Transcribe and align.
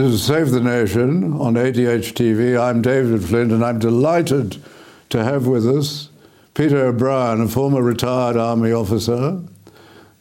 Is 0.00 0.22
Save 0.22 0.50
the 0.50 0.62
Nation 0.62 1.34
on 1.34 1.56
ADH 1.56 2.14
TV. 2.14 2.58
I'm 2.58 2.80
David 2.80 3.22
Flint, 3.22 3.52
and 3.52 3.62
I'm 3.62 3.78
delighted 3.78 4.56
to 5.10 5.22
have 5.22 5.46
with 5.46 5.68
us 5.68 6.08
Peter 6.54 6.86
O'Brien, 6.86 7.42
a 7.42 7.48
former 7.48 7.82
retired 7.82 8.38
Army 8.38 8.72
officer, 8.72 9.42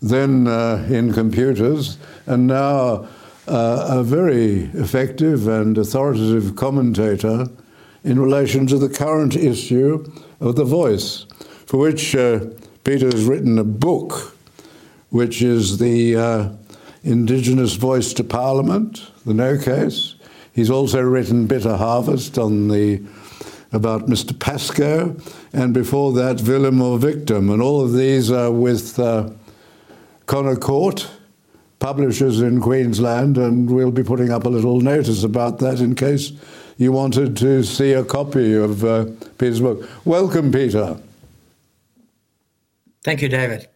then 0.01 0.47
uh, 0.47 0.85
in 0.89 1.13
computers, 1.13 1.97
and 2.25 2.45
now 2.45 3.07
uh, 3.47 3.87
a 3.89 4.03
very 4.03 4.63
effective 4.73 5.47
and 5.47 5.77
authoritative 5.77 6.57
commentator 6.57 7.47
in 8.03 8.19
relation 8.19 8.67
to 8.67 8.77
the 8.77 8.89
current 8.89 9.37
issue 9.37 10.11
of 10.41 10.57
The 10.57 10.65
Voice, 10.65 11.25
for 11.65 11.77
which 11.77 12.17
uh, 12.17 12.41
Peter 12.83 13.05
has 13.05 13.23
written 13.23 13.57
a 13.57 13.63
book, 13.63 14.35
which 15.09 15.41
is 15.41 15.77
the 15.77 16.17
uh, 16.17 16.49
Indigenous 17.03 17.75
Voice 17.75 18.13
to 18.13 18.23
Parliament, 18.23 19.11
the 19.25 19.33
No 19.33 19.57
Case. 19.57 20.15
He's 20.53 20.69
also 20.69 21.01
written 21.01 21.47
Bitter 21.47 21.77
Harvest 21.77 22.37
on 22.37 22.67
the 22.67 23.01
about 23.71 24.07
Mr. 24.07 24.37
Pascoe, 24.37 25.15
and 25.53 25.73
before 25.73 26.11
that, 26.13 26.39
Villain 26.39 26.81
or 26.81 26.97
Victim. 26.97 27.49
And 27.49 27.61
all 27.61 27.81
of 27.81 27.93
these 27.93 28.31
are 28.31 28.51
with 28.51 28.97
uh, 28.97 29.29
Connor 30.25 30.55
Court, 30.55 31.07
publishers 31.77 32.41
in 32.41 32.61
Queensland, 32.61 33.37
and 33.37 33.69
we'll 33.69 33.91
be 33.91 34.03
putting 34.03 34.31
up 34.31 34.45
a 34.45 34.49
little 34.49 34.81
notice 34.81 35.23
about 35.23 35.59
that 35.59 35.79
in 35.79 35.95
case 35.95 36.31
you 36.77 36.91
wanted 36.91 37.37
to 37.37 37.63
see 37.63 37.93
a 37.93 38.03
copy 38.03 38.55
of 38.55 38.83
uh, 38.83 39.05
Peter's 39.37 39.61
book. 39.61 39.87
Welcome, 40.05 40.51
Peter. 40.51 40.97
Thank 43.03 43.21
you, 43.21 43.29
David. 43.29 43.67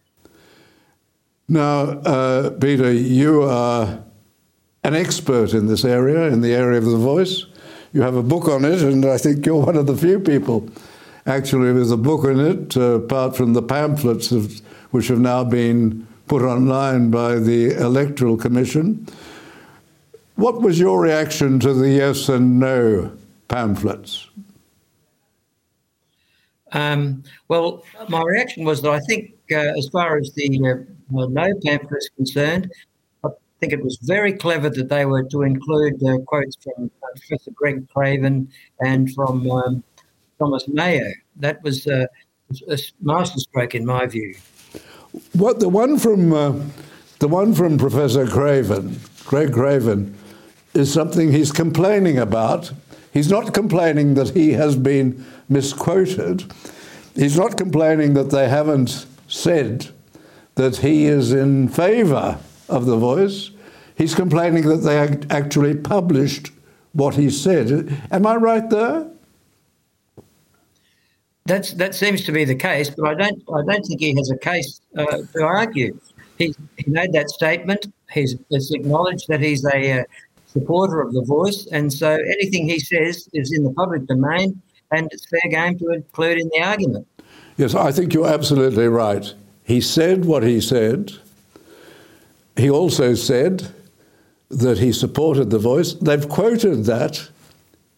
Now, 1.48 1.80
uh, 1.82 2.50
Peter, 2.50 2.92
you 2.92 3.42
are 3.42 4.02
an 4.82 4.94
expert 4.94 5.52
in 5.52 5.66
this 5.66 5.84
area, 5.84 6.28
in 6.28 6.40
the 6.40 6.54
area 6.54 6.78
of 6.78 6.84
the 6.84 6.96
voice. 6.96 7.44
You 7.92 8.02
have 8.02 8.16
a 8.16 8.22
book 8.22 8.48
on 8.48 8.64
it, 8.64 8.82
and 8.82 9.04
I 9.04 9.18
think 9.18 9.44
you're 9.44 9.64
one 9.64 9.76
of 9.76 9.86
the 9.86 9.96
few 9.96 10.20
people 10.20 10.68
actually 11.26 11.72
with 11.72 11.90
a 11.92 11.96
book 11.96 12.24
on 12.24 12.40
it, 12.40 12.76
uh, 12.76 13.00
apart 13.00 13.36
from 13.36 13.52
the 13.52 13.62
pamphlets 13.62 14.30
of, 14.30 14.60
which 14.90 15.08
have 15.08 15.20
now 15.20 15.44
been 15.44 16.06
put 16.26 16.42
online 16.42 17.10
by 17.10 17.36
the 17.36 17.72
Electoral 17.72 18.36
Commission. 18.36 19.06
What 20.36 20.60
was 20.60 20.78
your 20.78 21.00
reaction 21.00 21.60
to 21.60 21.72
the 21.72 21.90
yes 21.90 22.28
and 22.28 22.58
no 22.58 23.12
pamphlets? 23.48 24.28
Um, 26.74 27.22
well, 27.48 27.84
my 28.08 28.22
reaction 28.22 28.64
was 28.64 28.82
that 28.82 28.90
I 28.90 29.00
think, 29.00 29.34
uh, 29.52 29.78
as 29.78 29.88
far 29.88 30.18
as 30.18 30.32
the 30.32 30.46
uh, 30.58 31.26
no 31.26 31.54
pamphlet 31.64 31.98
is 31.98 32.10
concerned, 32.16 32.70
I 33.24 33.28
think 33.60 33.72
it 33.72 33.82
was 33.82 33.96
very 34.02 34.32
clever 34.32 34.68
that 34.68 34.88
they 34.88 35.06
were 35.06 35.22
to 35.22 35.42
include 35.42 36.02
uh, 36.02 36.18
quotes 36.26 36.56
from 36.56 36.90
uh, 37.02 37.06
Professor 37.16 37.52
Greg 37.52 37.88
Craven 37.90 38.50
and 38.80 39.12
from 39.14 39.48
um, 39.50 39.84
Thomas 40.38 40.66
Mayo. 40.66 41.12
That 41.36 41.62
was 41.62 41.86
uh, 41.86 42.06
a 42.68 42.78
masterstroke 43.00 43.74
in 43.74 43.86
my 43.86 44.06
view. 44.06 44.34
What 45.32 45.60
the 45.60 45.68
one 45.68 45.96
from 45.98 46.32
uh, 46.32 46.54
the 47.20 47.28
one 47.28 47.54
from 47.54 47.78
Professor 47.78 48.26
Craven, 48.26 48.98
Greg 49.24 49.52
Craven, 49.52 50.16
is 50.74 50.92
something 50.92 51.30
he's 51.30 51.52
complaining 51.52 52.18
about. 52.18 52.72
He's 53.12 53.30
not 53.30 53.54
complaining 53.54 54.14
that 54.14 54.30
he 54.30 54.52
has 54.52 54.74
been 54.74 55.24
misquoted. 55.48 56.44
He's 57.14 57.38
not 57.38 57.56
complaining 57.56 58.14
that 58.14 58.30
they 58.30 58.48
haven't 58.48 59.06
said 59.28 59.88
that 60.56 60.76
he 60.76 61.06
is 61.06 61.32
in 61.32 61.68
favour 61.68 62.38
of 62.68 62.86
the 62.86 62.96
voice. 62.96 63.50
He's 63.96 64.14
complaining 64.14 64.66
that 64.68 64.78
they 64.78 64.98
actually 65.34 65.74
published 65.76 66.50
what 66.92 67.14
he 67.14 67.30
said. 67.30 68.02
Am 68.10 68.26
I 68.26 68.36
right 68.36 68.68
there? 68.70 69.08
That's 71.46 71.74
that 71.74 71.94
seems 71.94 72.24
to 72.24 72.32
be 72.32 72.44
the 72.46 72.54
case, 72.54 72.88
but 72.88 73.06
I 73.06 73.14
don't 73.14 73.42
I 73.52 73.62
don't 73.66 73.84
think 73.84 74.00
he 74.00 74.16
has 74.16 74.30
a 74.30 74.38
case 74.38 74.80
uh, 74.96 75.18
to 75.34 75.42
argue. 75.42 75.98
He, 76.38 76.54
he 76.78 76.90
made 76.90 77.12
that 77.12 77.28
statement. 77.28 77.92
He's, 78.10 78.36
he's 78.48 78.72
acknowledged 78.72 79.26
that 79.28 79.40
he's 79.40 79.64
a 79.66 80.00
uh, 80.00 80.04
supporter 80.46 81.00
of 81.00 81.12
the 81.12 81.22
voice, 81.22 81.68
and 81.70 81.92
so 81.92 82.12
anything 82.12 82.68
he 82.68 82.78
says 82.78 83.28
is 83.34 83.52
in 83.52 83.62
the 83.62 83.72
public 83.72 84.06
domain, 84.06 84.60
and 84.94 85.08
it's 85.12 85.26
fair 85.26 85.50
game 85.50 85.78
to 85.78 85.90
include 85.90 86.38
in 86.38 86.48
the 86.52 86.62
argument. 86.62 87.06
Yes, 87.56 87.74
I 87.74 87.92
think 87.92 88.14
you're 88.14 88.28
absolutely 88.28 88.88
right. 88.88 89.32
He 89.62 89.80
said 89.80 90.24
what 90.24 90.42
he 90.42 90.60
said. 90.60 91.12
He 92.56 92.70
also 92.70 93.14
said 93.14 93.72
that 94.50 94.78
he 94.78 94.92
supported 94.92 95.50
the 95.50 95.58
voice. 95.58 95.94
They've 95.94 96.28
quoted 96.28 96.84
that 96.84 97.28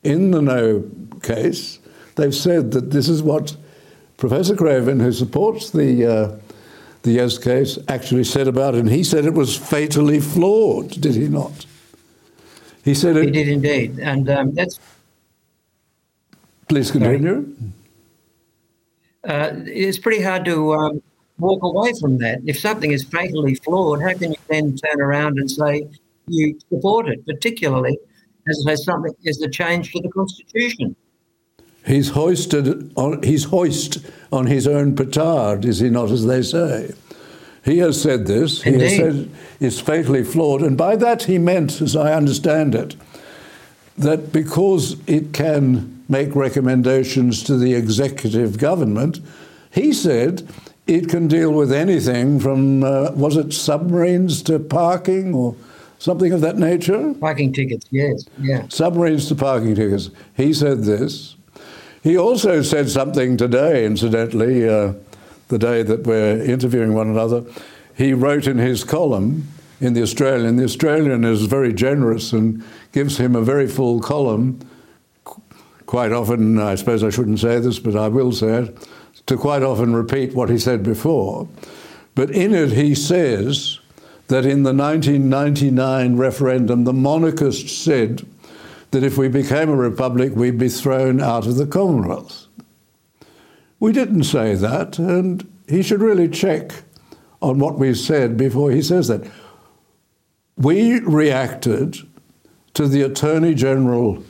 in 0.02 0.30
the 0.30 0.42
no 0.42 0.84
case. 1.22 1.78
They've 2.14 2.34
said 2.34 2.70
that 2.72 2.90
this 2.90 3.08
is 3.08 3.22
what 3.22 3.56
Professor 4.16 4.56
Craven, 4.56 5.00
who 5.00 5.12
supports 5.12 5.70
the 5.70 6.06
uh, 6.06 6.36
the 7.02 7.12
yes 7.12 7.38
case, 7.38 7.78
actually 7.88 8.24
said 8.24 8.48
about 8.48 8.74
it. 8.74 8.80
And 8.80 8.90
he 8.90 9.04
said 9.04 9.24
it 9.24 9.34
was 9.34 9.56
fatally 9.56 10.20
flawed, 10.20 11.00
did 11.00 11.14
he 11.14 11.28
not? 11.28 11.66
He 12.84 12.94
said 12.94 13.16
it. 13.16 13.24
He 13.26 13.30
did 13.30 13.48
indeed, 13.48 13.98
and 13.98 14.28
um, 14.30 14.54
that's. 14.54 14.78
Please 16.68 16.90
continue. 16.90 17.54
Uh, 19.24 19.50
it's 19.66 19.98
pretty 19.98 20.22
hard 20.22 20.44
to 20.44 20.74
um, 20.74 21.02
walk 21.38 21.62
away 21.62 21.92
from 22.00 22.18
that. 22.18 22.40
If 22.44 22.58
something 22.58 22.92
is 22.92 23.04
fatally 23.04 23.54
flawed, 23.56 24.02
how 24.02 24.14
can 24.14 24.32
you 24.32 24.38
then 24.48 24.76
turn 24.76 25.00
around 25.00 25.38
and 25.38 25.50
say 25.50 25.88
you 26.26 26.58
support 26.70 27.08
it, 27.08 27.24
particularly 27.26 27.98
as 28.48 28.58
it 28.58 28.70
has 28.70 28.84
something 28.84 29.14
as 29.26 29.40
a 29.42 29.48
change 29.48 29.92
to 29.92 30.00
the 30.00 30.08
constitution? 30.10 30.96
He's 31.84 32.08
hoisted 32.10 32.92
on 32.96 33.22
he's 33.22 33.44
hoist 33.44 33.98
on 34.32 34.46
his 34.46 34.66
own 34.66 34.96
petard, 34.96 35.64
is 35.64 35.78
he 35.78 35.88
not, 35.88 36.10
as 36.10 36.26
they 36.26 36.42
say? 36.42 36.92
He 37.64 37.78
has 37.78 38.00
said 38.00 38.26
this. 38.26 38.64
Indeed. 38.64 38.80
He 38.80 38.86
has 38.86 38.96
said 38.96 39.30
it's 39.60 39.80
fatally 39.80 40.24
flawed, 40.24 40.62
and 40.62 40.76
by 40.76 40.96
that 40.96 41.24
he 41.24 41.38
meant, 41.38 41.80
as 41.80 41.94
I 41.94 42.12
understand 42.12 42.74
it, 42.74 42.96
that 43.96 44.32
because 44.32 44.96
it 45.06 45.32
can 45.32 45.95
make 46.08 46.34
recommendations 46.34 47.42
to 47.44 47.56
the 47.56 47.74
executive 47.74 48.58
government, 48.58 49.20
he 49.70 49.92
said 49.92 50.48
it 50.86 51.08
can 51.08 51.26
deal 51.28 51.52
with 51.52 51.72
anything 51.72 52.38
from, 52.38 52.84
uh, 52.84 53.10
was 53.12 53.36
it 53.36 53.52
submarines 53.52 54.42
to 54.42 54.58
parking 54.58 55.34
or 55.34 55.56
something 55.98 56.32
of 56.32 56.40
that 56.42 56.58
nature? 56.58 57.14
Parking 57.14 57.52
tickets, 57.52 57.86
yes, 57.90 58.24
yeah. 58.40 58.66
Submarines 58.68 59.26
to 59.28 59.34
parking 59.34 59.74
tickets. 59.74 60.10
He 60.36 60.52
said 60.52 60.84
this. 60.84 61.36
He 62.02 62.16
also 62.16 62.62
said 62.62 62.88
something 62.88 63.36
today, 63.36 63.84
incidentally, 63.84 64.68
uh, 64.68 64.92
the 65.48 65.58
day 65.58 65.82
that 65.82 66.04
we're 66.06 66.40
interviewing 66.42 66.94
one 66.94 67.08
another. 67.08 67.44
he 67.96 68.12
wrote 68.12 68.46
in 68.46 68.58
his 68.58 68.84
column 68.84 69.48
in 69.80 69.94
the 69.94 70.02
Australian. 70.02 70.56
The 70.56 70.64
Australian 70.64 71.24
is 71.24 71.46
very 71.46 71.72
generous 71.72 72.32
and 72.32 72.62
gives 72.92 73.18
him 73.18 73.34
a 73.34 73.42
very 73.42 73.66
full 73.66 74.00
column. 74.00 74.60
Quite 75.86 76.12
often, 76.12 76.58
I 76.58 76.74
suppose 76.74 77.04
I 77.04 77.10
shouldn't 77.10 77.38
say 77.38 77.60
this, 77.60 77.78
but 77.78 77.96
I 77.96 78.08
will 78.08 78.32
say 78.32 78.64
it, 78.64 78.88
to 79.26 79.36
quite 79.36 79.62
often 79.62 79.94
repeat 79.94 80.34
what 80.34 80.50
he 80.50 80.58
said 80.58 80.82
before. 80.82 81.48
But 82.14 82.30
in 82.30 82.54
it, 82.54 82.72
he 82.72 82.94
says 82.94 83.78
that 84.28 84.44
in 84.44 84.64
the 84.64 84.74
1999 84.74 86.16
referendum, 86.16 86.84
the 86.84 86.92
monarchists 86.92 87.72
said 87.72 88.26
that 88.90 89.04
if 89.04 89.16
we 89.16 89.28
became 89.28 89.68
a 89.68 89.76
republic, 89.76 90.32
we'd 90.34 90.58
be 90.58 90.68
thrown 90.68 91.20
out 91.20 91.46
of 91.46 91.56
the 91.56 91.66
Commonwealth. 91.66 92.46
We 93.78 93.92
didn't 93.92 94.24
say 94.24 94.54
that, 94.54 94.98
and 94.98 95.48
he 95.68 95.82
should 95.82 96.00
really 96.00 96.28
check 96.28 96.72
on 97.42 97.58
what 97.58 97.78
we 97.78 97.94
said 97.94 98.36
before 98.36 98.70
he 98.70 98.82
says 98.82 99.08
that. 99.08 99.30
We 100.56 101.00
reacted 101.00 101.98
to 102.74 102.88
the 102.88 103.02
Attorney 103.02 103.54
General 103.54 104.22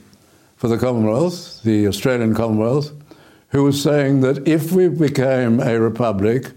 for 0.56 0.68
the 0.68 0.78
Commonwealth, 0.78 1.62
the 1.62 1.86
Australian 1.86 2.34
Commonwealth, 2.34 2.92
who 3.48 3.62
was 3.62 3.82
saying 3.82 4.20
that 4.22 4.46
if 4.48 4.72
we 4.72 4.88
became 4.88 5.60
a 5.60 5.78
republic, 5.78 6.52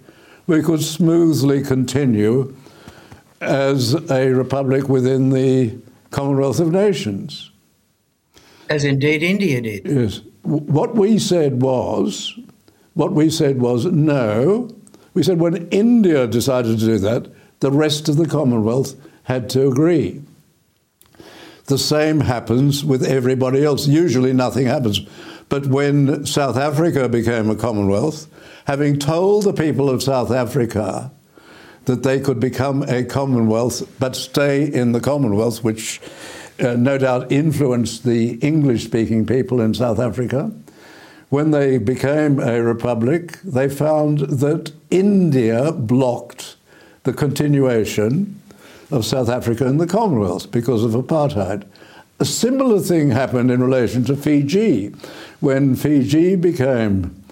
we 0.47 0.61
could 0.61 0.81
smoothly 0.81 1.61
continue 1.61 2.55
as 3.41 3.93
a 4.09 4.29
republic 4.29 4.89
within 4.89 5.29
the 5.29 5.77
Commonwealth 6.11 6.59
of 6.59 6.71
Nations. 6.71 7.51
As 8.69 8.83
indeed 8.83 9.23
India 9.23 9.61
did. 9.61 9.85
Yes. 9.85 10.21
What 10.43 10.95
we 10.95 11.19
said 11.19 11.61
was, 11.61 12.37
what 12.93 13.13
we 13.13 13.29
said 13.29 13.61
was 13.61 13.85
no. 13.85 14.69
We 15.13 15.23
said 15.23 15.39
when 15.39 15.67
India 15.69 16.27
decided 16.27 16.79
to 16.79 16.85
do 16.85 16.97
that, 16.99 17.31
the 17.59 17.71
rest 17.71 18.09
of 18.09 18.17
the 18.17 18.27
Commonwealth 18.27 18.95
had 19.23 19.49
to 19.51 19.67
agree. 19.67 20.21
The 21.69 21.77
same 21.77 22.21
happens 22.21 22.83
with 22.83 23.03
everybody 23.05 23.63
else. 23.63 23.87
Usually 23.87 24.33
nothing 24.33 24.65
happens. 24.65 25.01
But 25.49 25.67
when 25.67 26.25
South 26.25 26.57
Africa 26.57 27.07
became 27.07 27.47
a 27.47 27.55
Commonwealth, 27.55 28.27
having 28.65 28.97
told 28.97 29.43
the 29.43 29.53
people 29.53 29.87
of 29.87 30.01
South 30.01 30.31
Africa 30.31 31.11
that 31.85 32.01
they 32.01 32.19
could 32.19 32.39
become 32.39 32.81
a 32.81 33.03
Commonwealth 33.03 33.87
but 33.99 34.15
stay 34.15 34.65
in 34.65 34.93
the 34.93 34.99
Commonwealth, 34.99 35.63
which 35.63 36.01
uh, 36.59 36.73
no 36.73 36.97
doubt 36.97 37.31
influenced 37.31 38.03
the 38.03 38.39
English 38.39 38.85
speaking 38.85 39.27
people 39.27 39.61
in 39.61 39.75
South 39.75 39.99
Africa. 39.99 40.51
When 41.29 41.51
they 41.51 41.77
became 41.77 42.39
a 42.39 42.63
republic, 42.63 43.39
they 43.43 43.69
found 43.69 44.21
that 44.21 44.71
India 44.89 45.71
blocked 45.71 46.55
the 47.03 47.13
continuation 47.13 48.38
of 48.91 49.05
South 49.05 49.29
Africa 49.29 49.65
in 49.67 49.77
the 49.77 49.87
Commonwealth 49.87 50.51
because 50.51 50.83
of 50.83 50.91
apartheid. 50.91 51.65
A 52.19 52.25
similar 52.25 52.79
thing 52.79 53.11
happened 53.11 53.51
in 53.51 53.61
relation 53.61 54.03
to 54.05 54.15
Fiji. 54.15 54.93
When 55.39 55.75
Fiji 55.75 56.35
became 56.35 57.23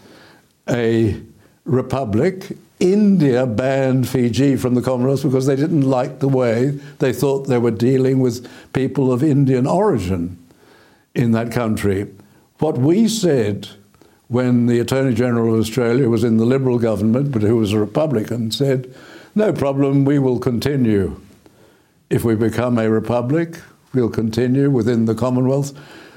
a 0.70 1.22
republic, 1.66 2.58
India 2.80 3.46
banned 3.46 4.08
Fiji 4.08 4.56
from 4.56 4.76
the 4.76 4.82
Commonwealth 4.82 5.24
because 5.24 5.46
they 5.46 5.56
didn't 5.56 5.82
like 5.82 6.20
the 6.20 6.28
way 6.28 6.80
they 7.00 7.12
thought 7.12 7.48
they 7.48 7.58
were 7.58 7.72
dealing 7.72 8.20
with 8.20 8.48
people 8.74 9.12
of 9.12 9.24
Indian 9.24 9.66
origin 9.66 10.38
in 11.16 11.32
that 11.32 11.52
country. 11.52 12.08
What 12.60 12.78
we 12.78 13.08
said 13.08 13.68
when 14.28 14.68
the 14.68 14.80
Attorney 14.80 15.14
General 15.14 15.54
of 15.56 15.60
Australia 15.62 16.10
was 16.10 16.24
in 16.24 16.38
the 16.38 16.46
Liberal 16.46 16.80
government, 16.80 17.32
but 17.32 17.42
who 17.42 17.58
was 17.58 17.74
a 17.74 17.80
Republican, 17.80 18.52
said, 18.52 18.94
No 19.36 19.54
problem, 19.54 20.06
we 20.06 20.20
will 20.20 20.40
continue. 20.40 21.20
If 22.10 22.24
we 22.24 22.36
become 22.36 22.78
a 22.78 22.90
republic, 22.90 23.60
we'll 23.94 24.10
continue 24.10 24.70
within 24.70 25.06
the 25.06 25.16
Commonwealth. 25.16 25.74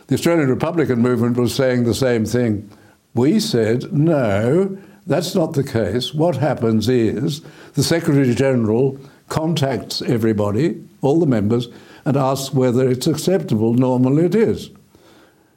The 0.07 0.15
Australian 0.15 0.49
Republican 0.49 1.01
movement 1.01 1.37
was 1.37 1.55
saying 1.55 1.85
the 1.85 1.95
same 1.95 2.25
thing. 2.25 2.71
We 3.15 3.41
said, 3.41 3.93
No, 3.93 4.79
that's 5.07 5.35
not 5.35 5.55
the 5.55 5.65
case. 5.65 6.15
What 6.15 6.37
happens 6.37 6.89
is 6.89 7.43
the 7.75 7.83
Secretary 7.83 8.35
General 8.35 8.99
contacts 9.29 10.01
everybody, 10.03 10.81
all 11.01 11.19
the 11.19 11.27
members, 11.27 11.69
and 12.05 12.17
asks 12.17 12.55
whether 12.55 12.89
it's 12.89 13.07
acceptable. 13.09 13.75
Normally 13.75 14.27
it 14.27 14.35
is. 14.35 14.71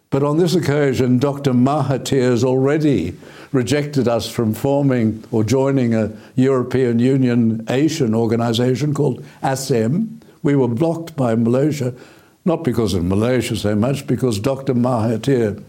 But 0.10 0.24
on 0.24 0.38
this 0.38 0.54
occasion, 0.54 1.18
Dr. 1.18 1.54
Mahathir 1.54 2.30
has 2.30 2.44
already 2.44 3.18
rejected 3.52 4.08
us 4.08 4.30
from 4.30 4.54
forming 4.54 5.24
or 5.32 5.44
joining 5.44 5.96
a 5.96 6.12
European 6.36 7.00
Union 7.00 7.66
Asian 7.70 8.14
organization 8.14 8.94
called 8.94 9.24
ASEM. 9.42 10.22
We 10.44 10.56
were 10.56 10.68
blocked 10.68 11.16
by 11.16 11.34
Malaysia, 11.36 11.96
not 12.46 12.64
because 12.64 12.94
of 12.94 13.04
Malaysia 13.04 13.56
so 13.56 13.76
much, 13.76 14.06
because 14.06 14.40
Dr. 14.40 14.76
Mahathir 14.76 15.64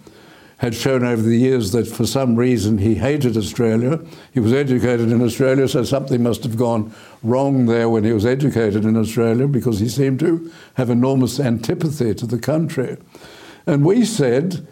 had 0.59 0.75
shown 0.75 1.05
over 1.05 1.23
the 1.23 1.37
years 1.37 1.73
that 1.73 1.87
for 1.87 2.07
some 2.07 2.37
reason 2.37 2.79
he 2.79 2.95
hated 2.95 3.37
Australia. 3.37 4.01
He 4.33 4.41
was 4.41 4.53
educated 4.53 5.11
in 5.11 5.21
Australia, 5.23 5.69
so 5.69 5.85
something 5.85 6.23
must 6.23 6.43
have 6.45 6.57
gone 6.57 6.93
wrong 7.23 7.67
there 7.67 7.89
when 7.89 8.05
he 8.05 8.13
was 8.13 8.25
educated 8.25 8.85
in 8.85 8.97
Australia 8.97 9.47
because 9.47 9.81
he 9.81 9.89
seemed 9.89 10.21
to 10.21 10.51
have 10.75 10.91
enormous 10.91 11.41
antipathy 11.41 12.15
to 12.15 12.27
the 12.27 12.39
country. 12.39 12.97
And 13.67 13.85
we 13.85 14.05
said, 14.05 14.67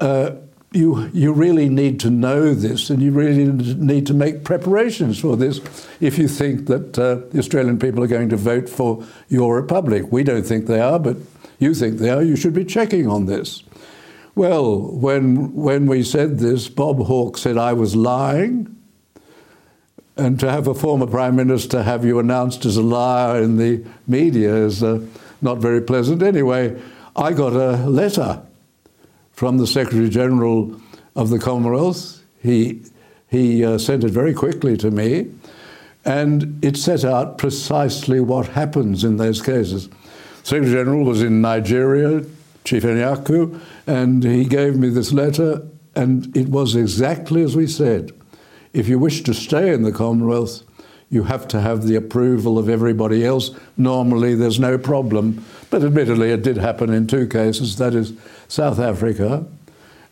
uh, 0.00 0.32
you, 0.72 1.10
you 1.14 1.32
really 1.32 1.68
need 1.68 1.98
to 2.00 2.10
know 2.10 2.52
this 2.52 2.90
and 2.90 3.00
you 3.00 3.10
really 3.10 3.46
need 3.46 4.06
to 4.06 4.14
make 4.14 4.44
preparations 4.44 5.18
for 5.18 5.36
this 5.36 5.60
if 6.00 6.18
you 6.18 6.28
think 6.28 6.66
that 6.66 6.98
uh, 6.98 7.14
the 7.30 7.38
Australian 7.38 7.78
people 7.78 8.04
are 8.04 8.08
going 8.08 8.28
to 8.28 8.36
vote 8.36 8.68
for 8.68 9.04
your 9.28 9.56
republic. 9.56 10.12
We 10.12 10.24
don't 10.24 10.44
think 10.44 10.66
they 10.66 10.80
are, 10.80 10.98
but 10.98 11.16
you 11.58 11.74
think 11.74 11.98
they 11.98 12.10
are. 12.10 12.22
You 12.22 12.36
should 12.36 12.52
be 12.52 12.66
checking 12.66 13.08
on 13.08 13.26
this. 13.26 13.62
Well, 14.34 14.78
when, 14.78 15.54
when 15.54 15.86
we 15.86 16.02
said 16.02 16.38
this, 16.38 16.68
Bob 16.68 16.98
Hawke 16.98 17.38
said 17.38 17.56
I 17.56 17.72
was 17.72 17.96
lying. 17.96 18.74
And 20.16 20.38
to 20.40 20.50
have 20.50 20.66
a 20.66 20.74
former 20.74 21.06
Prime 21.06 21.36
Minister 21.36 21.82
have 21.82 22.04
you 22.04 22.18
announced 22.18 22.64
as 22.66 22.76
a 22.76 22.82
liar 22.82 23.40
in 23.40 23.56
the 23.56 23.84
media 24.06 24.54
is 24.54 24.82
uh, 24.82 25.00
not 25.40 25.58
very 25.58 25.80
pleasant. 25.80 26.22
Anyway, 26.22 26.80
I 27.16 27.32
got 27.32 27.52
a 27.54 27.88
letter 27.88 28.42
from 29.38 29.56
the 29.56 29.66
Secretary 29.68 30.08
General 30.08 30.74
of 31.14 31.30
the 31.30 31.38
Commonwealth. 31.38 32.24
He, 32.42 32.82
he 33.28 33.64
uh, 33.64 33.78
sent 33.78 34.02
it 34.02 34.10
very 34.10 34.34
quickly 34.34 34.76
to 34.78 34.90
me, 34.90 35.30
and 36.04 36.58
it 36.60 36.76
set 36.76 37.04
out 37.04 37.38
precisely 37.38 38.18
what 38.18 38.48
happens 38.48 39.04
in 39.04 39.16
those 39.16 39.40
cases. 39.40 39.88
Secretary 40.42 40.72
General 40.72 41.04
was 41.04 41.22
in 41.22 41.40
Nigeria, 41.40 42.26
Chief 42.64 42.82
Anyaoku, 42.82 43.60
and 43.86 44.24
he 44.24 44.44
gave 44.44 44.76
me 44.76 44.88
this 44.88 45.12
letter, 45.12 45.64
and 45.94 46.36
it 46.36 46.48
was 46.48 46.74
exactly 46.74 47.40
as 47.40 47.54
we 47.54 47.68
said. 47.68 48.10
If 48.72 48.88
you 48.88 48.98
wish 48.98 49.22
to 49.22 49.32
stay 49.32 49.72
in 49.72 49.84
the 49.84 49.92
Commonwealth, 49.92 50.64
you 51.10 51.22
have 51.22 51.48
to 51.48 51.60
have 51.60 51.84
the 51.84 51.94
approval 51.94 52.58
of 52.58 52.68
everybody 52.68 53.24
else. 53.24 53.50
Normally, 53.76 54.34
there's 54.34 54.60
no 54.60 54.76
problem. 54.76 55.44
But 55.70 55.82
admittedly, 55.82 56.32
it 56.32 56.42
did 56.42 56.58
happen 56.58 56.92
in 56.92 57.06
two 57.06 57.26
cases 57.26 57.76
that 57.76 57.94
is, 57.94 58.12
South 58.48 58.78
Africa 58.78 59.46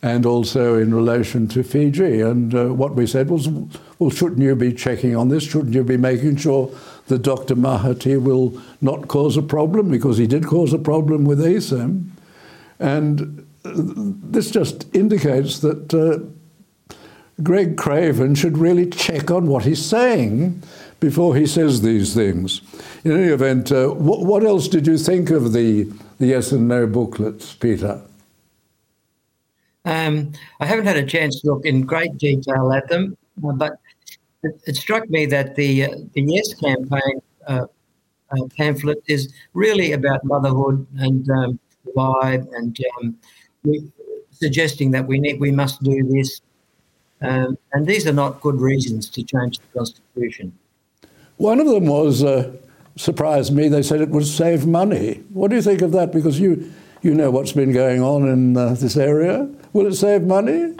and 0.02 0.24
also 0.24 0.78
in 0.78 0.94
relation 0.94 1.48
to 1.48 1.64
Fiji. 1.64 2.20
And 2.20 2.54
uh, 2.54 2.66
what 2.66 2.94
we 2.94 3.06
said 3.06 3.28
was, 3.28 3.48
well, 3.98 4.10
shouldn't 4.10 4.40
you 4.40 4.54
be 4.54 4.72
checking 4.72 5.16
on 5.16 5.28
this? 5.28 5.42
Shouldn't 5.42 5.74
you 5.74 5.82
be 5.82 5.96
making 5.96 6.36
sure 6.36 6.70
that 7.08 7.22
Dr. 7.22 7.56
Mahathir 7.56 8.22
will 8.22 8.60
not 8.80 9.08
cause 9.08 9.36
a 9.36 9.42
problem? 9.42 9.90
Because 9.90 10.18
he 10.18 10.26
did 10.26 10.46
cause 10.46 10.72
a 10.72 10.78
problem 10.78 11.24
with 11.24 11.40
ASEM. 11.40 12.10
And 12.78 13.46
this 13.64 14.50
just 14.50 14.94
indicates 14.94 15.60
that 15.60 15.92
uh, 15.92 16.94
Greg 17.42 17.76
Craven 17.76 18.34
should 18.34 18.58
really 18.58 18.88
check 18.88 19.30
on 19.30 19.46
what 19.46 19.64
he's 19.64 19.84
saying 19.84 20.62
before 21.00 21.36
he 21.36 21.46
says 21.46 21.82
these 21.82 22.14
things. 22.14 22.60
In 23.04 23.12
any 23.12 23.32
event, 23.32 23.72
uh, 23.72 23.88
what, 23.88 24.20
what, 24.20 24.44
else 24.44 24.68
did 24.68 24.86
you 24.86 24.98
think 24.98 25.30
of 25.30 25.52
the, 25.52 25.84
the 26.18 26.26
yes 26.26 26.52
and 26.52 26.68
no 26.68 26.86
booklets, 26.86 27.54
Peter? 27.54 28.02
Um, 29.86 30.32
I 30.60 30.66
haven't 30.66 30.86
had 30.86 30.96
a 30.96 31.06
chance 31.06 31.40
to 31.40 31.52
look 31.52 31.64
in 31.64 31.82
great 31.82 32.18
detail 32.18 32.72
at 32.72 32.88
them, 32.88 33.16
uh, 33.46 33.52
but 33.52 33.78
it, 34.42 34.60
it, 34.66 34.76
struck 34.76 35.08
me 35.08 35.26
that 35.26 35.54
the 35.54 35.84
uh, 35.84 35.96
the 36.12 36.22
Yes 36.22 36.54
campaign 36.54 37.22
uh, 37.46 37.66
uh, 38.30 38.46
pamphlet 38.56 39.02
is 39.06 39.32
really 39.54 39.92
about 39.92 40.24
motherhood 40.24 40.84
and 40.98 41.30
um, 41.30 41.60
vibe 41.96 42.46
and 42.56 42.76
um, 42.98 43.16
suggesting 44.32 44.90
that 44.90 45.06
we 45.06 45.20
need, 45.20 45.40
we 45.40 45.52
must 45.52 45.82
do 45.82 46.02
this. 46.02 46.40
Um, 47.22 47.56
and 47.72 47.86
these 47.86 48.06
are 48.06 48.12
not 48.12 48.40
good 48.40 48.60
reasons 48.60 49.08
to 49.10 49.22
change 49.22 49.58
the 49.58 49.78
constitution. 49.78 50.52
One 51.36 51.60
of 51.60 51.66
them 51.66 51.86
was 51.86 52.24
uh, 52.24 52.52
surprised 52.96 53.54
me. 53.54 53.68
They 53.68 53.82
said 53.82 54.00
it 54.00 54.10
would 54.10 54.26
save 54.26 54.66
money. 54.66 55.22
What 55.32 55.50
do 55.50 55.56
you 55.56 55.62
think 55.62 55.80
of 55.82 55.92
that? 55.92 56.12
Because 56.12 56.40
you 56.40 56.72
you 57.02 57.14
know 57.14 57.30
what's 57.30 57.52
been 57.52 57.72
going 57.72 58.02
on 58.02 58.26
in 58.28 58.56
uh, 58.56 58.74
this 58.74 58.96
area. 58.96 59.48
Will 59.76 59.88
it 59.88 59.94
save 59.94 60.22
money? 60.22 60.74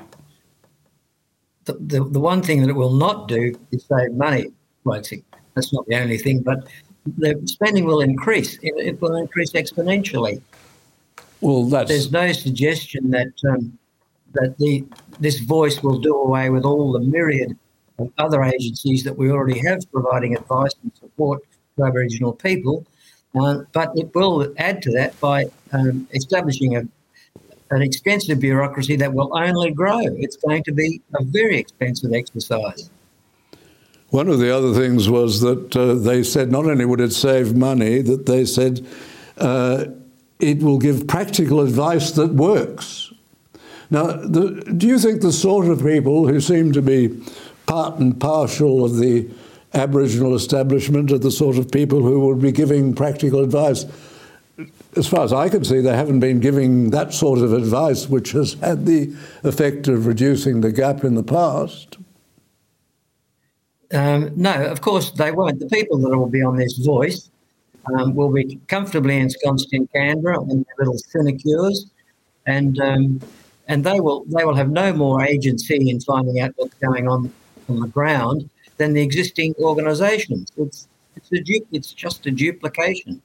The, 1.66 1.74
the, 1.74 2.02
the 2.02 2.18
one 2.18 2.40
thing 2.40 2.62
that 2.62 2.70
it 2.70 2.76
will 2.76 2.94
not 2.94 3.28
do 3.28 3.54
is 3.70 3.84
save 3.84 4.12
money. 4.12 4.46
Well, 4.84 5.02
that's 5.54 5.72
not 5.74 5.84
the 5.86 5.96
only 5.96 6.16
thing, 6.16 6.40
but 6.40 6.66
the 7.18 7.38
spending 7.44 7.84
will 7.84 8.00
increase. 8.00 8.54
It, 8.62 8.72
it 8.78 9.02
will 9.02 9.16
increase 9.16 9.52
exponentially. 9.52 10.40
Well, 11.42 11.64
that's 11.64 11.90
There's 11.90 12.10
no 12.10 12.32
suggestion 12.32 13.10
that 13.10 13.34
um, 13.46 13.78
that 14.32 14.56
the 14.56 14.86
this 15.20 15.40
voice 15.40 15.82
will 15.82 15.98
do 15.98 16.14
away 16.14 16.48
with 16.48 16.64
all 16.64 16.92
the 16.92 17.00
myriad 17.00 17.54
of 17.98 18.10
other 18.16 18.42
agencies 18.42 19.04
that 19.04 19.14
we 19.18 19.30
already 19.30 19.58
have 19.58 19.80
providing 19.92 20.34
advice 20.34 20.74
and 20.82 20.90
support 20.94 21.42
to 21.76 21.84
Aboriginal 21.84 22.32
people, 22.32 22.86
uh, 23.38 23.58
but 23.72 23.90
it 23.94 24.14
will 24.14 24.54
add 24.56 24.80
to 24.80 24.90
that 24.92 25.20
by 25.20 25.44
um, 25.72 26.08
establishing 26.14 26.76
a, 26.76 26.88
an 27.70 27.82
extensive 27.82 28.40
bureaucracy 28.40 28.96
that 28.96 29.12
will 29.12 29.36
only 29.36 29.72
grow. 29.72 30.00
It's 30.00 30.36
going 30.36 30.62
to 30.64 30.72
be 30.72 31.00
a 31.18 31.24
very 31.24 31.58
expensive 31.58 32.12
exercise. 32.12 32.90
One 34.10 34.28
of 34.28 34.38
the 34.38 34.56
other 34.56 34.72
things 34.72 35.10
was 35.10 35.40
that 35.40 35.76
uh, 35.76 35.94
they 35.94 36.22
said 36.22 36.52
not 36.52 36.66
only 36.66 36.84
would 36.84 37.00
it 37.00 37.12
save 37.12 37.56
money, 37.56 38.02
that 38.02 38.26
they 38.26 38.44
said 38.44 38.86
uh, 39.38 39.86
it 40.38 40.62
will 40.62 40.78
give 40.78 41.08
practical 41.08 41.60
advice 41.60 42.12
that 42.12 42.34
works. 42.34 43.12
Now, 43.90 44.06
the, 44.06 44.62
do 44.76 44.86
you 44.86 44.98
think 44.98 45.22
the 45.22 45.32
sort 45.32 45.66
of 45.66 45.82
people 45.82 46.26
who 46.26 46.40
seem 46.40 46.72
to 46.72 46.82
be 46.82 47.20
part 47.66 47.98
and 47.98 48.18
partial 48.18 48.84
of 48.84 48.96
the 48.98 49.28
Aboriginal 49.74 50.34
establishment 50.34 51.12
are 51.12 51.18
the 51.18 51.30
sort 51.30 51.58
of 51.58 51.70
people 51.70 52.02
who 52.02 52.26
would 52.26 52.40
be 52.40 52.52
giving 52.52 52.94
practical 52.94 53.42
advice? 53.42 53.84
As 54.96 55.06
far 55.06 55.24
as 55.24 55.32
I 55.32 55.48
can 55.48 55.62
see, 55.62 55.80
they 55.80 55.94
haven't 55.94 56.20
been 56.20 56.40
giving 56.40 56.90
that 56.90 57.12
sort 57.12 57.40
of 57.40 57.52
advice, 57.52 58.08
which 58.08 58.32
has 58.32 58.54
had 58.54 58.86
the 58.86 59.14
effect 59.44 59.88
of 59.88 60.06
reducing 60.06 60.62
the 60.62 60.72
gap 60.72 61.04
in 61.04 61.14
the 61.14 61.22
past. 61.22 61.98
Um, 63.92 64.32
no, 64.34 64.64
of 64.64 64.80
course 64.80 65.10
they 65.12 65.32
won't. 65.32 65.60
The 65.60 65.68
people 65.68 65.98
that 65.98 66.16
will 66.16 66.28
be 66.28 66.42
on 66.42 66.56
this 66.56 66.78
voice 66.78 67.30
um, 67.94 68.14
will 68.14 68.32
be 68.32 68.58
comfortably 68.68 69.18
ensconced 69.18 69.72
in 69.72 69.86
Canberra 69.88 70.42
in 70.42 70.48
their 70.48 70.76
little 70.78 70.98
sinecures, 70.98 71.90
and 72.46 72.80
um, 72.80 73.20
and 73.68 73.84
they 73.84 74.00
will 74.00 74.24
they 74.26 74.44
will 74.44 74.54
have 74.54 74.70
no 74.70 74.92
more 74.92 75.22
agency 75.22 75.90
in 75.90 76.00
finding 76.00 76.40
out 76.40 76.52
what's 76.56 76.74
going 76.74 77.06
on 77.06 77.32
on 77.68 77.80
the 77.80 77.88
ground 77.88 78.48
than 78.76 78.92
the 78.92 79.02
existing 79.02 79.54
organisations. 79.60 80.50
It's 80.56 80.88
it's 81.16 81.28
du- 81.28 81.66
it's 81.70 81.92
just 81.92 82.26
a 82.26 82.30
duplication. 82.30 83.22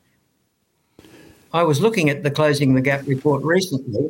I 1.53 1.63
was 1.63 1.81
looking 1.81 2.10
at 2.10 2.24
the 2.24 2.31
closing 2.31 2.74
the 2.74 2.81
gap 2.81 3.05
report 3.08 3.43
recently, 3.43 4.10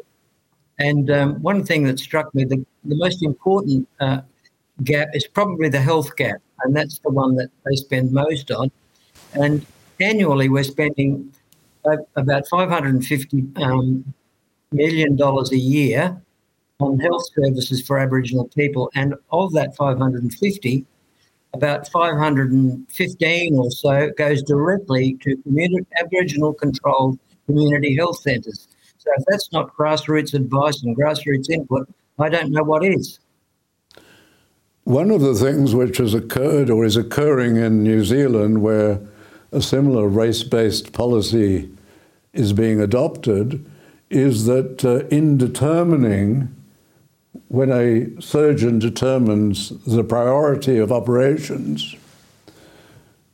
and 0.79 1.09
um, 1.09 1.41
one 1.41 1.63
thing 1.63 1.83
that 1.85 1.99
struck 1.99 2.33
me 2.35 2.43
the 2.43 2.63
the 2.83 2.95
most 2.95 3.23
important 3.23 3.87
uh, 3.99 4.21
gap 4.83 5.09
is 5.13 5.27
probably 5.27 5.69
the 5.69 5.81
health 5.81 6.15
gap, 6.15 6.41
and 6.63 6.75
that's 6.75 6.99
the 6.99 7.09
one 7.09 7.35
that 7.35 7.49
they 7.65 7.75
spend 7.75 8.11
most 8.11 8.51
on. 8.51 8.71
And 9.33 9.65
annually, 9.99 10.49
we're 10.49 10.63
spending 10.63 11.33
about 12.15 12.47
550 12.47 13.43
um, 13.55 14.13
million 14.71 15.15
dollars 15.15 15.51
a 15.51 15.57
year 15.57 16.21
on 16.79 16.99
health 16.99 17.23
services 17.35 17.81
for 17.85 17.97
Aboriginal 17.97 18.47
people, 18.49 18.91
and 18.93 19.15
of 19.31 19.51
that 19.53 19.75
550, 19.75 20.85
about 21.53 21.87
515 21.89 23.55
or 23.55 23.71
so 23.71 24.11
goes 24.11 24.43
directly 24.43 25.17
to 25.21 25.35
community, 25.37 25.87
Aboriginal 25.99 26.53
controlled 26.53 27.19
community 27.45 27.95
health 27.95 28.21
centres. 28.21 28.67
So 28.97 29.09
if 29.17 29.23
that's 29.27 29.51
not 29.51 29.75
grassroots 29.75 30.33
advice 30.33 30.83
and 30.83 30.95
grassroots 30.95 31.49
input, 31.49 31.89
I 32.19 32.29
don't 32.29 32.51
know 32.51 32.63
what 32.63 32.85
is. 32.85 33.19
One 34.83 35.11
of 35.11 35.21
the 35.21 35.35
things 35.35 35.73
which 35.73 35.97
has 35.97 36.13
occurred 36.13 36.69
or 36.69 36.85
is 36.85 36.97
occurring 36.97 37.55
in 37.55 37.83
New 37.83 38.03
Zealand, 38.03 38.61
where 38.61 38.99
a 39.51 39.61
similar 39.61 40.07
race 40.07 40.43
based 40.43 40.93
policy 40.93 41.69
is 42.33 42.53
being 42.53 42.79
adopted, 42.79 43.65
is 44.09 44.45
that 44.45 44.83
uh, 44.83 45.07
in 45.07 45.37
determining 45.37 46.53
when 47.47 47.71
a 47.71 48.21
surgeon 48.21 48.79
determines 48.79 49.69
the 49.85 50.03
priority 50.03 50.77
of 50.77 50.91
operations, 50.91 51.95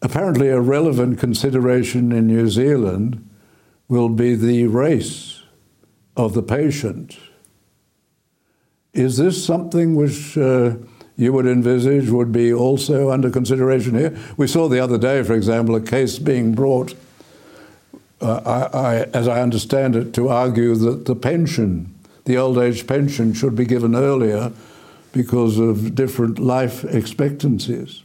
apparently 0.02 0.50
a 0.50 0.60
relevant 0.60 1.20
consideration 1.20 2.12
in 2.12 2.28
New 2.28 2.50
Zealand 2.50 3.26
will 3.88 4.10
be 4.10 4.36
the 4.36 4.67
race 4.67 5.41
of 6.15 6.34
the 6.34 6.44
patient. 6.44 7.17
Is 8.94 9.17
this 9.17 9.44
something 9.44 9.96
which 9.96 10.38
uh, 10.38 10.75
you 11.15 11.32
would 11.32 11.46
envisage 11.46 12.10
would 12.10 12.32
be 12.32 12.51
also 12.51 13.12
under 13.12 13.29
consideration 13.29 13.98
here? 13.98 14.17
We 14.36 14.48
saw 14.48 14.67
the 14.67 14.79
other 14.79 14.98
day, 14.98 15.24
for 15.24 15.34
example, 15.34 15.75
a 15.75 15.82
case 15.82 16.20
being 16.20 16.53
brought, 16.53 16.96
uh, 18.20 18.41
I, 18.74 18.77
I, 18.77 18.96
as 19.13 19.27
I 19.27 19.41
understand 19.41 19.96
it, 19.96 20.13
to 20.15 20.29
argue 20.29 20.75
that 20.75 21.06
the 21.06 21.15
pension, 21.15 21.94
the 22.25 22.38
old 22.38 22.58
age 22.58 22.88
pension, 22.88 23.34
should 23.34 23.56
be 23.56 23.65
given 23.65 23.96
earlier 23.96 24.51
because 25.12 25.60
of 25.60 25.96
different 25.96 26.39
life 26.39 26.84
expectancies. 26.84 28.03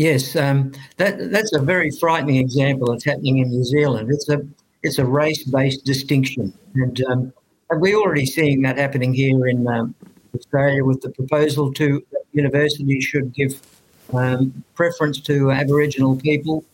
Yes, 0.00 0.34
um, 0.34 0.72
that 0.96 1.30
that's 1.30 1.52
a 1.52 1.60
very 1.60 1.90
frightening 1.90 2.36
example 2.36 2.90
that's 2.90 3.04
happening 3.04 3.36
in 3.36 3.50
New 3.50 3.64
Zealand. 3.64 4.08
It's 4.10 4.30
a 4.30 4.40
it's 4.82 4.98
a 4.98 5.04
race-based 5.04 5.84
distinction, 5.84 6.54
and, 6.74 7.04
um, 7.10 7.32
and 7.68 7.82
we're 7.82 7.98
already 7.98 8.24
seeing 8.24 8.62
that 8.62 8.78
happening 8.78 9.12
here 9.12 9.46
in 9.46 9.68
um, 9.68 9.94
Australia 10.34 10.86
with 10.86 11.02
the 11.02 11.10
proposal 11.10 11.70
to 11.74 12.02
universities 12.32 13.04
should 13.04 13.34
give 13.34 13.60
um, 14.14 14.64
preference 14.72 15.20
to 15.20 15.50
Aboriginal 15.50 16.16
people 16.16 16.64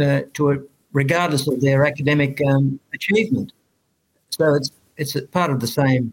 uh, 0.00 0.20
to 0.34 0.52
a, 0.52 0.58
regardless 0.92 1.48
of 1.48 1.60
their 1.60 1.84
academic 1.84 2.40
um, 2.46 2.78
achievement. 2.94 3.52
So 4.28 4.54
it's 4.54 4.70
it's 4.96 5.20
part 5.32 5.50
of 5.50 5.58
the 5.58 5.66
same 5.66 6.12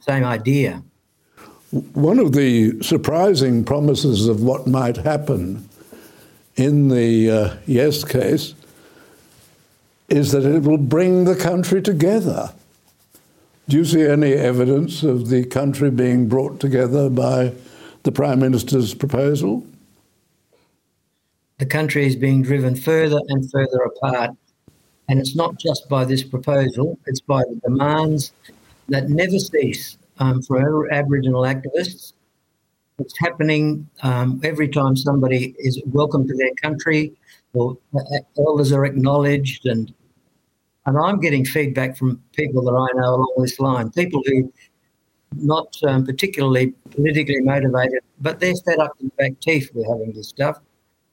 same 0.00 0.24
idea. 0.24 0.82
One 1.70 2.18
of 2.18 2.32
the 2.32 2.82
surprising 2.82 3.64
promises 3.64 4.26
of 4.26 4.42
what 4.42 4.66
might 4.66 4.96
happen 4.96 5.68
in 6.56 6.88
the 6.88 7.30
uh, 7.30 7.56
Yes 7.66 8.02
case 8.02 8.54
is 10.08 10.32
that 10.32 10.44
it 10.44 10.64
will 10.64 10.78
bring 10.78 11.24
the 11.24 11.36
country 11.36 11.80
together. 11.80 12.52
Do 13.68 13.76
you 13.76 13.84
see 13.84 14.02
any 14.02 14.32
evidence 14.32 15.04
of 15.04 15.28
the 15.28 15.44
country 15.44 15.92
being 15.92 16.28
brought 16.28 16.58
together 16.58 17.08
by 17.08 17.52
the 18.02 18.10
Prime 18.10 18.40
Minister's 18.40 18.92
proposal? 18.92 19.64
The 21.58 21.66
country 21.66 22.04
is 22.04 22.16
being 22.16 22.42
driven 22.42 22.74
further 22.74 23.20
and 23.28 23.48
further 23.48 23.78
apart. 23.84 24.30
And 25.08 25.20
it's 25.20 25.36
not 25.36 25.56
just 25.60 25.88
by 25.88 26.04
this 26.04 26.24
proposal, 26.24 26.98
it's 27.06 27.20
by 27.20 27.42
the 27.42 27.60
demands 27.64 28.32
that 28.88 29.08
never 29.08 29.38
cease 29.38 29.96
um, 30.20 30.42
for 30.42 30.92
Aboriginal 30.92 31.42
activists. 31.42 32.12
It's 32.98 33.18
happening 33.18 33.88
um, 34.02 34.40
every 34.44 34.68
time 34.68 34.94
somebody 34.94 35.54
is 35.58 35.82
welcome 35.86 36.28
to 36.28 36.34
their 36.36 36.52
country 36.62 37.12
or 37.54 37.76
elders 38.38 38.72
are 38.72 38.84
acknowledged 38.84 39.66
and 39.66 39.92
and 40.86 40.96
I'm 40.98 41.20
getting 41.20 41.44
feedback 41.44 41.96
from 41.96 42.22
people 42.32 42.62
that 42.64 42.72
I 42.72 42.98
know 42.98 43.14
along 43.16 43.34
this 43.38 43.60
line, 43.60 43.90
people 43.90 44.22
who 44.24 44.50
not 45.36 45.76
um, 45.86 46.04
particularly 46.04 46.72
politically 46.90 47.40
motivated, 47.40 48.00
but 48.20 48.40
they're 48.40 48.56
fed 48.64 48.78
up 48.78 48.96
to 48.98 49.04
the 49.04 49.10
back 49.10 49.38
teeth 49.40 49.70
with 49.74 49.86
having 49.86 50.12
this 50.12 50.28
stuff. 50.28 50.58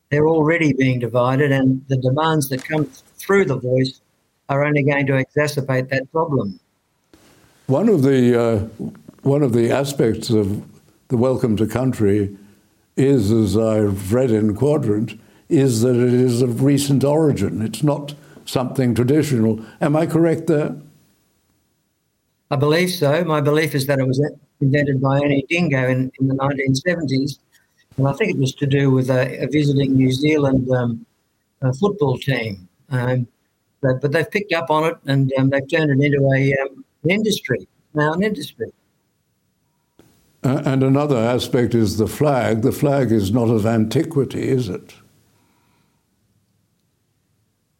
They're 0.10 0.28
already 0.28 0.74
being 0.74 1.00
divided, 1.00 1.52
and 1.52 1.86
the 1.90 1.98
demands 1.98 2.48
that 2.50 2.64
come 2.64 2.86
through 2.86 3.46
the 3.46 3.58
voice 3.58 4.02
are 4.50 4.64
only 4.64 4.84
going 4.84 5.06
to 5.08 5.24
exacerbate 5.24 5.90
that 5.90 6.10
problem. 6.12 6.60
One 7.68 7.90
of 7.90 8.02
the 8.02 8.42
uh, 8.42 8.58
one 9.24 9.44
of 9.44 9.52
the 9.52 9.72
aspects 9.72 10.30
of 10.30 10.64
the 11.10 11.18
welcome 11.18 11.58
to 11.58 11.68
country 11.68 12.36
is, 12.96 13.30
as 13.30 13.58
I've 13.58 14.14
read 14.14 14.32
in 14.32 14.56
Quadrant, 14.56 15.20
is 15.50 15.82
that 15.82 15.98
it 15.98 16.14
is 16.14 16.42
of 16.42 16.64
recent 16.64 17.04
origin. 17.04 17.62
It's 17.62 17.84
not 17.84 18.16
something 18.46 18.96
traditional. 18.96 19.60
Am 19.82 19.98
I 19.98 20.06
correct 20.06 20.48
there? 20.48 20.78
I 22.50 22.56
believe 22.56 22.90
so. 22.90 23.26
My 23.26 23.42
belief 23.42 23.76
is 23.76 23.86
that 23.88 24.00
it 24.00 24.08
was 24.08 24.26
invented 24.62 25.02
by 25.02 25.20
Ernie 25.20 25.46
Dingo 25.50 25.90
in, 25.90 26.10
in 26.22 26.28
the 26.30 26.36
1970s. 26.36 27.40
And 27.98 28.08
I 28.08 28.14
think 28.14 28.32
it 28.32 28.38
was 28.38 28.56
to 28.56 28.66
do 28.66 28.92
with 28.92 29.10
a, 29.10 29.44
a 29.44 29.48
visiting 29.48 29.94
New 29.94 30.14
Zealand 30.14 30.72
um, 30.72 31.06
football 31.80 32.18
team. 32.18 32.70
Um, 32.90 33.28
but, 33.82 34.02
but, 34.02 34.14
they've 34.14 34.32
picked 34.32 34.54
up 34.54 34.72
on 34.72 34.86
it 34.86 34.96
and 35.06 35.32
um, 35.38 35.50
they've 35.50 35.70
turned 35.70 35.92
it 35.92 36.04
into 36.04 36.26
a, 36.34 36.54
um, 36.62 36.86
an 37.08 37.16
industry, 37.16 37.68
now 37.94 38.14
an 38.14 38.24
industry. 38.24 38.72
And 40.44 40.84
another 40.84 41.18
aspect 41.18 41.74
is 41.74 41.98
the 41.98 42.08
flag. 42.08 42.62
The 42.62 42.72
flag 42.72 43.12
is 43.12 43.32
not 43.32 43.50
of 43.50 43.66
antiquity, 43.66 44.48
is 44.50 44.70
it? 44.70 44.94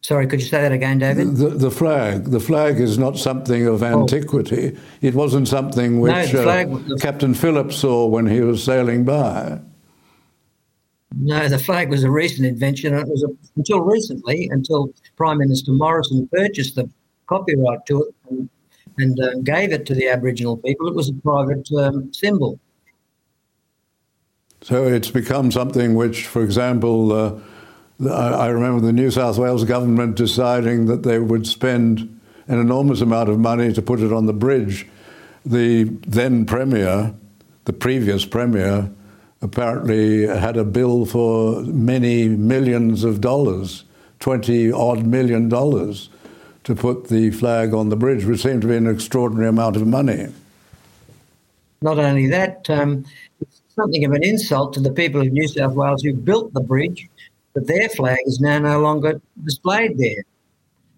Sorry, 0.00 0.26
could 0.26 0.40
you 0.40 0.46
say 0.46 0.62
that 0.62 0.72
again, 0.72 0.98
David? 0.98 1.36
The, 1.36 1.50
the 1.50 1.70
flag. 1.70 2.30
The 2.30 2.40
flag 2.40 2.80
is 2.80 2.98
not 2.98 3.18
something 3.18 3.66
of 3.66 3.82
oh. 3.82 4.00
antiquity. 4.00 4.72
Oh. 4.74 4.80
It 5.02 5.14
wasn't 5.14 5.48
something 5.48 6.00
which 6.00 6.32
no, 6.32 6.42
flag, 6.42 6.72
uh, 6.72 6.96
Captain 7.00 7.34
Phillips 7.34 7.76
saw 7.76 8.06
when 8.06 8.26
he 8.26 8.40
was 8.40 8.62
sailing 8.62 9.04
by. 9.04 9.60
No, 11.14 11.48
the 11.48 11.58
flag 11.58 11.90
was 11.90 12.04
a 12.04 12.10
recent 12.10 12.46
invention. 12.46 12.94
It 12.94 13.06
was 13.06 13.22
a, 13.22 13.28
until 13.56 13.80
recently, 13.80 14.48
until 14.50 14.92
Prime 15.16 15.38
Minister 15.38 15.72
Morrison 15.72 16.28
purchased 16.28 16.74
the 16.74 16.90
copyright 17.26 17.84
to 17.86 18.02
it 18.02 18.48
and, 18.98 19.18
uh, 19.20 19.34
gave 19.42 19.72
it 19.72 19.86
to 19.86 19.94
the 19.94 20.08
Aboriginal 20.08 20.56
people. 20.56 20.88
It 20.88 20.94
was 20.94 21.08
a 21.08 21.14
private 21.14 21.70
um, 21.72 22.12
symbol. 22.12 22.58
So 24.60 24.86
it's 24.86 25.10
become 25.10 25.52
something 25.52 25.94
which, 25.94 26.26
for 26.26 26.42
example, 26.42 27.12
uh, 27.12 27.40
I 28.10 28.48
remember 28.48 28.84
the 28.84 28.92
New 28.92 29.10
South 29.10 29.38
Wales 29.38 29.64
government 29.64 30.16
deciding 30.16 30.86
that 30.86 31.02
they 31.02 31.18
would 31.18 31.46
spend 31.46 32.20
an 32.48 32.58
enormous 32.58 33.00
amount 33.00 33.28
of 33.28 33.38
money 33.38 33.72
to 33.72 33.82
put 33.82 34.00
it 34.00 34.12
on 34.12 34.26
the 34.26 34.32
bridge. 34.32 34.86
The 35.44 35.84
then 35.84 36.44
Premier, 36.44 37.14
the 37.64 37.72
previous 37.72 38.24
Premier, 38.24 38.90
apparently 39.42 40.26
had 40.26 40.56
a 40.56 40.64
bill 40.64 41.06
for 41.06 41.62
many 41.62 42.28
millions 42.28 43.04
of 43.04 43.20
dollars, 43.20 43.84
20 44.20 44.72
odd 44.72 45.06
million 45.06 45.48
dollars, 45.48 46.10
to 46.68 46.74
put 46.74 47.08
the 47.08 47.30
flag 47.30 47.72
on 47.72 47.88
the 47.88 47.96
bridge, 47.96 48.26
which 48.26 48.42
seemed 48.42 48.60
to 48.60 48.68
be 48.68 48.76
an 48.76 48.86
extraordinary 48.86 49.48
amount 49.48 49.74
of 49.74 49.86
money. 49.86 50.26
Not 51.80 51.98
only 51.98 52.26
that, 52.26 52.68
um, 52.68 53.06
it's 53.40 53.62
something 53.74 54.04
of 54.04 54.12
an 54.12 54.22
insult 54.22 54.74
to 54.74 54.80
the 54.80 54.92
people 54.92 55.22
of 55.22 55.28
New 55.28 55.48
South 55.48 55.72
Wales 55.72 56.02
who 56.02 56.12
built 56.12 56.52
the 56.52 56.60
bridge 56.60 57.08
that 57.54 57.66
their 57.66 57.88
flag 57.88 58.18
is 58.26 58.38
now 58.40 58.58
no 58.58 58.80
longer 58.80 59.18
displayed 59.44 59.96
there. 59.96 60.22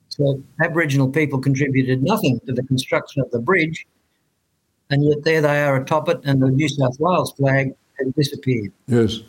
So 0.09 0.43
Aboriginal 0.61 1.09
people 1.09 1.39
contributed 1.39 2.03
nothing 2.03 2.41
to 2.47 2.53
the 2.53 2.65
construction 2.65 3.23
of 3.23 3.31
the 3.31 3.39
bridge, 3.39 3.87
and 4.91 5.05
yet 5.05 5.23
there 5.23 5.41
they 5.41 5.63
are 5.63 5.77
atop 5.77 6.09
it, 6.09 6.19
and 6.25 6.43
the 6.43 6.51
New 6.51 6.69
South 6.69 6.99
Wales 6.99 7.33
flag 7.35 7.77
has 8.01 8.13
disappeared. 8.15 8.73
Yes. 8.89 9.21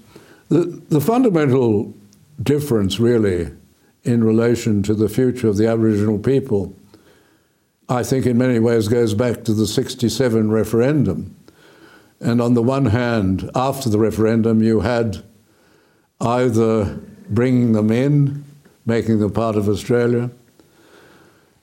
The, 0.49 0.81
the 0.89 1.01
fundamental 1.01 1.93
difference, 2.41 2.99
really, 2.99 3.51
in 4.03 4.23
relation 4.23 4.83
to 4.83 4.93
the 4.93 5.09
future 5.09 5.47
of 5.47 5.57
the 5.57 5.67
Aboriginal 5.67 6.17
people, 6.17 6.75
I 7.87 8.03
think 8.03 8.25
in 8.25 8.37
many 8.37 8.59
ways 8.59 8.87
goes 8.87 9.13
back 9.13 9.43
to 9.43 9.53
the 9.53 9.67
67 9.67 10.51
referendum. 10.51 11.35
And 12.19 12.41
on 12.41 12.53
the 12.53 12.63
one 12.63 12.85
hand, 12.85 13.49
after 13.55 13.89
the 13.89 13.99
referendum, 13.99 14.63
you 14.63 14.81
had 14.81 15.23
either 16.19 16.99
bringing 17.29 17.73
them 17.73 17.91
in, 17.91 18.43
making 18.85 19.19
them 19.19 19.31
part 19.31 19.55
of 19.55 19.67
Australia, 19.67 20.29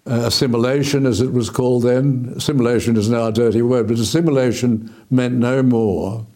uh, 0.06 0.26
assimilation, 0.26 1.06
as 1.06 1.20
it 1.20 1.32
was 1.32 1.50
called 1.50 1.82
then. 1.82 2.32
Assimilation 2.36 2.96
is 2.96 3.08
now 3.08 3.26
a 3.26 3.32
dirty 3.32 3.62
word, 3.62 3.88
but 3.88 3.98
assimilation 3.98 4.94
meant 5.10 5.34
no 5.34 5.62
more 5.62 6.26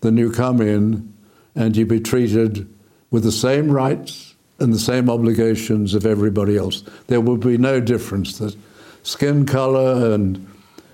than 0.00 0.16
you 0.16 0.30
come 0.30 0.60
in 0.60 1.12
and 1.54 1.76
you 1.76 1.86
be 1.86 2.00
treated 2.00 2.72
with 3.10 3.24
the 3.24 3.32
same 3.32 3.70
rights 3.70 4.25
and 4.58 4.72
the 4.72 4.78
same 4.78 5.10
obligations 5.10 5.94
of 5.94 6.06
everybody 6.06 6.56
else. 6.56 6.82
There 7.08 7.20
would 7.20 7.40
be 7.40 7.58
no 7.58 7.80
difference. 7.80 8.38
That 8.38 8.56
skin 9.02 9.46
color 9.46 10.14
and 10.14 10.46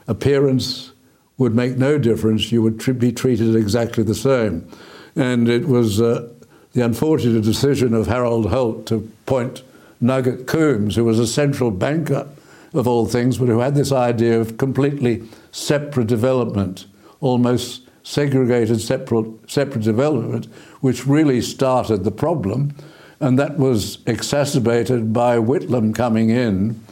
appearance 0.09 0.93
would 1.39 1.55
make 1.55 1.77
no 1.77 1.99
difference. 1.99 2.53
You 2.53 2.63
would 2.63 2.81
tr- 2.81 2.93
be 2.93 3.13
treated 3.13 3.55
exactly 3.55 4.05
the 4.05 4.15
same. 4.15 4.69
And 5.17 5.49
it 5.49 5.69
was 5.69 6.01
uh, 6.01 6.29
the 6.73 6.85
unfortunate 6.85 7.43
decision 7.43 7.95
of 7.95 8.07
Harold 8.07 8.51
Holt 8.51 8.87
to 8.87 9.11
point 9.27 9.63
Nugget 10.01 10.47
Coombs, 10.47 10.97
who 10.97 11.05
was 11.05 11.19
a 11.19 11.27
central 11.27 11.71
banker 11.71 12.29
of 12.75 12.89
all 12.89 13.07
things, 13.07 13.39
but 13.39 13.49
who 13.49 13.61
had 13.61 13.75
this 13.75 13.93
idea 13.93 14.41
of 14.41 14.57
completely 14.57 15.23
separate 15.53 16.07
development, 16.07 16.87
almost 17.21 17.83
segregated 18.03 18.81
separate, 18.81 19.27
separate 19.49 19.83
development, 19.83 20.47
which 20.81 21.07
really 21.07 21.41
started 21.41 22.05
the 22.05 22.11
problem. 22.11 22.75
And 23.23 23.39
that 23.39 23.57
was 23.57 23.99
exacerbated 24.05 25.13
by 25.13 25.37
Whitlam 25.37 25.95
coming 25.95 26.31
in 26.31 26.83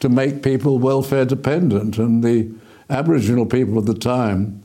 to 0.00 0.08
make 0.08 0.42
people 0.42 0.78
welfare 0.78 1.26
dependent. 1.26 1.98
And 1.98 2.24
the 2.24 2.50
Aboriginal 2.88 3.44
people 3.44 3.78
at 3.78 3.84
the 3.84 3.92
time, 3.92 4.62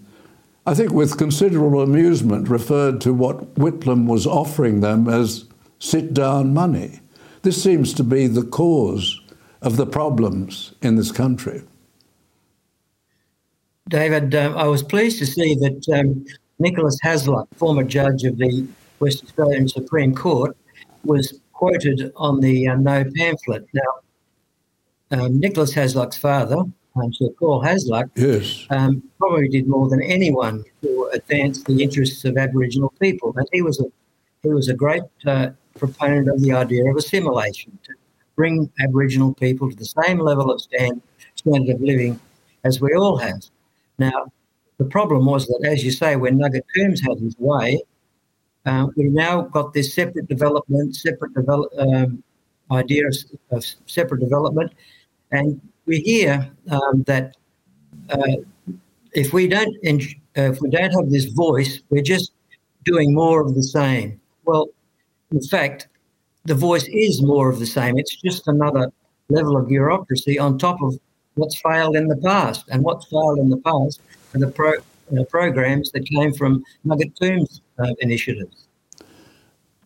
I 0.66 0.74
think 0.74 0.94
with 0.94 1.18
considerable 1.18 1.82
amusement, 1.82 2.48
referred 2.48 3.02
to 3.02 3.14
what 3.14 3.56
Whitlam 3.56 4.08
was 4.08 4.26
offering 4.26 4.80
them 4.80 5.10
as 5.10 5.44
sit 5.80 6.14
down 6.14 6.54
money. 6.54 7.02
This 7.42 7.62
seems 7.62 7.94
to 7.96 8.04
be 8.06 8.28
the 8.28 8.44
cause 8.44 9.20
of 9.62 9.76
the 9.76 9.86
problems 9.86 10.74
in 10.82 10.96
this 10.96 11.12
country. 11.12 11.64
David, 13.90 14.34
um, 14.36 14.58
I 14.58 14.68
was 14.68 14.84
pleased 14.84 15.20
to 15.20 15.26
see 15.26 15.54
that 15.56 16.00
um, 16.00 16.26
Nicholas 16.60 16.98
Hasluck, 17.04 17.48
former 17.58 17.84
judge 17.84 18.24
of 18.24 18.38
the 18.38 18.66
West 19.02 19.24
Australian 19.26 19.68
Supreme 19.68 20.16
Court, 20.16 20.56
was 21.04 21.40
quoted 21.54 22.12
on 22.16 22.40
the 22.40 22.68
uh, 22.68 22.76
no 22.76 23.04
pamphlet. 23.16 23.68
Now, 23.74 23.92
um, 25.12 25.40
Nicholas 25.40 25.74
Hasluck's 25.74 26.18
father, 26.18 26.58
um, 26.96 27.14
Sir 27.14 27.30
Paul 27.40 27.64
Hasluck, 27.64 28.10
yes. 28.16 28.66
um, 28.70 29.04
probably 29.18 29.50
did 29.50 29.68
more 29.68 29.90
than 29.90 30.02
anyone 30.02 30.64
to 30.82 31.10
advance 31.14 31.64
the 31.64 31.84
interests 31.84 32.26
of 32.26 32.38
Aboriginal 32.38 32.94
people, 33.00 33.34
and 33.36 33.48
he 33.52 33.62
was 33.62 33.80
a 33.80 33.86
he 34.44 34.50
was 34.50 34.70
a 34.70 34.74
great 34.74 35.04
uh, 35.26 35.50
proponent 35.78 36.30
of 36.30 36.42
the 36.42 36.54
idea 36.54 36.90
of 36.90 36.96
assimilation 36.96 37.78
to 37.84 37.94
bring 38.36 38.72
Aboriginal 38.82 39.34
people 39.34 39.70
to 39.70 39.76
the 39.76 39.86
same 39.86 40.20
level 40.20 40.50
of 40.50 40.62
stand, 40.62 41.02
standard 41.36 41.76
of 41.76 41.82
living 41.82 42.18
as 42.64 42.80
we 42.80 42.94
all 42.94 43.18
have. 43.18 43.42
Now, 43.98 44.32
the 44.78 44.86
problem 44.86 45.26
was 45.26 45.46
that, 45.48 45.68
as 45.68 45.84
you 45.84 45.92
say, 45.92 46.16
when 46.16 46.38
Nugget 46.38 46.66
Coombs 46.74 47.02
had 47.02 47.20
his 47.20 47.36
way, 47.38 47.82
uh, 48.66 48.88
we 48.96 49.06
now 49.06 49.42
got 49.42 49.74
this 49.74 49.94
separate 49.94 50.28
development, 50.28 50.96
separate 50.96 51.34
develop, 51.34 51.72
um, 51.78 52.24
idea 52.72 53.08
of, 53.08 53.16
of, 53.52 53.66
separate 53.86 54.20
development, 54.20 54.72
and 55.32 55.60
we 55.86 56.00
hear 56.02 56.52
um, 56.70 57.04
that 57.04 57.36
uh, 58.10 58.38
if 59.14 59.34
we 59.34 59.48
don't 59.48 59.76
if 60.36 60.62
we 60.62 60.70
don't 60.70 60.92
have 60.92 61.10
this 61.10 61.26
voice, 61.26 61.82
we're 61.90 62.04
just 62.04 62.32
doing 62.86 63.14
more 63.14 63.42
of 63.42 63.56
the 63.56 63.64
same. 63.64 64.20
Well, 64.46 64.70
in 65.32 65.42
fact, 65.42 65.88
the 66.46 66.56
voice 66.56 66.88
is 66.88 67.22
more 67.22 67.50
of 67.50 67.60
the 67.60 67.66
same. 67.66 67.98
It's 67.98 68.16
just 68.22 68.48
another 68.48 68.92
level 69.30 69.58
of 69.58 69.68
bureaucracy 69.68 70.40
on 70.40 70.58
top 70.58 70.82
of 70.82 71.00
what's 71.36 71.60
failed 71.62 71.96
in 71.96 72.08
the 72.08 72.18
past. 72.18 72.66
And 72.70 72.84
what's 72.84 73.06
failed 73.08 73.40
in 73.40 73.50
the 73.50 73.58
past 73.58 74.02
are 74.34 74.40
the 74.40 74.48
pro, 74.48 74.74
uh, 74.74 75.24
programs 75.30 75.92
that 75.92 76.06
came 76.06 76.34
from 76.34 76.64
Nugget 76.84 77.18
Coombs 77.20 77.62
uh, 77.80 77.94
initiatives. 78.00 78.68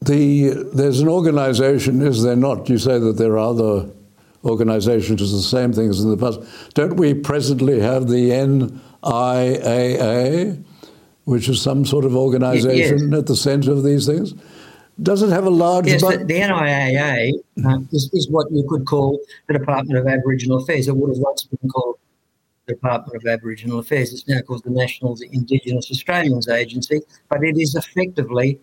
The, 0.01 0.69
there's 0.73 0.99
an 0.99 1.07
organisation, 1.07 2.01
is 2.01 2.23
there 2.23 2.35
not? 2.35 2.67
You 2.69 2.77
say 2.77 2.99
that 2.99 3.13
there 3.13 3.33
are 3.33 3.49
other 3.49 3.89
organisations 4.43 5.21
as 5.21 5.31
the 5.31 5.41
same 5.41 5.71
thing 5.71 5.89
as 5.89 6.01
in 6.01 6.09
the 6.09 6.17
past. 6.17 6.41
Don't 6.73 6.97
we 6.97 7.13
presently 7.13 7.79
have 7.79 8.09
the 8.09 8.31
NIAA, 9.03 10.61
which 11.23 11.47
is 11.47 11.61
some 11.61 11.85
sort 11.85 12.03
of 12.05 12.17
organisation 12.17 13.11
yes. 13.11 13.19
at 13.19 13.27
the 13.27 13.35
centre 13.35 13.71
of 13.71 13.83
these 13.83 14.05
things? 14.05 14.33
Does 15.01 15.23
it 15.23 15.29
have 15.29 15.45
a 15.45 15.49
large? 15.49 15.87
Yes, 15.87 16.01
the, 16.01 16.17
the 16.17 16.39
NIAA 16.39 17.31
um, 17.65 17.87
is, 17.91 18.11
is, 18.13 18.29
what 18.29 18.51
you 18.51 18.63
could 18.69 18.85
call 18.85 19.19
the 19.47 19.53
Department 19.57 19.97
of 19.97 20.05
Aboriginal 20.05 20.61
Affairs. 20.61 20.87
It 20.87 20.95
would 20.95 21.09
have 21.09 21.17
once 21.17 21.45
been 21.45 21.67
called 21.69 21.97
Department 22.67 23.15
of 23.15 23.27
Aboriginal 23.27 23.79
Affairs. 23.79 24.13
It's 24.13 24.27
now 24.27 24.39
called 24.41 24.63
the 24.63 24.69
National 24.69 25.17
Indigenous 25.31 25.91
Australians 25.91 26.47
Agency, 26.47 27.01
but 27.29 27.43
it 27.43 27.57
is 27.57 27.75
effectively 27.75 28.59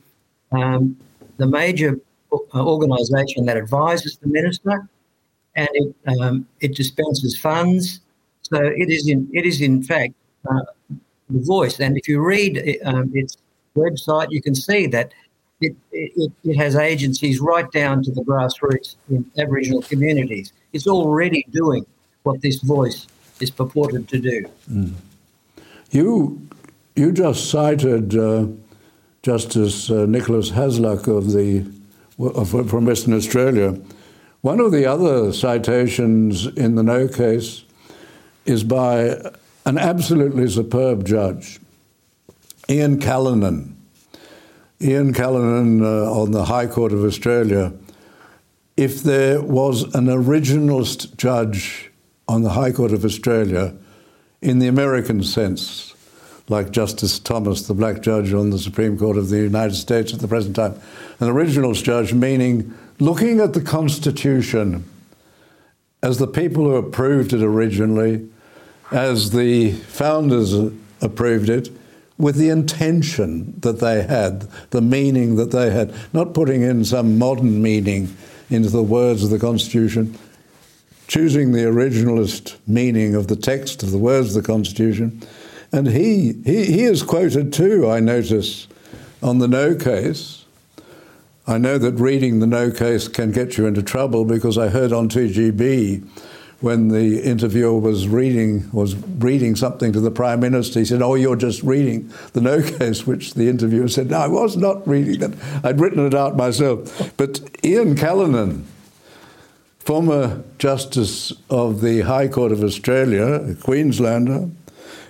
um, 0.52 0.96
the 1.36 1.46
major 1.46 2.00
uh, 2.32 2.64
organisation 2.64 3.44
that 3.46 3.56
advises 3.56 4.16
the 4.16 4.28
minister, 4.28 4.88
and 5.56 5.68
it 5.72 5.94
um, 6.18 6.46
it 6.60 6.74
dispenses 6.74 7.38
funds. 7.38 8.00
So 8.42 8.58
it 8.60 8.88
is 8.88 9.08
in 9.08 9.28
it 9.32 9.44
is 9.44 9.60
in 9.60 9.82
fact 9.82 10.14
uh, 10.50 10.62
the 11.28 11.40
voice. 11.40 11.80
And 11.80 11.96
if 11.96 12.08
you 12.08 12.20
read 12.20 12.78
um, 12.84 13.10
its 13.14 13.36
website, 13.76 14.28
you 14.30 14.42
can 14.42 14.54
see 14.54 14.86
that 14.88 15.12
it, 15.60 15.76
it, 15.92 16.32
it 16.42 16.56
has 16.56 16.74
agencies 16.74 17.38
right 17.40 17.70
down 17.70 18.02
to 18.04 18.10
the 18.10 18.22
grassroots 18.22 18.96
in 19.10 19.30
Aboriginal 19.38 19.82
communities. 19.82 20.52
It's 20.72 20.86
already 20.86 21.44
doing 21.50 21.84
what 22.22 22.40
this 22.40 22.60
voice 22.60 23.06
is 23.40 23.50
purported 23.50 24.08
to 24.08 24.18
do. 24.18 24.46
Mm. 24.70 24.92
You, 25.90 26.48
you 26.94 27.12
just 27.12 27.50
cited 27.50 28.16
uh, 28.16 28.46
Justice 29.22 29.90
uh, 29.90 30.06
Nicholas 30.06 30.50
Hasluck 30.50 31.06
of 31.06 31.32
the 31.32 31.66
of, 32.18 32.50
from 32.70 32.84
Western 32.84 33.14
Australia. 33.14 33.78
One 34.42 34.60
of 34.60 34.72
the 34.72 34.86
other 34.86 35.32
citations 35.32 36.46
in 36.46 36.74
the 36.74 36.82
No 36.82 37.08
case 37.08 37.64
is 38.46 38.64
by 38.64 39.16
an 39.66 39.78
absolutely 39.78 40.48
superb 40.48 41.06
judge, 41.06 41.60
Ian 42.68 42.98
Callinan. 43.00 43.74
Ian 44.80 45.12
Callinan 45.12 45.82
uh, 45.82 46.10
on 46.10 46.30
the 46.30 46.46
High 46.46 46.66
Court 46.66 46.92
of 46.92 47.04
Australia, 47.04 47.72
if 48.76 49.02
there 49.02 49.42
was 49.42 49.82
an 49.94 50.06
originalist 50.06 51.16
judge 51.16 51.89
on 52.30 52.42
the 52.42 52.50
High 52.50 52.70
Court 52.70 52.92
of 52.92 53.04
Australia 53.04 53.74
in 54.40 54.60
the 54.60 54.68
American 54.68 55.24
sense, 55.24 55.96
like 56.48 56.70
Justice 56.70 57.18
Thomas, 57.18 57.62
the 57.62 57.74
black 57.74 58.02
judge 58.02 58.32
on 58.32 58.50
the 58.50 58.58
Supreme 58.58 58.96
Court 58.96 59.16
of 59.16 59.30
the 59.30 59.38
United 59.38 59.74
States 59.74 60.14
at 60.14 60.20
the 60.20 60.28
present 60.28 60.54
time. 60.54 60.74
An 61.18 61.26
originalist 61.26 61.82
judge, 61.82 62.14
meaning 62.14 62.72
looking 63.00 63.40
at 63.40 63.52
the 63.52 63.60
Constitution 63.60 64.84
as 66.04 66.18
the 66.18 66.28
people 66.28 66.66
who 66.66 66.76
approved 66.76 67.32
it 67.32 67.42
originally, 67.42 68.28
as 68.92 69.32
the 69.32 69.72
founders 69.72 70.54
approved 71.00 71.50
it, 71.50 71.68
with 72.16 72.36
the 72.36 72.48
intention 72.48 73.58
that 73.58 73.80
they 73.80 74.02
had, 74.02 74.42
the 74.70 74.80
meaning 74.80 75.34
that 75.34 75.50
they 75.50 75.70
had, 75.70 75.92
not 76.12 76.32
putting 76.32 76.62
in 76.62 76.84
some 76.84 77.18
modern 77.18 77.60
meaning 77.60 78.14
into 78.50 78.70
the 78.70 78.84
words 78.84 79.24
of 79.24 79.30
the 79.30 79.38
Constitution, 79.38 80.16
choosing 81.10 81.50
the 81.50 81.62
originalist 81.62 82.56
meaning 82.68 83.16
of 83.16 83.26
the 83.26 83.34
text 83.34 83.82
of 83.82 83.90
the 83.90 83.98
words 83.98 84.28
of 84.28 84.40
the 84.40 84.46
Constitution. 84.46 85.20
And 85.72 85.88
he, 85.88 86.34
he, 86.44 86.66
he 86.66 86.82
is 86.84 87.02
quoted 87.02 87.52
too, 87.52 87.90
I 87.90 87.98
notice, 87.98 88.68
on 89.20 89.38
the 89.40 89.48
no 89.48 89.74
case. 89.74 90.44
I 91.48 91.58
know 91.58 91.78
that 91.78 91.94
reading 91.94 92.38
the 92.38 92.46
no 92.46 92.70
case 92.70 93.08
can 93.08 93.32
get 93.32 93.58
you 93.58 93.66
into 93.66 93.82
trouble 93.82 94.24
because 94.24 94.56
I 94.56 94.68
heard 94.68 94.92
on 94.92 95.08
2GB 95.08 96.06
when 96.60 96.88
the 96.88 97.20
interviewer 97.22 97.80
was 97.80 98.06
reading 98.06 98.70
was 98.70 98.94
reading 98.94 99.56
something 99.56 99.92
to 99.92 100.00
the 100.00 100.12
prime 100.12 100.38
minister. 100.38 100.78
He 100.78 100.84
said, 100.84 101.02
"Oh, 101.02 101.16
you're 101.16 101.34
just 101.34 101.62
reading 101.64 102.12
the 102.34 102.40
no 102.40 102.62
case," 102.62 103.04
which 103.04 103.34
the 103.34 103.48
interviewer 103.48 103.88
said, 103.88 104.10
"No, 104.10 104.18
I 104.18 104.28
was 104.28 104.56
not 104.56 104.86
reading 104.86 105.18
that. 105.20 105.32
I'd 105.64 105.80
written 105.80 106.06
it 106.06 106.14
out 106.14 106.36
myself." 106.36 107.12
But 107.16 107.40
Ian 107.64 107.96
Callinan, 107.96 108.66
former 109.80 110.44
Justice 110.58 111.32
of 111.48 111.80
the 111.80 112.02
High 112.02 112.28
Court 112.28 112.52
of 112.52 112.62
Australia, 112.62 113.24
a 113.24 113.54
Queenslander, 113.54 114.48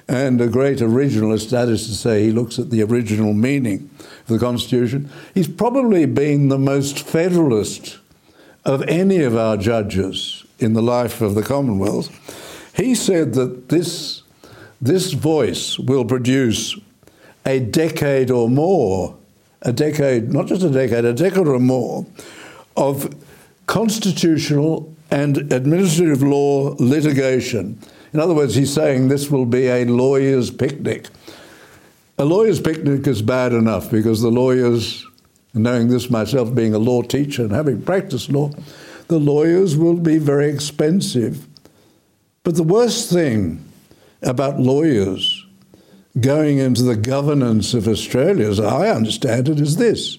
and 0.09 0.41
a 0.41 0.49
great 0.49 0.79
originalist, 0.79 1.51
that 1.51 1.69
is 1.69 1.87
to 1.87 1.95
say, 1.95 2.25
he 2.25 2.33
looks 2.33 2.59
at 2.59 2.71
the 2.71 2.83
original 2.83 3.33
meaning 3.33 3.91
of 3.99 4.27
the 4.27 4.39
Constitution. 4.39 5.11
He's 5.35 5.49
probably 5.49 6.07
been 6.07 6.49
the 6.49 6.59
most 6.59 7.01
federalist 7.01 7.99
of 8.65 8.83
any 8.89 9.23
of 9.23 9.37
our 9.37 9.57
judges 9.57 10.45
in 10.59 10.73
the 10.73 10.83
life 10.83 11.21
of 11.21 11.35
the 11.35 11.43
Commonwealth. 11.43 12.11
He 12.75 12.95
said 12.95 13.35
that 13.35 13.69
this, 13.69 14.23
this 14.81 15.13
voice 15.13 15.79
will 15.79 16.05
produce 16.05 16.77
a 17.47 17.61
decade 17.61 18.31
or 18.31 18.49
more, 18.49 19.17
a 19.63 19.73
decade, 19.73 20.33
not 20.33 20.47
just 20.47 20.63
a 20.63 20.71
decade, 20.71 21.05
a 21.05 21.13
decade 21.13 21.47
or 21.47 21.59
more, 21.59 22.07
of 22.77 23.15
constitutional 23.71 24.93
and 25.13 25.37
administrative 25.53 26.25
law 26.25 26.75
litigation. 26.81 27.79
In 28.13 28.19
other 28.19 28.35
words, 28.35 28.57
he's 28.57 28.75
saying 28.75 29.07
this 29.07 29.31
will 29.31 29.47
be 29.47 29.69
a 29.69 29.85
lawyer's 29.85 30.51
picnic. 30.51 31.07
A 32.19 32.25
lawyer's 32.25 32.61
picnic 32.61 33.07
is 33.07 33.23
bad 33.23 33.53
enough 33.53 33.89
because 33.89 34.23
the 34.23 34.31
lawyers, 34.31 35.07
knowing 35.55 35.87
this 35.87 36.11
myself 36.11 36.53
being 36.53 36.75
a 36.75 36.81
law 36.81 37.03
teacher 37.03 37.43
and 37.43 37.53
having 37.53 37.81
practiced 37.81 38.29
law, 38.29 38.51
the 39.07 39.21
lawyers 39.21 39.77
will 39.77 39.97
be 39.97 40.19
very 40.19 40.51
expensive. 40.51 41.47
But 42.43 42.57
the 42.57 42.65
worst 42.65 43.09
thing 43.09 43.65
about 44.21 44.59
lawyers 44.59 45.47
going 46.21 46.59
into 46.59 46.83
the 46.83 46.97
governance 46.97 47.73
of 47.73 47.87
Australia, 47.87 48.51
as 48.51 48.59
I 48.59 48.89
understand 48.89 49.49
it, 49.49 49.61
is 49.61 49.77
this 49.77 50.19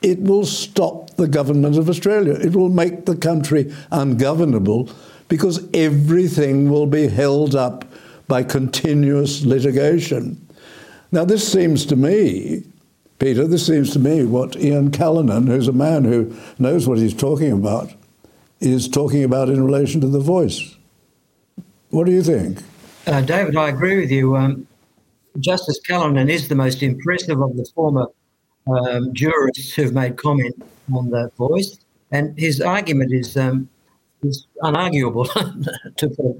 it 0.00 0.22
will 0.22 0.46
stop 0.46 1.07
the 1.18 1.28
government 1.28 1.76
of 1.76 1.90
Australia. 1.90 2.34
It 2.34 2.56
will 2.56 2.70
make 2.70 3.04
the 3.04 3.16
country 3.16 3.74
ungovernable 3.90 4.88
because 5.28 5.68
everything 5.74 6.70
will 6.70 6.86
be 6.86 7.08
held 7.08 7.54
up 7.54 7.84
by 8.28 8.42
continuous 8.42 9.44
litigation. 9.44 10.40
Now, 11.12 11.24
this 11.24 11.50
seems 11.50 11.84
to 11.86 11.96
me, 11.96 12.64
Peter, 13.18 13.46
this 13.46 13.66
seems 13.66 13.92
to 13.92 13.98
me 13.98 14.24
what 14.24 14.56
Ian 14.56 14.90
Callinan, 14.90 15.48
who's 15.48 15.68
a 15.68 15.72
man 15.72 16.04
who 16.04 16.34
knows 16.58 16.86
what 16.86 16.98
he's 16.98 17.14
talking 17.14 17.52
about, 17.52 17.92
is 18.60 18.88
talking 18.88 19.24
about 19.24 19.48
in 19.48 19.64
relation 19.64 20.00
to 20.00 20.08
the 20.08 20.20
voice. 20.20 20.76
What 21.90 22.06
do 22.06 22.12
you 22.12 22.22
think? 22.22 22.58
Uh, 23.06 23.22
David, 23.22 23.56
I 23.56 23.70
agree 23.70 23.98
with 23.98 24.10
you. 24.10 24.36
Um, 24.36 24.66
Justice 25.40 25.80
Callinan 25.80 26.28
is 26.28 26.48
the 26.48 26.54
most 26.54 26.82
impressive 26.82 27.40
of 27.40 27.56
the 27.56 27.66
former 27.74 28.06
um, 28.68 29.12
jurists 29.14 29.72
who've 29.72 29.92
made 29.92 30.16
comment 30.16 30.54
on 30.92 31.10
that 31.10 31.32
voice, 31.36 31.78
and 32.10 32.38
his 32.38 32.60
argument 32.60 33.12
is 33.12 33.36
um, 33.36 33.68
is 34.22 34.46
unarguable. 34.62 35.26
to 35.96 36.08
put 36.08 36.36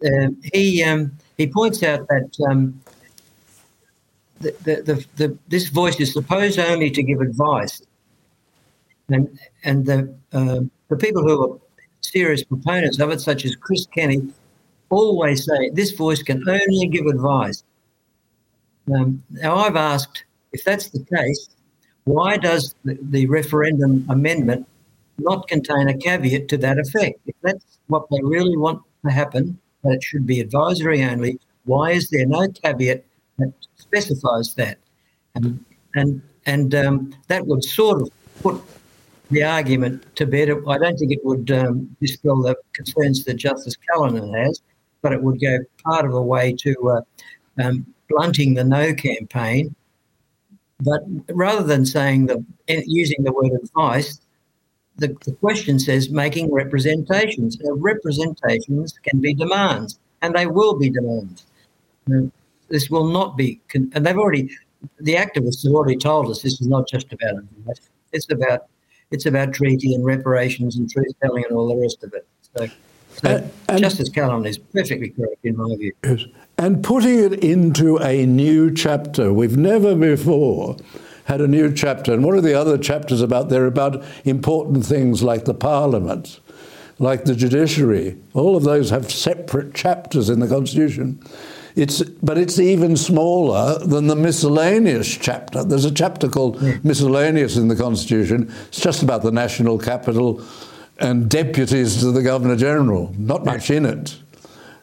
it, 0.00 0.24
uh, 0.24 0.30
he 0.52 0.82
um, 0.82 1.12
he 1.36 1.46
points 1.46 1.82
out 1.82 2.06
that 2.08 2.30
um, 2.48 2.80
the, 4.40 4.54
the, 4.64 4.82
the, 4.82 5.06
the, 5.16 5.38
this 5.48 5.68
voice 5.68 6.00
is 6.00 6.12
supposed 6.12 6.58
only 6.58 6.90
to 6.90 7.02
give 7.02 7.20
advice, 7.20 7.82
and 9.08 9.38
and 9.64 9.86
the 9.86 10.14
the 10.32 10.96
people 10.98 11.22
who 11.22 11.52
are 11.52 11.58
serious 12.02 12.42
proponents 12.44 13.00
of 13.00 13.10
it, 13.10 13.20
such 13.20 13.44
as 13.44 13.56
Chris 13.56 13.86
Kenny, 13.86 14.28
always 14.90 15.44
say 15.46 15.70
this 15.70 15.92
voice 15.92 16.22
can 16.22 16.46
only 16.48 16.88
give 16.88 17.06
advice. 17.06 17.64
Um, 18.92 19.22
now, 19.30 19.56
I've 19.56 19.76
asked 19.76 20.24
if 20.52 20.64
that's 20.64 20.90
the 20.90 21.04
case, 21.04 21.48
why 22.04 22.36
does 22.36 22.74
the, 22.84 23.26
referendum 23.26 24.04
amendment 24.08 24.66
not 25.18 25.46
contain 25.48 25.88
a 25.88 25.96
caveat 25.96 26.48
to 26.48 26.56
that 26.58 26.78
effect? 26.78 27.20
If 27.26 27.36
that's 27.42 27.78
what 27.86 28.06
they 28.10 28.20
really 28.22 28.56
want 28.56 28.82
to 29.04 29.10
happen, 29.10 29.58
that 29.84 29.92
it 29.92 30.02
should 30.02 30.26
be 30.26 30.40
advisory 30.40 31.04
only, 31.04 31.38
why 31.64 31.92
is 31.92 32.10
there 32.10 32.26
no 32.26 32.48
caveat 32.48 33.04
that 33.38 33.52
specifies 33.76 34.54
that? 34.54 34.78
And 35.34 35.64
and 35.94 36.22
and 36.46 36.74
um, 36.74 37.14
that 37.28 37.46
would 37.46 37.62
sort 37.62 38.02
of 38.02 38.10
put 38.42 38.60
the 39.30 39.42
argument 39.42 40.04
to 40.16 40.26
bed. 40.26 40.50
I 40.50 40.78
don't 40.78 40.96
think 40.96 41.12
it 41.12 41.24
would 41.24 41.50
um, 41.50 41.96
dispel 42.00 42.42
the 42.42 42.56
concerns 42.74 43.24
that 43.24 43.34
Justice 43.34 43.76
Callinan 43.76 44.34
has, 44.34 44.60
but 45.00 45.12
it 45.12 45.22
would 45.22 45.40
go 45.40 45.58
part 45.84 46.04
of 46.04 46.14
a 46.14 46.22
way 46.22 46.52
to 46.60 46.74
uh, 46.90 47.62
um, 47.62 47.86
blunting 48.08 48.54
the 48.54 48.64
no 48.64 48.92
campaign. 48.94 49.74
But 50.84 51.02
rather 51.28 51.62
than 51.62 51.86
saying 51.86 52.26
the 52.26 52.44
using 52.66 53.22
the 53.22 53.32
word 53.32 53.52
advice, 53.52 54.20
the, 54.96 55.08
the 55.24 55.32
question 55.32 55.78
says 55.78 56.10
making 56.10 56.52
representations. 56.52 57.58
Now, 57.60 57.72
representations 57.74 58.98
can 59.02 59.20
be 59.20 59.34
demands, 59.34 59.98
and 60.22 60.34
they 60.34 60.46
will 60.46 60.74
be 60.78 60.90
demands. 60.90 61.46
This 62.68 62.90
will 62.90 63.06
not 63.06 63.36
be, 63.36 63.60
and 63.74 64.06
they've 64.06 64.16
already, 64.16 64.50
the 65.00 65.14
activists 65.14 65.64
have 65.64 65.72
already 65.72 65.96
told 65.96 66.30
us 66.30 66.42
this 66.42 66.60
is 66.60 66.66
not 66.66 66.88
just 66.88 67.12
about 67.12 67.38
advice. 67.38 67.80
It's 68.12 68.30
about 68.30 68.66
it's 69.12 69.26
about 69.26 69.52
treaty 69.52 69.94
and 69.94 70.04
reparations 70.04 70.76
and 70.76 70.90
truth 70.90 71.12
telling 71.22 71.44
and 71.44 71.56
all 71.56 71.68
the 71.68 71.80
rest 71.80 72.02
of 72.02 72.14
it. 72.14 72.26
So, 72.56 72.66
so 73.12 73.28
uh, 73.28 73.48
and, 73.68 73.78
Justice 73.78 74.08
Callinan 74.08 74.46
is 74.46 74.56
perfectly 74.58 75.10
correct 75.10 75.44
in 75.44 75.56
my 75.56 75.76
view. 75.76 75.92
Yes. 76.02 76.24
And 76.62 76.84
putting 76.84 77.18
it 77.18 77.42
into 77.42 77.96
a 77.96 78.24
new 78.24 78.72
chapter, 78.72 79.32
we've 79.32 79.56
never 79.56 79.96
before 79.96 80.76
had 81.24 81.40
a 81.40 81.48
new 81.48 81.74
chapter. 81.74 82.12
And 82.12 82.22
what 82.22 82.36
are 82.36 82.40
the 82.40 82.54
other 82.54 82.78
chapters 82.78 83.20
about? 83.20 83.48
They're 83.48 83.66
about 83.66 84.04
important 84.24 84.86
things 84.86 85.24
like 85.24 85.44
the 85.44 85.54
Parliament, 85.54 86.38
like 87.00 87.24
the 87.24 87.34
judiciary. 87.34 88.16
All 88.32 88.56
of 88.56 88.62
those 88.62 88.90
have 88.90 89.10
separate 89.10 89.74
chapters 89.74 90.30
in 90.30 90.38
the 90.38 90.46
Constitution. 90.46 91.20
It's, 91.74 92.00
but 92.00 92.38
it's 92.38 92.60
even 92.60 92.96
smaller 92.96 93.80
than 93.80 94.06
the 94.06 94.14
miscellaneous 94.14 95.16
chapter. 95.16 95.64
There's 95.64 95.84
a 95.84 95.90
chapter 95.90 96.28
called. 96.28 96.62
Miscellaneous 96.84 97.56
in 97.56 97.66
the 97.66 97.76
Constitution. 97.76 98.54
It's 98.68 98.80
just 98.80 99.02
about 99.02 99.24
the 99.24 99.32
national 99.32 99.78
capital 99.78 100.40
and 101.00 101.28
deputies 101.28 101.98
to 102.02 102.12
the 102.12 102.22
Governor 102.22 102.54
General. 102.54 103.12
Not 103.18 103.44
much 103.44 103.68
in 103.68 103.84
it. 103.84 104.16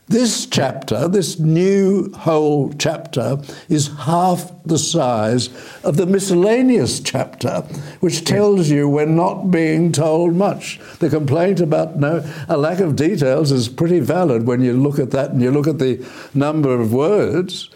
This 0.09 0.47
chapter, 0.47 1.07
this 1.07 1.37
new 1.37 2.11
whole 2.13 2.73
chapter, 2.79 3.37
is 3.69 3.95
half 3.95 4.51
the 4.65 4.79
size 4.79 5.49
of 5.83 5.97
the 5.97 6.07
miscellaneous 6.07 6.99
chapter, 6.99 7.61
which 7.99 8.25
tells 8.25 8.71
you 8.71 8.89
we're 8.89 9.05
not 9.05 9.51
being 9.51 9.91
told 9.91 10.33
much. 10.33 10.79
The 10.97 11.11
complaint 11.11 11.59
about 11.59 11.97
no, 11.97 12.27
a 12.47 12.57
lack 12.57 12.79
of 12.79 12.95
details 12.95 13.51
is 13.51 13.69
pretty 13.69 13.99
valid 13.99 14.47
when 14.47 14.61
you 14.61 14.73
look 14.73 14.97
at 14.97 15.11
that 15.11 15.29
and 15.29 15.43
you 15.43 15.51
look 15.51 15.67
at 15.67 15.77
the 15.77 16.03
number 16.33 16.73
of 16.73 16.91
words, 16.91 17.69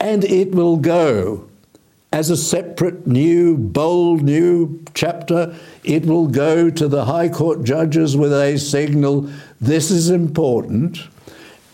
and 0.00 0.24
it 0.24 0.50
will 0.50 0.76
go 0.76 1.48
as 2.12 2.30
a 2.30 2.36
separate 2.36 3.06
new, 3.06 3.56
bold 3.56 4.22
new 4.22 4.82
chapter. 4.94 5.54
It 5.84 6.04
will 6.04 6.26
go 6.26 6.68
to 6.68 6.88
the 6.88 7.04
High 7.04 7.28
Court 7.28 7.62
judges 7.62 8.16
with 8.16 8.32
a 8.32 8.58
signal 8.58 9.30
this 9.60 9.92
is 9.92 10.10
important 10.10 10.98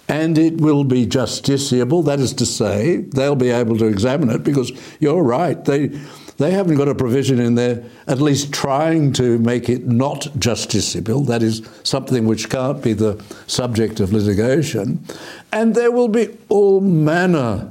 and 0.09 0.39
it 0.39 0.61
will 0.61 0.85
be 0.85 1.07
justiciable. 1.07 2.05
That 2.05 2.21
is 2.21 2.33
to 2.35 2.47
say, 2.47 2.99
they'll 2.99 3.35
be 3.35 3.51
able 3.51 3.77
to 3.79 3.87
examine 3.87 4.31
it 4.31 4.45
because 4.45 4.73
you're 5.01 5.23
right. 5.23 5.65
They 5.65 5.99
they 6.39 6.51
haven't 6.51 6.77
got 6.77 6.89
a 6.89 6.95
provision 6.95 7.41
in 7.41 7.55
there, 7.55 7.83
at 8.07 8.21
least 8.21 8.53
trying 8.53 9.13
to 9.15 9.39
make 9.39 9.69
it 9.69 9.87
not 9.87 10.23
justiciable. 10.39 11.27
That 11.27 11.43
is 11.43 11.67
something 11.83 12.27
which 12.27 12.51
can't 12.51 12.83
be 12.83 12.93
the 12.93 13.23
subject 13.47 14.01
of 14.01 14.13
litigation. 14.13 15.03
And 15.51 15.75
there 15.75 15.91
will 15.91 16.09
be 16.09 16.37
all 16.51 16.81
manner 16.83 17.71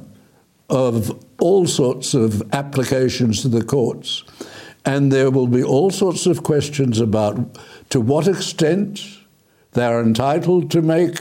of 0.68 1.24
all 1.40 1.68
sorts 1.68 2.16
of 2.16 2.42
applications 2.54 3.44
to 3.44 3.50
the 3.50 3.64
courts. 3.64 4.24
And 4.84 5.12
there 5.12 5.30
will 5.30 5.48
be 5.48 5.64
all 5.64 5.92
sorts 5.92 6.26
of 6.26 6.42
questions 6.42 7.00
about 7.00 7.60
to 7.90 8.02
what 8.02 8.28
extent 8.28 9.06
they're 9.74 10.02
entitled 10.02 10.72
to 10.72 10.82
make 10.82 11.20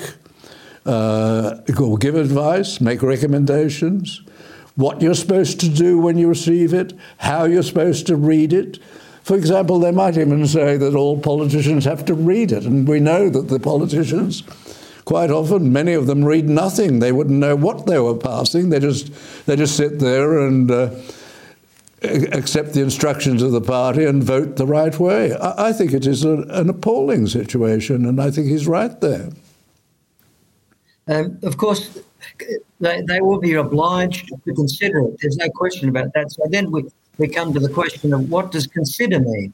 uh, 0.87 1.55
give 1.99 2.15
advice, 2.15 2.81
make 2.81 3.03
recommendations, 3.03 4.23
what 4.77 5.01
you're 5.01 5.15
supposed 5.15 5.61
to 5.61 5.69
do 5.69 5.99
when 5.99 6.19
you 6.19 6.29
receive 6.29 6.75
it, 6.75 6.93
how 7.19 7.45
you're 7.45 7.63
supposed 7.63 8.07
to 8.09 8.17
read 8.17 8.53
it. 8.53 8.79
For 9.23 9.37
example, 9.37 9.79
they 9.79 9.93
might 9.93 10.19
even 10.19 10.47
say 10.47 10.77
that 10.77 10.95
all 10.95 11.19
politicians 11.19 11.85
have 11.85 12.05
to 12.07 12.15
read 12.15 12.53
it, 12.53 12.65
and 12.65 12.87
we 12.87 13.01
know 13.01 13.31
that 13.31 13.49
the 13.49 13.61
politicians, 13.61 14.43
quite 15.05 15.31
often, 15.31 15.73
many 15.73 15.95
of 15.95 16.07
them 16.07 16.25
read 16.25 16.49
nothing. 16.49 16.99
They 16.99 17.13
wouldn't 17.13 17.39
know 17.39 17.57
what 17.57 17.87
they 17.87 17.99
were 17.99 18.17
passing. 18.17 18.69
They 18.69 18.81
just 18.81 19.11
they 19.47 19.57
just 19.57 19.77
sit 19.77 19.99
there 19.99 20.47
and. 20.47 20.71
Uh, 20.71 20.91
accept 22.33 22.75
the 22.75 22.83
instructions 22.83 23.41
of 23.43 23.53
the 23.53 23.63
party 23.63 24.05
and 24.05 24.23
vote 24.23 24.57
the 24.57 24.67
right 24.67 24.99
way. 24.99 25.35
I, 25.35 25.69
I 25.69 25.73
think 25.73 25.95
it 25.95 26.07
is 26.07 26.23
a, 26.23 26.43
an 26.51 26.69
appalling 26.69 27.27
situation, 27.27 28.05
and 28.05 28.21
I 28.21 28.31
think 28.31 28.49
he's 28.49 28.67
right 28.67 29.01
there. 29.01 29.31
Um, 31.07 31.39
of 31.43 31.57
course, 31.59 31.99
they, 32.81 33.03
they 33.07 33.21
will 33.21 33.39
be 33.39 33.55
obliged 33.55 34.29
to 34.29 34.55
consider 34.55 35.01
it. 35.01 35.17
There's 35.21 35.37
no 35.37 35.49
question 35.51 35.89
about 35.89 36.13
that. 36.15 36.33
So 36.33 36.43
then 36.49 36.71
we, 36.71 36.85
we 37.19 37.29
come 37.29 37.53
to 37.53 37.61
the 37.61 37.69
question 37.69 38.13
of 38.15 38.31
what 38.31 38.51
does 38.51 38.67
consider 38.67 39.21
mean? 39.21 39.53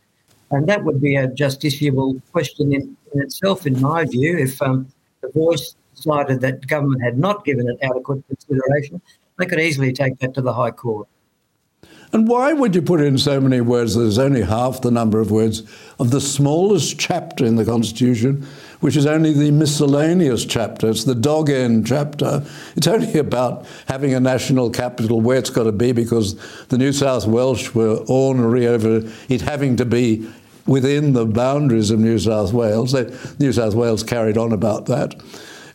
And 0.52 0.68
that 0.68 0.84
would 0.84 1.00
be 1.00 1.16
a 1.16 1.28
justiciable 1.28 2.20
question 2.32 2.72
in, 2.72 2.96
in 3.14 3.22
itself, 3.22 3.66
in 3.66 3.80
my 3.80 4.04
view. 4.04 4.38
If 4.38 4.60
um, 4.62 4.88
the 5.20 5.28
voice 5.30 5.74
decided 5.94 6.40
that 6.40 6.66
government 6.66 7.02
had 7.02 7.18
not 7.18 7.44
given 7.44 7.68
it 7.68 7.78
adequate 7.82 8.24
consideration, 8.28 9.00
they 9.38 9.46
could 9.46 9.60
easily 9.60 9.92
take 9.92 10.18
that 10.18 10.34
to 10.34 10.42
the 10.42 10.52
High 10.52 10.70
Court. 10.72 11.08
And 12.12 12.26
why 12.26 12.52
would 12.52 12.74
you 12.74 12.82
put 12.82 13.00
in 13.00 13.18
so 13.18 13.40
many 13.40 13.60
words? 13.60 13.94
There's 13.94 14.18
only 14.18 14.42
half 14.42 14.80
the 14.80 14.90
number 14.90 15.20
of 15.20 15.30
words 15.30 15.62
of 16.00 16.10
the 16.10 16.20
smallest 16.20 16.98
chapter 16.98 17.44
in 17.44 17.54
the 17.54 17.64
Constitution, 17.64 18.46
which 18.80 18.96
is 18.96 19.06
only 19.06 19.32
the 19.32 19.50
miscellaneous 19.50 20.44
chapter. 20.44 20.90
It's 20.90 21.04
the 21.04 21.14
dog 21.14 21.50
end 21.50 21.86
chapter. 21.86 22.42
It's 22.76 22.86
only 22.86 23.18
about 23.18 23.66
having 23.86 24.14
a 24.14 24.20
national 24.20 24.70
capital 24.70 25.20
where 25.20 25.38
it's 25.38 25.50
got 25.50 25.64
to 25.64 25.72
be 25.72 25.92
because 25.92 26.36
the 26.66 26.78
New 26.78 26.92
South 26.92 27.26
Welsh 27.26 27.74
were 27.74 28.02
ornery 28.08 28.66
over 28.66 29.02
it 29.28 29.40
having 29.42 29.76
to 29.76 29.84
be 29.84 30.28
within 30.66 31.12
the 31.12 31.26
boundaries 31.26 31.90
of 31.90 31.98
New 31.98 32.18
South 32.18 32.52
Wales. 32.52 32.92
They, 32.92 33.12
New 33.38 33.52
South 33.52 33.74
Wales 33.74 34.02
carried 34.02 34.38
on 34.38 34.52
about 34.52 34.86
that. 34.86 35.20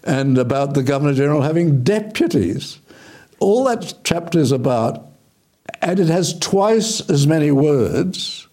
And 0.04 0.38
about 0.38 0.76
the 0.76 0.84
Governor 0.84 1.14
General 1.14 1.42
having 1.42 1.84
deputies. 1.84 2.80
All 3.40 3.66
that 3.66 3.96
chapter 4.04 4.40
is 4.40 4.52
about 4.52 5.06
and 5.82 6.00
it 6.00 6.08
has 6.08 6.38
twice 6.40 7.08
as 7.10 7.28
many 7.28 7.52
words 7.52 8.48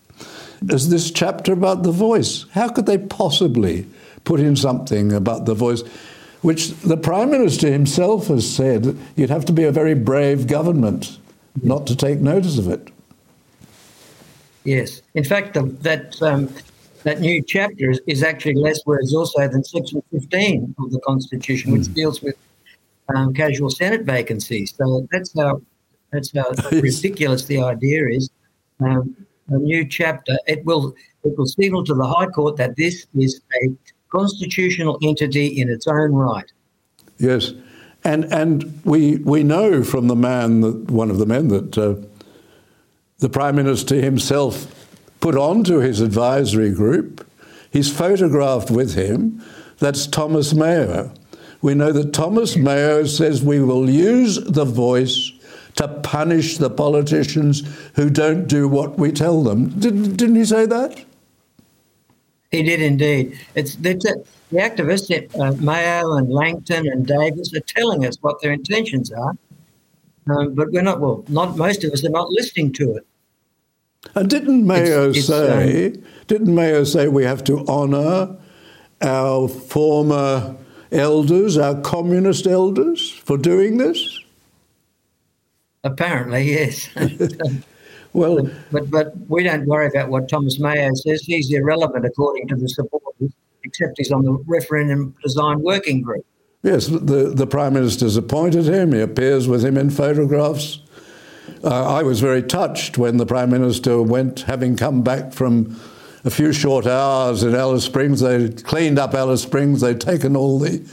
as 0.70 0.88
this 0.88 1.10
chapter 1.10 1.52
about 1.52 1.82
the 1.82 1.92
voice. 1.92 2.46
How 2.52 2.68
could 2.68 2.86
they 2.86 2.98
possibly 2.98 3.86
put 4.24 4.40
in 4.40 4.56
something 4.56 5.12
about 5.12 5.46
the 5.46 5.54
voice, 5.54 5.82
which 6.42 6.70
the 6.80 6.96
Prime 6.96 7.30
Minister 7.30 7.70
himself 7.70 8.28
has 8.28 8.48
said 8.48 8.96
you'd 9.16 9.30
have 9.30 9.44
to 9.46 9.52
be 9.52 9.64
a 9.64 9.72
very 9.72 9.94
brave 9.94 10.46
government 10.46 11.18
not 11.62 11.86
to 11.86 11.96
take 11.96 12.18
notice 12.18 12.58
of 12.58 12.68
it? 12.68 12.88
Yes. 14.64 15.02
In 15.14 15.24
fact, 15.24 15.54
the, 15.54 15.62
that 15.82 16.20
um, 16.22 16.48
that 17.02 17.20
new 17.20 17.42
chapter 17.42 17.90
is, 17.90 18.00
is, 18.06 18.22
actually 18.22 18.54
less 18.54 18.84
words 18.86 19.12
also 19.12 19.46
than 19.48 19.64
Section 19.64 20.02
15 20.12 20.76
of 20.78 20.92
the 20.92 21.00
Constitution, 21.00 21.72
which 21.72 21.82
mm. 21.82 21.94
deals 21.94 22.22
with 22.22 22.36
um, 23.14 23.34
casual 23.34 23.70
Senate 23.70 24.02
vacancies. 24.02 24.72
So 24.76 25.06
that's 25.10 25.36
how 25.36 25.60
that's 26.12 26.32
how 26.32 26.50
ridiculous 26.72 27.44
the 27.46 27.60
idea 27.60 28.06
is. 28.08 28.30
Um, 28.80 29.16
a 29.48 29.58
new 29.58 29.86
chapter. 29.86 30.38
It 30.46 30.64
will 30.64 30.94
it 31.24 31.36
will 31.36 31.46
signal 31.46 31.84
to 31.84 31.94
the 31.94 32.06
High 32.06 32.26
Court 32.26 32.56
that 32.56 32.76
this 32.76 33.06
is 33.14 33.40
a 33.62 33.70
constitutional 34.12 34.98
entity 35.02 35.46
in 35.46 35.68
its 35.68 35.86
own 35.86 36.12
right. 36.12 36.50
Yes, 37.18 37.52
and 38.04 38.24
and 38.32 38.80
we 38.84 39.16
we 39.16 39.42
know 39.42 39.82
from 39.82 40.08
the 40.08 40.16
man 40.16 40.60
that 40.60 40.90
one 40.90 41.10
of 41.10 41.18
the 41.18 41.26
men 41.26 41.48
that 41.48 41.78
uh, 41.78 41.94
the 43.18 43.28
Prime 43.28 43.56
Minister 43.56 43.96
himself 43.96 44.66
put 45.20 45.36
onto 45.36 45.78
his 45.78 46.00
advisory 46.00 46.72
group. 46.72 47.26
He's 47.70 47.90
photographed 47.90 48.70
with 48.70 48.94
him. 48.94 49.42
That's 49.78 50.06
Thomas 50.06 50.52
Mayo. 50.52 51.12
We 51.62 51.74
know 51.74 51.92
that 51.92 52.12
Thomas 52.12 52.56
Mayo 52.56 53.04
says 53.04 53.42
we 53.42 53.60
will 53.60 53.88
use 53.88 54.36
the 54.44 54.64
voice 54.64 55.32
to 55.76 55.88
punish 55.88 56.58
the 56.58 56.68
politicians 56.68 57.62
who 57.94 58.10
don't 58.10 58.46
do 58.46 58.68
what 58.68 58.98
we 58.98 59.12
tell 59.12 59.42
them. 59.42 59.68
Did, 59.78 60.16
didn't 60.16 60.36
he 60.36 60.44
say 60.44 60.66
that? 60.66 61.04
He 62.52 62.62
did 62.62 62.82
indeed. 62.82 63.38
It's, 63.54 63.76
the 63.76 63.98
activists, 64.52 65.40
uh, 65.40 65.52
Mayo 65.62 66.16
and 66.16 66.30
Langton 66.30 66.86
and 66.86 67.06
Davis, 67.06 67.52
are 67.54 67.60
telling 67.60 68.06
us 68.06 68.18
what 68.20 68.42
their 68.42 68.52
intentions 68.52 69.10
are, 69.10 69.34
um, 70.28 70.54
but 70.54 70.70
we're 70.70 70.82
not. 70.82 71.00
Well, 71.00 71.24
not 71.28 71.56
most 71.56 71.82
of 71.82 71.92
us 71.92 72.04
are 72.04 72.10
not 72.10 72.28
listening 72.28 72.72
to 72.74 72.96
it. 72.96 73.06
And 74.14 74.28
didn't 74.28 74.66
Mayo 74.66 75.08
it's, 75.08 75.18
it's, 75.18 75.26
say? 75.28 75.86
Um, 75.86 76.04
didn't 76.26 76.54
Mayo 76.54 76.84
say 76.84 77.08
we 77.08 77.24
have 77.24 77.42
to 77.44 77.66
honour 77.66 78.36
our 79.00 79.48
former 79.48 80.54
elders, 80.92 81.56
our 81.56 81.80
communist 81.80 82.46
elders, 82.46 83.10
for 83.10 83.38
doing 83.38 83.78
this? 83.78 84.20
Apparently, 85.84 86.50
yes. 86.50 86.90
well, 88.12 88.42
but, 88.42 88.52
but, 88.70 88.90
but 88.90 89.16
we 89.28 89.42
don't 89.42 89.66
worry 89.66 89.86
about 89.86 90.08
what 90.08 90.28
Thomas 90.28 90.58
Mayo 90.58 90.90
says. 90.94 91.22
He's 91.22 91.52
irrelevant 91.52 92.04
according 92.04 92.48
to 92.48 92.56
the 92.56 92.68
supporters, 92.68 93.32
except 93.64 93.94
he's 93.96 94.12
on 94.12 94.24
the 94.24 94.32
referendum 94.46 95.14
design 95.22 95.60
working 95.60 96.02
group. 96.02 96.24
Yes, 96.62 96.86
the 96.86 97.32
the 97.34 97.46
prime 97.46 97.74
minister's 97.74 98.16
appointed 98.16 98.66
him. 98.66 98.92
He 98.92 99.00
appears 99.00 99.48
with 99.48 99.64
him 99.64 99.76
in 99.76 99.90
photographs. 99.90 100.80
Uh, 101.64 101.96
I 101.96 102.02
was 102.02 102.20
very 102.20 102.42
touched 102.42 102.98
when 102.98 103.16
the 103.16 103.26
prime 103.26 103.50
minister 103.50 104.00
went, 104.00 104.40
having 104.40 104.76
come 104.76 105.02
back 105.02 105.32
from 105.32 105.80
a 106.24 106.30
few 106.30 106.52
short 106.52 106.86
hours 106.86 107.42
in 107.42 107.54
Alice 107.54 107.84
Springs. 107.84 108.20
They 108.20 108.48
cleaned 108.48 108.98
up 108.98 109.14
Alice 109.14 109.42
Springs. 109.42 109.80
They'd 109.80 110.00
taken 110.00 110.36
all 110.36 110.58
the 110.58 110.88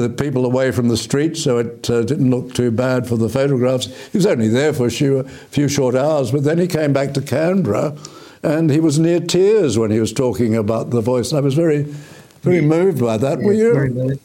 the 0.00 0.08
people 0.08 0.44
away 0.46 0.70
from 0.70 0.88
the 0.88 0.96
street, 0.96 1.36
so 1.36 1.58
it 1.58 1.90
uh, 1.90 2.02
didn't 2.02 2.30
look 2.30 2.54
too 2.54 2.70
bad 2.70 3.06
for 3.06 3.16
the 3.16 3.28
photographs. 3.28 3.86
He 4.10 4.18
was 4.18 4.26
only 4.26 4.48
there 4.48 4.72
for 4.72 4.86
a 4.86 4.90
few, 4.90 5.24
few 5.50 5.68
short 5.68 5.94
hours, 5.94 6.30
but 6.30 6.44
then 6.44 6.58
he 6.58 6.66
came 6.66 6.92
back 6.92 7.14
to 7.14 7.20
Canberra, 7.20 7.96
and 8.42 8.70
he 8.70 8.80
was 8.80 8.98
near 8.98 9.20
tears 9.20 9.78
when 9.78 9.90
he 9.90 10.00
was 10.00 10.12
talking 10.12 10.56
about 10.56 10.90
the 10.90 11.00
voice. 11.00 11.32
I 11.32 11.40
was 11.40 11.54
very, 11.54 11.82
very 12.42 12.60
moved 12.60 13.00
by 13.00 13.16
that. 13.16 13.40
Were 13.40 13.52
you? 13.52 14.18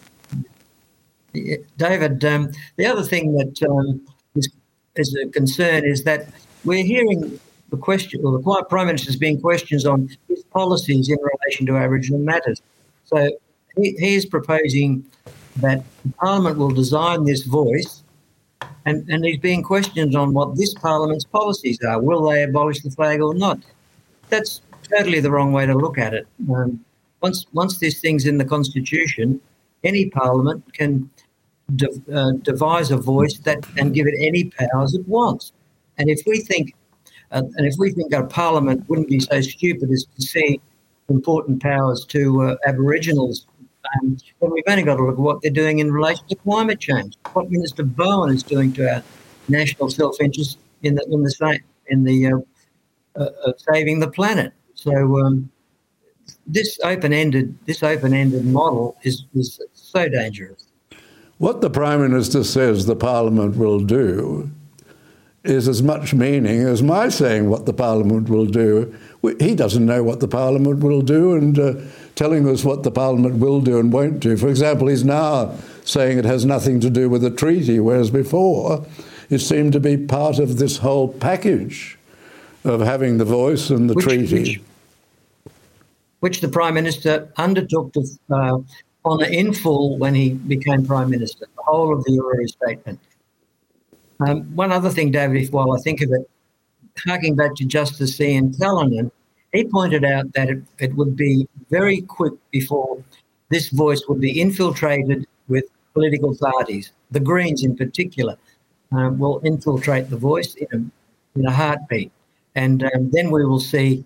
Yeah, 1.34 1.58
David, 1.78 2.24
um, 2.26 2.52
the 2.76 2.86
other 2.86 3.02
thing 3.02 3.34
that 3.34 3.64
um, 3.64 4.06
is, 4.36 4.50
is 4.96 5.16
a 5.16 5.28
concern 5.30 5.84
is 5.84 6.04
that 6.04 6.28
we're 6.64 6.86
hearing 6.86 7.40
the 7.72 7.78
question, 7.78 8.24
or 8.24 8.32
the 8.38 8.66
Prime 8.70 8.86
Minister 8.86 9.10
is 9.10 9.16
being 9.16 9.42
questions 9.42 9.84
on 9.84 10.10
his 10.28 10.44
policies 10.44 11.10
in 11.10 11.18
relation 11.18 11.66
to 11.66 11.76
Aboriginal 11.76 12.20
matters. 12.20 12.62
So 13.06 13.32
he, 13.76 13.96
he 13.98 14.14
is 14.14 14.28
proposing 14.28 15.04
that 15.58 15.84
Parliament 16.18 16.58
will 16.58 16.72
design 16.72 17.24
this 17.24 17.44
voice, 17.44 18.04
and, 18.86 19.08
and 19.10 19.24
he's 19.26 19.40
being 19.40 19.64
questioned 19.64 20.16
on 20.16 20.34
what 20.34 20.56
this 20.56 20.74
Parliament's 20.74 21.26
policies 21.26 21.80
are. 21.84 22.02
Will 22.02 22.30
they 22.30 22.44
abolish 22.44 22.82
the 22.82 22.92
flag 22.92 23.22
or 23.22 23.34
not? 23.34 23.60
That's 24.30 24.62
totally 24.98 25.20
the 25.20 25.32
wrong 25.32 25.54
way 25.54 25.66
to 25.66 25.74
look 25.74 25.98
at 25.98 26.14
it. 26.14 26.28
Um, 26.54 26.84
once 27.22 27.46
once 27.54 27.78
this 27.78 28.00
thing's 28.00 28.26
in 28.26 28.38
the 28.38 28.46
Constitution, 28.46 29.40
any 29.84 30.10
Parliament 30.10 30.62
can 30.74 31.10
de- 31.76 32.02
uh, 32.14 32.32
devise 32.42 32.92
a 32.92 32.98
voice 32.98 33.38
that 33.40 33.66
and 33.78 33.94
give 33.94 34.08
it 34.08 34.16
any 34.20 34.46
powers 34.46 34.94
it 34.94 35.08
wants. 35.08 35.54
And 35.98 36.10
if 36.10 36.22
we 36.26 36.42
think, 36.42 36.76
uh, 37.32 37.44
and 37.56 37.66
if 37.66 37.76
we 37.78 37.92
think 37.92 38.14
our 38.14 38.26
Parliament 38.26 38.88
wouldn't 38.90 39.08
be 39.08 39.20
so 39.20 39.42
stupid 39.42 39.92
as 39.92 40.06
to 40.16 40.22
see 40.22 40.60
important 41.10 41.62
powers 41.62 42.06
to 42.06 42.42
uh, 42.42 42.56
Aboriginals 42.66 43.46
um, 44.02 44.18
but 44.40 44.52
we've 44.52 44.64
only 44.68 44.84
got 44.84 44.96
to 44.96 45.06
look 45.06 45.16
at 45.16 45.20
what 45.20 45.42
they're 45.42 45.52
doing 45.52 45.80
in 45.80 45.92
relation 45.92 46.26
to 46.28 46.36
climate 46.36 46.80
change. 46.80 47.18
What 47.34 47.50
Minister 47.50 47.84
Bowen 47.84 48.34
is 48.34 48.44
doing 48.44 48.74
to 48.74 48.96
our 48.96 49.04
national 49.48 49.90
self-interest 49.90 50.58
in 50.84 50.96
the 50.96 51.06
in 51.10 51.24
the 51.24 51.60
in 51.88 52.04
the 52.04 52.44
uh, 53.16 53.20
uh, 53.20 53.54
saving 53.58 54.00
the 54.00 54.10
planet. 54.10 54.54
So 54.74 55.20
um, 55.20 55.50
this 56.48 56.80
open-ended 56.84 57.58
this 57.66 57.84
open-ended 57.84 58.46
model 58.46 58.98
is 59.04 59.26
is 59.34 59.62
so 59.74 60.08
dangerous. 60.08 60.68
What 61.38 61.62
the 61.62 61.70
Prime 61.70 62.02
Minister 62.02 62.44
says 62.44 62.86
the 62.86 62.96
Parliament 62.96 63.58
will 63.58 63.80
do 63.80 64.50
is 65.44 65.68
as 65.68 65.84
much 65.84 66.14
meaning 66.14 66.62
as 66.62 66.82
my 66.82 67.10
saying 67.10 67.50
what 67.50 67.66
the 67.66 67.74
Parliament 67.74 68.30
will 68.30 68.46
do. 68.46 68.98
He 69.40 69.56
doesn't 69.56 69.86
know 69.86 70.04
what 70.04 70.20
the 70.20 70.28
Parliament 70.28 70.84
will 70.84 71.02
do, 71.02 71.34
and 71.34 71.58
uh, 71.58 71.76
telling 72.16 72.48
us 72.48 72.66
what 72.66 72.84
the 72.84 72.92
Parliament 72.92 73.38
will 73.38 73.62
do 73.62 73.80
and 73.80 73.92
won't 73.92 74.20
do. 74.20 74.36
For 74.36 74.50
example, 74.50 74.88
he's 74.88 75.06
now 75.06 75.56
saying 75.86 76.18
it 76.18 76.26
has 76.26 76.44
nothing 76.44 76.82
to 76.82 76.90
do 76.90 77.10
with 77.10 77.22
the 77.22 77.32
treaty, 77.32 77.80
whereas 77.80 78.12
before 78.12 78.86
it 79.30 79.40
seemed 79.40 79.72
to 79.74 79.80
be 79.80 79.96
part 79.96 80.40
of 80.40 80.58
this 80.58 80.78
whole 80.78 81.08
package 81.08 81.98
of 82.66 82.82
having 82.82 83.18
the 83.18 83.26
voice 83.26 83.70
and 83.70 83.90
the 83.90 83.94
which, 83.94 84.06
treaty. 84.06 84.40
Which, 84.40 84.62
which, 86.20 86.42
the 86.42 86.50
Prime 86.50 86.74
Minister 86.74 87.32
undertook 87.38 87.94
to 87.94 88.06
uh, 88.30 88.60
honour 89.06 89.26
in 89.26 89.54
full 89.54 89.98
when 89.98 90.16
he 90.16 90.32
became 90.32 90.86
Prime 90.86 91.10
Minister, 91.10 91.48
the 91.56 91.64
whole 91.64 91.94
of 91.94 92.04
the 92.04 92.12
Uluru 92.12 92.48
Statement. 92.48 93.00
Um, 94.20 94.44
one 94.56 94.72
other 94.72 94.90
thing, 94.90 95.12
David, 95.12 95.42
if 95.42 95.52
while 95.52 95.72
I 95.74 95.80
think 95.80 96.02
of 96.02 96.12
it, 96.12 96.30
harking 97.06 97.36
back 97.36 97.56
to 97.56 97.66
Justice 97.66 98.20
Ian 98.20 98.54
Callinan, 98.54 99.12
he 99.52 99.64
pointed 99.66 100.04
out 100.04 100.34
that 100.34 100.50
it, 100.50 100.64
it 100.80 100.96
would 100.96 101.16
be 101.16 101.48
very 101.70 102.02
quick 102.02 102.34
before 102.52 103.04
this 103.50 103.70
voice 103.70 104.04
would 104.08 104.20
be 104.20 104.42
infiltrated 104.42 105.28
with 105.48 105.66
political 105.94 106.36
parties. 106.36 106.92
The 107.12 107.20
Greens, 107.20 107.64
in 107.64 107.76
particular, 107.76 108.38
um, 108.92 109.20
will 109.20 109.40
infiltrate 109.44 110.10
the 110.10 110.18
voice 110.18 110.56
in 110.56 110.68
a, 110.72 111.40
in 111.40 111.46
a 111.46 111.52
heartbeat. 111.52 112.12
And 112.56 112.84
um, 112.84 113.12
then 113.12 113.32
we 113.32 113.46
will 113.46 113.60
see 113.60 114.06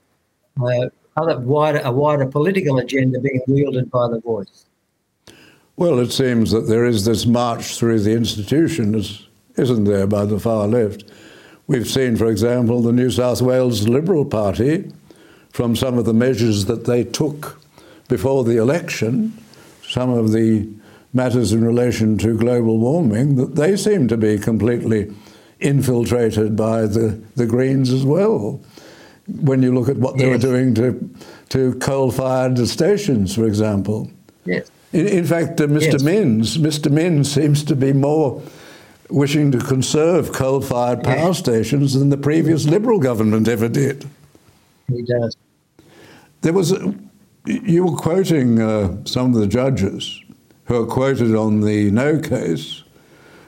uh, 0.62 0.89
other 1.15 1.39
wider, 1.39 1.80
a 1.84 1.91
wider 1.91 2.26
political 2.26 2.78
agenda 2.78 3.19
being 3.19 3.41
wielded 3.47 3.89
by 3.89 4.08
the 4.10 4.19
voice. 4.19 4.65
Well, 5.78 6.00
it 6.00 6.12
seems 6.12 6.52
that 6.52 6.67
there 6.67 6.86
is 6.86 7.06
this 7.06 7.26
march 7.26 7.78
through 7.78 8.02
the 8.02 8.13
institutions, 8.13 9.28
isn't 9.58 9.84
there, 9.84 10.08
by 10.08 10.26
the 10.26 10.39
far 10.39 10.67
left? 10.67 11.06
We've 11.67 11.88
seen, 11.88 12.15
for 12.15 12.27
example, 12.27 12.82
the 12.82 12.93
New 12.93 13.12
South 13.12 13.41
Wales 13.41 13.89
Liberal 13.89 14.23
Party, 14.23 14.89
from 15.51 15.75
some 15.75 15.97
of 15.97 16.06
the 16.06 16.13
measures 16.13 16.65
that 16.65 16.86
they 16.86 17.03
took 17.03 17.62
before 18.08 18.45
the 18.45 18.58
election, 18.58 19.38
some 19.86 20.10
of 20.10 20.32
the 20.32 20.69
matters 21.13 21.51
in 21.51 21.65
relation 21.65 22.17
to 22.19 22.38
global 22.38 22.77
warming, 22.77 23.36
that 23.36 23.56
they 23.56 23.75
seem 23.75 24.08
to 24.08 24.15
be 24.15 24.38
completely 24.38 25.13
infiltrated 25.60 26.56
by 26.56 26.82
the, 26.82 27.21
the 27.36 27.45
Greens 27.45 27.91
as 27.91 28.06
well. 28.06 28.62
When 29.27 29.62
you 29.62 29.73
look 29.73 29.89
at 29.89 29.97
what 29.97 30.17
they 30.17 30.30
yes. 30.30 30.41
were 30.41 30.49
doing 30.49 30.73
to, 30.75 31.10
to 31.49 31.73
coal 31.80 32.12
fired 32.12 32.65
stations, 32.69 33.36
for 33.36 33.45
example. 33.45 34.10
Yes. 34.45 34.71
In, 34.93 35.06
in 35.06 35.25
fact, 35.25 35.60
uh, 35.60 35.67
Mr. 35.67 35.93
Yes. 35.93 36.03
Minns, 36.03 36.58
Mr. 36.58 36.89
Minns 36.89 37.30
seems 37.30 37.62
to 37.65 37.75
be 37.75 37.91
more 37.91 38.41
wishing 39.10 39.52
to 39.52 39.60
conserve 39.60 40.34
coal 40.34 40.62
fired 40.62 41.04
power 41.04 41.34
stations 41.34 41.93
than 41.93 42.10
the 42.10 42.17
previous 42.17 42.65
Liberal 42.65 43.00
government 43.00 43.48
ever 43.48 43.70
did. 43.70 44.06
He 44.88 45.04
does. 45.04 45.36
There 46.41 46.54
was, 46.54 46.72
a, 46.72 46.96
you 47.46 47.86
were 47.86 47.98
quoting 47.98 48.62
uh, 48.62 48.98
some 49.06 49.34
of 49.34 49.39
the 49.39 49.48
judges 49.48 50.22
who 50.65 50.82
are 50.82 50.86
quoted 50.86 51.36
on 51.36 51.62
the 51.62 51.91
no 51.91 52.20
case, 52.20 52.84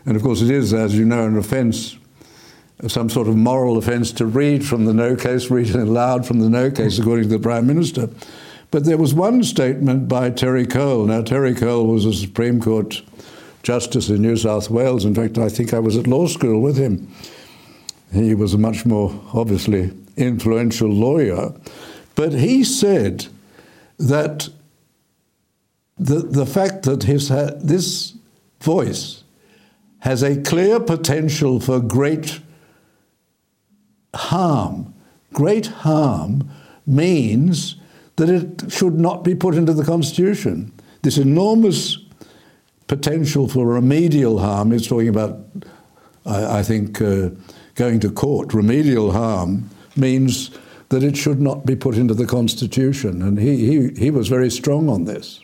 and 0.05 0.15
of 0.15 0.23
course 0.23 0.41
it 0.41 0.49
is, 0.49 0.73
as 0.73 0.97
you 0.97 1.05
know, 1.05 1.25
an 1.25 1.37
offence, 1.37 1.97
some 2.87 3.09
sort 3.09 3.27
of 3.27 3.35
moral 3.35 3.77
offence 3.77 4.11
to 4.13 4.25
read 4.25 4.65
from 4.65 4.85
the 4.85 4.93
no 4.93 5.15
case, 5.15 5.51
read 5.51 5.69
it 5.69 5.75
aloud 5.75 6.25
from 6.25 6.39
the 6.39 6.49
no 6.49 6.71
case, 6.71 6.97
according 6.97 7.23
to 7.29 7.37
the 7.37 7.39
Prime 7.39 7.67
Minister. 7.67 8.09
But 8.71 8.85
there 8.85 8.97
was 8.97 9.13
one 9.13 9.43
statement 9.43 10.07
by 10.07 10.29
Terry 10.29 10.65
Cole. 10.65 11.05
Now, 11.05 11.23
Terry 11.23 11.55
Cole 11.55 11.87
was 11.87 12.05
a 12.05 12.13
Supreme 12.13 12.61
Court 12.61 13.01
justice 13.63 14.09
in 14.09 14.21
New 14.21 14.37
South 14.37 14.69
Wales. 14.69 15.05
In 15.05 15.15
fact, 15.15 15.37
I 15.37 15.49
think 15.49 15.73
I 15.73 15.79
was 15.79 15.97
at 15.97 16.07
law 16.07 16.27
school 16.27 16.61
with 16.61 16.77
him. 16.77 17.11
He 18.11 18.33
was 18.33 18.53
a 18.53 18.57
much 18.57 18.85
more, 18.85 19.13
obviously, 19.33 19.91
influential 20.17 20.89
lawyer. 20.89 21.53
But 22.15 22.33
he 22.33 22.63
said 22.63 23.27
that 23.97 24.49
the, 25.97 26.19
the 26.19 26.45
fact 26.45 26.83
that 26.83 27.03
his, 27.03 27.29
this 27.29 28.15
voice 28.61 29.23
has 29.99 30.23
a 30.23 30.41
clear 30.41 30.79
potential 30.79 31.59
for 31.59 31.79
great 31.79 32.39
harm, 34.15 34.93
great 35.33 35.67
harm 35.67 36.49
means 36.87 37.75
that 38.15 38.29
it 38.29 38.71
should 38.71 38.99
not 38.99 39.23
be 39.23 39.35
put 39.35 39.55
into 39.55 39.73
the 39.73 39.83
Constitution. 39.83 40.71
This 41.01 41.17
enormous 41.17 41.97
potential 42.89 43.47
for 43.47 43.65
remedial 43.65 44.39
harm 44.39 44.73
is 44.73 44.85
talking 44.85 45.07
about, 45.07 45.39
I, 46.25 46.59
I 46.59 46.63
think, 46.63 46.99
uh, 46.99 47.29
going 47.75 48.01
to 48.01 48.11
court. 48.11 48.53
Remedial 48.53 49.13
harm 49.13 49.69
means 49.95 50.49
that 50.89 51.03
it 51.03 51.15
should 51.15 51.39
not 51.39 51.65
be 51.65 51.75
put 51.75 51.95
into 51.95 52.15
the 52.15 52.25
Constitution, 52.25 53.21
and 53.21 53.39
he, 53.39 53.57
he, 53.57 53.89
he 53.95 54.11
was 54.11 54.27
very 54.27 54.49
strong 54.49 54.89
on 54.89 55.05
this. 55.05 55.39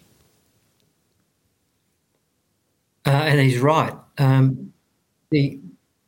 Uh, 3.06 3.12
and 3.12 3.40
he's 3.40 3.60
right. 3.60 3.94
Um, 4.18 4.74
the 5.30 5.60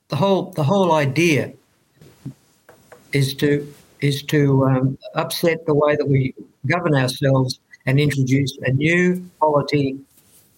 the 0.08 0.15
whole 0.15 0.52
the 0.52 0.63
whole 0.63 0.93
idea 0.93 1.54
is 3.13 3.36
to 3.36 3.71
is 4.02 4.23
to 4.23 4.65
um, 4.65 4.97
upset 5.13 5.65
the 5.67 5.76
way 5.76 5.95
that 5.95 6.08
we 6.08 6.34
govern 6.65 6.95
ourselves 6.95 7.60
and 7.86 8.00
introduce 8.00 8.58
a 8.63 8.71
new 8.71 9.23
polity 9.39 10.00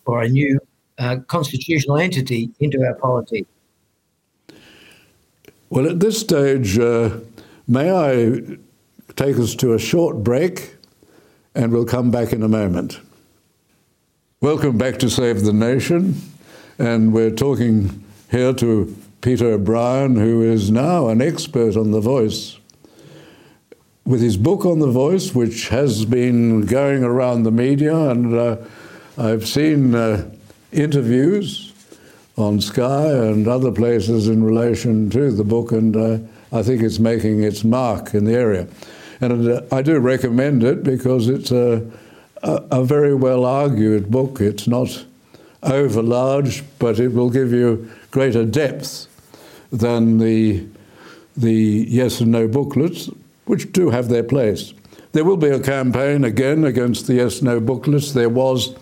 or 0.05 0.21
a 0.21 0.29
new 0.29 0.59
constitutional 1.27 1.97
entity 1.97 2.49
into 2.59 2.83
our 2.83 2.95
polity. 2.95 3.45
Well, 5.69 5.88
at 5.88 5.99
this 5.99 6.19
stage, 6.19 6.77
uh, 6.79 7.19
may 7.67 7.91
I 7.91 8.57
take 9.15 9.38
us 9.38 9.55
to 9.55 9.73
a 9.73 9.79
short 9.79 10.23
break, 10.23 10.75
and 11.53 11.71
we'll 11.71 11.85
come 11.85 12.09
back 12.09 12.33
in 12.33 12.41
a 12.43 12.47
moment. 12.47 12.99
Welcome 14.41 14.77
back 14.77 14.97
to 14.99 15.09
Save 15.09 15.43
the 15.43 15.53
Nation, 15.53 16.15
and 16.79 17.13
we're 17.13 17.29
talking 17.29 18.03
here 18.31 18.53
to 18.53 18.95
Peter 19.21 19.51
O'Brien, 19.51 20.15
who 20.15 20.41
is 20.41 20.71
now 20.71 21.09
an 21.09 21.21
expert 21.21 21.75
on 21.75 21.91
the 21.91 22.01
voice. 22.01 22.57
With 24.05 24.21
his 24.21 24.38
book 24.38 24.65
on 24.65 24.79
the 24.79 24.91
voice, 24.91 25.35
which 25.35 25.67
has 25.67 26.05
been 26.05 26.65
going 26.65 27.03
around 27.03 27.43
the 27.43 27.51
media, 27.51 27.95
and 28.09 28.33
uh, 28.33 28.57
I've 29.17 29.47
seen 29.47 29.93
uh, 29.93 30.31
interviews 30.71 31.73
on 32.38 32.62
Sky 32.62 33.12
and 33.12 33.47
other 33.47 33.71
places 33.71 34.27
in 34.27 34.43
relation 34.43 35.10
to 35.10 35.32
the 35.32 35.43
book, 35.43 35.71
and 35.71 35.95
uh, 35.95 36.17
I 36.51 36.63
think 36.63 36.82
it's 36.82 36.99
making 36.99 37.43
its 37.43 37.63
mark 37.63 38.13
in 38.13 38.25
the 38.25 38.34
area. 38.34 38.67
And 39.21 39.47
uh, 39.47 39.62
I 39.71 39.82
do 39.82 39.99
recommend 39.99 40.63
it 40.63 40.84
because 40.84 41.27
it's 41.27 41.51
a, 41.51 41.86
a, 42.41 42.63
a 42.71 42.84
very 42.84 43.13
well 43.13 43.45
argued 43.45 44.10
book. 44.10 44.39
It's 44.39 44.67
not 44.67 45.05
over 45.63 46.01
large, 46.01 46.63
but 46.79 46.99
it 46.99 47.10
will 47.10 47.29
give 47.29 47.51
you 47.51 47.89
greater 48.12 48.45
depth 48.45 49.08
than 49.71 50.17
the, 50.17 50.65
the 51.36 51.86
yes 51.88 52.21
and 52.21 52.32
no 52.32 52.47
booklets, 52.47 53.10
which 53.45 53.71
do 53.73 53.89
have 53.89 54.08
their 54.08 54.23
place. 54.23 54.73
There 55.12 55.25
will 55.25 55.38
be 55.38 55.49
a 55.49 55.60
campaign 55.60 56.23
again 56.23 56.63
against 56.63 57.08
the 57.08 57.15
yes 57.15 57.41
no 57.41 57.60
booklets. 57.60 58.13
There 58.13 58.29
was, 58.29 58.75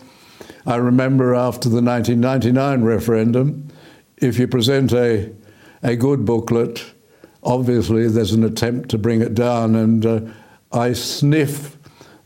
I 0.67 0.75
remember, 0.75 1.33
after 1.33 1.69
the 1.69 1.81
1999 1.81 2.83
referendum, 2.83 3.69
if 4.17 4.37
you 4.37 4.49
present 4.49 4.91
a, 4.91 5.31
a 5.81 5.95
good 5.95 6.25
booklet, 6.25 6.83
obviously 7.41 8.09
there's 8.09 8.33
an 8.33 8.43
attempt 8.43 8.89
to 8.89 8.97
bring 8.97 9.21
it 9.21 9.33
down. 9.33 9.75
And 9.75 10.05
uh, 10.05 10.19
I 10.73 10.91
sniff 10.91 11.77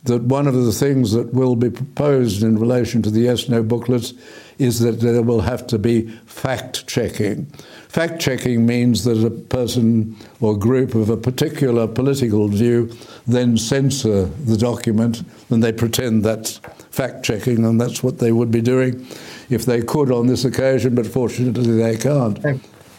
that 0.06 0.24
one 0.24 0.48
of 0.48 0.56
the 0.56 0.72
things 0.72 1.12
that 1.12 1.32
will 1.32 1.56
be 1.56 1.70
proposed 1.70 2.42
in 2.42 2.58
relation 2.58 3.04
to 3.04 3.12
the 3.12 3.20
yes 3.20 3.48
no 3.48 3.62
booklets 3.62 4.14
is 4.58 4.80
that 4.80 5.00
there 5.00 5.22
will 5.22 5.42
have 5.42 5.68
to 5.68 5.78
be 5.78 6.08
fact 6.26 6.88
checking. 6.88 7.46
Fact 7.90 8.20
checking 8.20 8.66
means 8.66 9.04
that 9.04 9.24
a 9.24 9.30
person 9.30 10.16
or 10.40 10.58
group 10.58 10.96
of 10.96 11.12
a 11.12 11.18
particular 11.18 11.88
political 11.88 12.48
view 12.48 12.92
then 13.28 13.58
censor 13.58 14.26
the 14.26 14.58
document 14.58 15.24
and 15.52 15.64
they 15.64 15.72
pretend 15.72 16.24
that's 16.24 16.60
fact 16.92 17.24
checking, 17.24 17.66
and 17.66 17.80
that's 17.82 18.04
what 18.04 18.20
they 18.20 18.32
would 18.32 18.52
be 18.52 18.62
doing 18.62 19.06
if 19.50 19.66
they 19.66 19.82
could 19.82 20.12
on 20.12 20.28
this 20.28 20.46
occasion, 20.46 20.94
but 20.96 21.08
fortunately 21.08 21.78
they 21.78 21.98
can't 21.98 22.40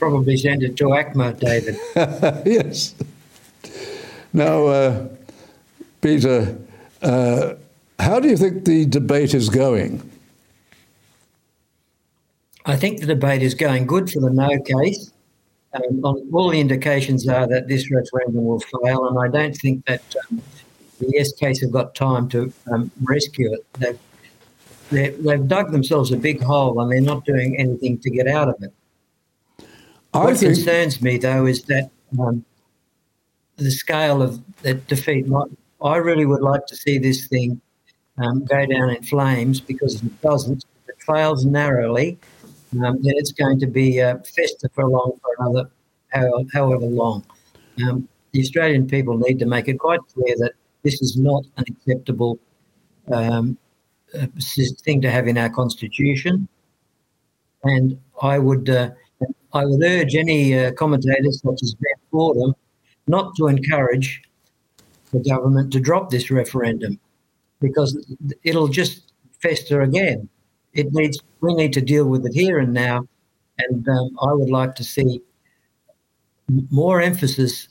probably 0.03 0.36
send 0.36 0.64
it 0.64 0.76
to 0.76 0.86
ACMA, 0.86 1.38
David. 1.38 1.76
yes. 2.45 2.93
Now, 4.32 4.66
uh, 4.66 5.09
Peter, 6.01 6.59
uh, 7.03 7.55
how 8.01 8.18
do 8.18 8.28
you 8.28 8.36
think 8.36 8.64
the 8.64 8.84
debate 8.86 9.32
is 9.32 9.49
going? 9.49 10.03
I 12.66 12.74
think 12.74 12.99
the 12.99 13.07
debate 13.07 13.43
is 13.43 13.55
going 13.55 13.86
good 13.86 14.11
for 14.11 14.18
the 14.18 14.30
no 14.30 14.51
case. 14.62 15.12
Um, 15.72 16.05
all 16.32 16.51
the 16.51 16.59
indications 16.59 17.28
are 17.28 17.47
that 17.47 17.68
this 17.68 17.88
referendum 17.88 18.45
will 18.45 18.59
fail, 18.82 19.07
and 19.07 19.16
I 19.20 19.28
don't 19.28 19.55
think 19.55 19.86
that 19.86 20.03
um, 20.28 20.43
the 21.03 21.32
case 21.38 21.61
have 21.61 21.70
got 21.70 21.94
time 21.94 22.28
to 22.30 22.53
um, 22.70 22.90
rescue 23.03 23.53
it. 23.53 23.66
They've, 24.90 25.24
they've 25.24 25.48
dug 25.48 25.72
themselves 25.72 26.12
a 26.12 26.16
big 26.16 26.42
hole, 26.42 26.80
and 26.80 26.90
they're 26.90 27.00
not 27.00 27.24
doing 27.24 27.59
anything 27.59 27.98
to 28.00 28.11
get 28.11 28.26
out 28.26 28.48
of 28.48 28.62
it. 28.62 28.72
I 30.14 30.24
what 30.24 30.36
think... 30.36 30.55
concerns 30.55 31.00
me, 31.00 31.18
though, 31.18 31.46
is 31.46 31.62
that 31.64 31.90
um, 32.18 32.44
the 33.57 33.70
scale 33.70 34.22
of 34.22 34.40
that 34.62 34.86
defeat. 34.86 35.26
I 35.82 35.96
really 35.96 36.26
would 36.26 36.42
like 36.42 36.66
to 36.66 36.76
see 36.76 36.98
this 36.98 37.26
thing 37.26 37.61
um, 38.18 38.44
go 38.44 38.66
down 38.66 38.90
in 38.90 39.03
flames 39.03 39.61
because 39.61 39.96
if 39.96 40.05
it 40.05 40.20
doesn't, 40.20 40.64
if 40.82 40.90
it 40.90 41.03
fails 41.03 41.44
narrowly, 41.44 42.18
um, 42.74 43.03
then 43.03 43.14
it's 43.16 43.32
going 43.32 43.59
to 43.61 43.66
be 43.66 44.00
uh, 44.00 44.18
fester 44.18 44.68
for 44.74 44.86
long 44.88 45.18
for 45.22 45.34
another 45.38 45.70
however 46.53 46.84
long. 46.84 47.24
Um, 47.82 48.09
the 48.32 48.40
Australian 48.40 48.86
people 48.86 49.16
need 49.18 49.38
to 49.38 49.46
make 49.46 49.68
it 49.68 49.78
quite 49.78 50.00
clear 50.12 50.34
that 50.38 50.53
this 50.83 51.01
is 51.01 51.16
not 51.16 51.45
an 51.57 51.64
acceptable 51.68 52.39
um, 53.12 53.57
uh, 54.18 54.26
thing 54.85 55.01
to 55.01 55.11
have 55.11 55.28
in 55.28 55.39
our 55.39 55.51
constitution. 55.51 56.49
And 57.64 57.99
I 58.20 58.39
would 58.39 58.68
uh, 58.68 58.91
I 59.53 59.64
would 59.64 59.83
urge 59.83 60.14
any 60.14 60.59
uh, 60.59 60.72
commentators 60.72 61.41
such 61.43 61.62
as 61.62 61.74
Ben 61.74 62.03
Fordham 62.11 62.55
not 63.07 63.35
to 63.37 63.47
encourage 63.47 64.22
the 65.12 65.20
government 65.20 65.72
to 65.72 65.80
drop 65.80 66.11
this 66.11 66.30
referendum 66.30 66.99
because 67.61 68.05
it'll 68.43 68.68
just 68.68 69.12
fester 69.41 69.83
again. 69.83 70.28
It 70.72 70.93
needs 70.93 71.20
we 71.41 71.55
need 71.55 71.72
to 71.74 71.80
deal 71.80 72.07
with 72.07 72.24
it 72.26 72.33
here 72.33 72.59
and 72.59 72.72
now, 72.72 73.07
and 73.59 73.89
um, 73.89 74.18
I 74.22 74.33
would 74.33 74.51
like 74.51 74.74
to 74.76 74.85
see 74.85 75.20
more 76.70 77.01
emphasis 77.01 77.68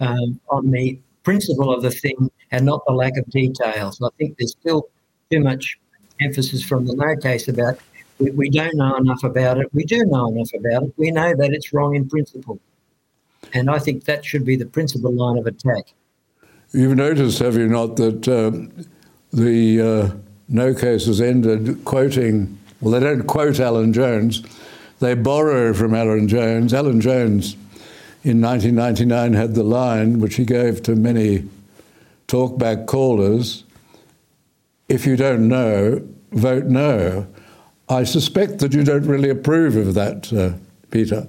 um, 0.00 0.40
on 0.48 0.70
the 0.70 0.98
principle 1.24 1.74
of 1.74 1.82
the 1.82 1.90
thing 1.90 2.30
and 2.50 2.64
not 2.64 2.82
the 2.86 2.92
lack 2.92 3.16
of 3.16 3.26
details. 3.30 4.00
I 4.00 4.08
think 4.18 4.36
there's 4.38 4.52
still 4.52 4.88
too 5.30 5.40
much 5.40 5.78
emphasis 6.20 6.62
from 6.62 6.86
the 6.86 6.94
no 6.94 7.16
case 7.16 7.48
about 7.48 7.78
we, 8.18 8.30
we 8.30 8.50
don't 8.50 8.74
know 8.76 8.96
enough 8.96 9.24
about 9.24 9.58
it. 9.58 9.68
We 9.72 9.84
do 9.84 10.04
know 10.04 10.28
enough 10.28 10.50
about 10.54 10.84
it. 10.84 10.94
We 10.96 11.10
know 11.10 11.34
that 11.34 11.52
it's 11.52 11.72
wrong 11.72 11.94
in 11.94 12.08
principle. 12.08 12.58
And 13.52 13.70
I 13.70 13.78
think 13.78 14.04
that 14.04 14.24
should 14.24 14.44
be 14.44 14.56
the 14.56 14.66
principal 14.66 15.12
line 15.12 15.38
of 15.38 15.46
attack. 15.46 15.92
You've 16.72 16.96
noticed, 16.96 17.38
have 17.40 17.56
you 17.56 17.68
not, 17.68 17.96
that 17.96 18.26
um, 18.28 18.86
the 19.32 19.80
uh, 19.80 20.16
no 20.48 20.74
cases 20.74 21.20
ended 21.20 21.84
quoting, 21.84 22.58
well, 22.80 22.92
they 22.92 23.00
don't 23.00 23.26
quote 23.26 23.60
Alan 23.60 23.92
Jones, 23.92 24.42
they 25.00 25.14
borrow 25.14 25.72
from 25.74 25.94
Alan 25.94 26.28
Jones. 26.28 26.72
Alan 26.72 27.00
Jones 27.00 27.56
in 28.24 28.40
1999 28.40 29.34
had 29.34 29.54
the 29.54 29.62
line, 29.62 30.18
which 30.18 30.36
he 30.36 30.44
gave 30.44 30.82
to 30.82 30.96
many 30.96 31.48
talkback 32.26 32.86
callers 32.86 33.64
if 34.88 35.06
you 35.06 35.16
don't 35.16 35.48
know, 35.48 36.06
vote 36.32 36.64
no. 36.64 37.26
I 37.88 38.04
suspect 38.04 38.58
that 38.58 38.72
you 38.72 38.84
don't 38.84 39.06
really 39.06 39.30
approve 39.30 39.76
of 39.76 39.94
that, 39.94 40.32
uh, 40.32 40.52
Peter. 40.90 41.26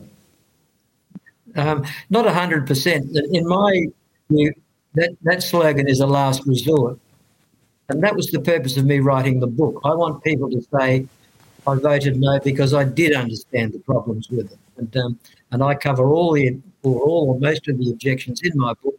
Um, 1.56 1.86
not 2.10 2.26
100%. 2.26 3.16
In 3.32 3.48
my 3.48 3.88
view, 4.30 4.54
that, 4.96 5.16
that 5.24 5.44
slogan 5.44 5.88
is 5.88 6.00
a 6.00 6.08
last 6.08 6.46
resort. 6.46 7.00
And 7.90 8.02
that 8.04 8.16
was 8.16 8.28
the 8.28 8.40
purpose 8.40 8.78
of 8.78 8.86
me 8.86 9.00
writing 9.00 9.40
the 9.40 9.48
book. 9.48 9.80
I 9.84 9.94
want 9.94 10.24
people 10.24 10.50
to 10.50 10.62
say, 10.78 11.08
I 11.68 11.76
voted 11.76 12.20
no 12.20 12.40
because 12.40 12.74
I 12.74 12.84
did 12.84 13.14
understand 13.14 13.74
the 13.74 13.80
problems 13.80 14.30
with 14.30 14.52
it. 14.52 14.58
And, 14.78 14.98
um, 14.98 15.20
and 15.52 15.64
I 15.64 15.76
cover 15.76 16.10
all 16.10 16.34
the 16.34 16.60
or 16.86 17.02
all 17.02 17.30
or 17.30 17.40
most 17.40 17.68
of 17.68 17.78
the 17.78 17.90
objections 17.90 18.42
in 18.44 18.52
my 18.56 18.74
book. 18.84 18.96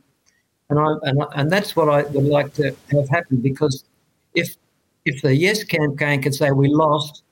And, 0.68 0.78
I, 0.78 0.94
and, 1.02 1.22
and 1.36 1.50
that's 1.50 1.76
what 1.76 1.88
I 1.88 2.02
would 2.02 2.24
like 2.24 2.52
to 2.54 2.74
have 2.90 3.08
happen 3.08 3.36
because 3.36 3.84
if 4.34 4.56
if 5.04 5.22
the 5.22 5.34
yes 5.34 5.62
campaign 5.62 6.20
can 6.20 6.32
say 6.32 6.50
we 6.50 6.68
lost, 6.68 7.22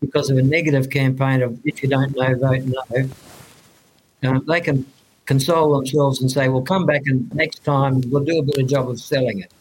because 0.00 0.30
of 0.30 0.38
a 0.38 0.42
negative 0.42 0.88
campaign 0.88 1.42
of 1.42 1.58
if 1.64 1.82
you 1.82 1.88
don't 1.88 2.16
know, 2.16 2.34
vote 2.36 2.64
no, 4.22 4.34
uh, 4.34 4.40
they 4.46 4.60
can 4.60 4.86
console 5.26 5.76
themselves 5.76 6.20
and 6.20 6.30
say, 6.30 6.48
well, 6.48 6.62
come 6.62 6.86
back 6.86 7.02
and 7.06 7.32
next 7.34 7.64
time 7.64 8.02
we'll 8.10 8.24
do 8.24 8.38
a 8.38 8.42
better 8.42 8.62
job 8.62 8.88
of 8.88 8.98
selling 8.98 9.40
it. 9.40 9.52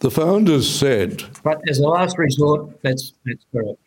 The 0.00 0.10
founders 0.10 0.68
said. 0.68 1.22
But 1.42 1.60
as 1.68 1.78
a 1.78 1.88
last 1.88 2.18
resort, 2.18 2.82
that's, 2.82 3.12
that's 3.24 3.44
correct. 3.52 3.78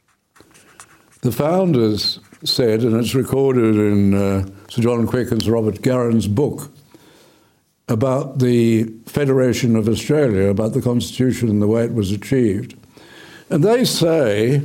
The 1.21 1.31
founders 1.31 2.19
said, 2.47 2.81
and 2.81 2.95
it's 2.95 3.15
recorded 3.15 3.75
in 3.75 4.13
uh, 4.13 4.45
Sir 4.69 4.81
John 4.81 5.07
Quick 5.07 5.31
and 5.31 5.41
Sir 5.41 5.51
Robert 5.51 5.81
Garran's 5.81 6.27
book 6.27 6.71
about 7.87 8.39
the 8.39 8.83
Federation 9.05 9.75
of 9.75 9.87
Australia, 9.87 10.49
about 10.49 10.73
the 10.73 10.81
Constitution 10.81 11.49
and 11.49 11.61
the 11.61 11.67
way 11.67 11.83
it 11.83 11.93
was 11.93 12.11
achieved. 12.11 12.75
And 13.49 13.63
they 13.63 13.85
say 13.85 14.61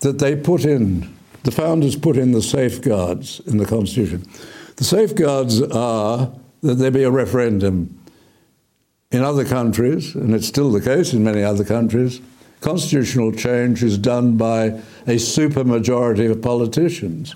that 0.00 0.18
they 0.18 0.36
put 0.36 0.64
in, 0.64 1.14
the 1.44 1.50
founders 1.50 1.96
put 1.96 2.16
in 2.16 2.32
the 2.32 2.42
safeguards 2.42 3.40
in 3.46 3.58
the 3.58 3.66
Constitution. 3.66 4.26
The 4.76 4.84
safeguards 4.84 5.62
are 5.62 6.32
that 6.62 6.74
there 6.74 6.90
be 6.90 7.04
a 7.04 7.10
referendum. 7.10 7.94
In 9.10 9.22
other 9.22 9.44
countries, 9.44 10.14
and 10.14 10.34
it's 10.34 10.46
still 10.46 10.70
the 10.70 10.80
case 10.80 11.12
in 11.14 11.24
many 11.24 11.42
other 11.42 11.64
countries, 11.64 12.20
constitutional 12.60 13.32
change 13.32 13.82
is 13.82 13.96
done 13.96 14.36
by 14.36 14.80
a 15.08 15.16
supermajority 15.16 16.30
of 16.30 16.42
politicians. 16.42 17.34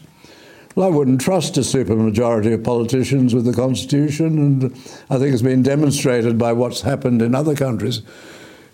Well, 0.75 0.87
I 0.87 0.91
wouldn't 0.91 1.21
trust 1.21 1.57
a 1.57 1.61
supermajority 1.61 2.53
of 2.53 2.63
politicians 2.63 3.35
with 3.35 3.47
the 3.47 3.53
Constitution, 3.53 4.39
and 4.39 4.65
I 5.11 5.19
think 5.19 5.33
it's 5.33 5.43
been 5.43 5.63
demonstrated 5.63 6.39
by 6.39 6.53
what's 6.53 6.83
happened 6.83 7.23
in 7.23 7.35
other 7.35 7.55
countries. 7.55 8.03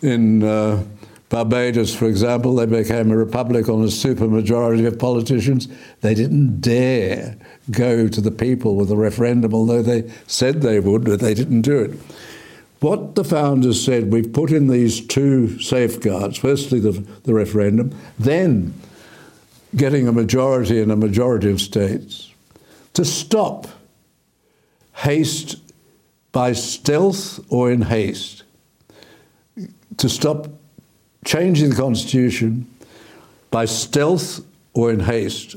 In 0.03 0.43
uh, 0.43 0.85
Barbados, 1.29 1.95
for 1.95 2.07
example, 2.07 2.57
they 2.57 2.67
became 2.67 3.11
a 3.11 3.17
republic 3.17 3.69
on 3.69 3.83
a 3.83 3.87
supermajority 3.87 4.87
of 4.87 4.99
politicians. 4.99 5.69
They 6.01 6.15
didn't 6.15 6.61
dare 6.61 7.37
go 7.71 8.09
to 8.09 8.21
the 8.21 8.31
people 8.31 8.77
with 8.77 8.91
a 8.91 8.97
referendum, 8.97 9.55
although 9.55 9.83
they 9.83 10.11
said 10.27 10.63
they 10.63 10.81
would, 10.81 11.05
but 11.05 11.21
they 11.21 11.35
didn't 11.35 11.63
do 11.63 11.79
it. 11.79 11.99
What 12.81 13.17
the 13.17 13.25
founders 13.25 13.85
said, 13.85 14.13
we've 14.13 14.33
put 14.33 14.53
in 14.53 14.69
these 14.69 15.05
two 15.05 15.61
safeguards 15.61 16.39
firstly, 16.39 16.79
the, 16.79 16.93
the 17.25 17.35
referendum, 17.35 17.93
then 18.19 18.73
getting 19.77 20.09
a 20.09 20.13
majority 20.13 20.81
in 20.81 20.91
a 20.91 20.97
majority 20.97 21.51
of 21.51 21.61
states 21.61 22.33
to 22.95 23.05
stop 23.05 23.69
haste 24.95 25.57
by 26.33 26.53
stealth 26.53 27.41
or 27.51 27.71
in 27.71 27.83
haste, 27.83 28.43
to 29.97 30.09
stop 30.09 30.49
changing 31.25 31.71
the 31.71 31.77
Constitution 31.77 32.67
by 33.51 33.65
stealth 33.65 34.41
or 34.75 34.91
in 34.91 35.01
haste, 35.01 35.57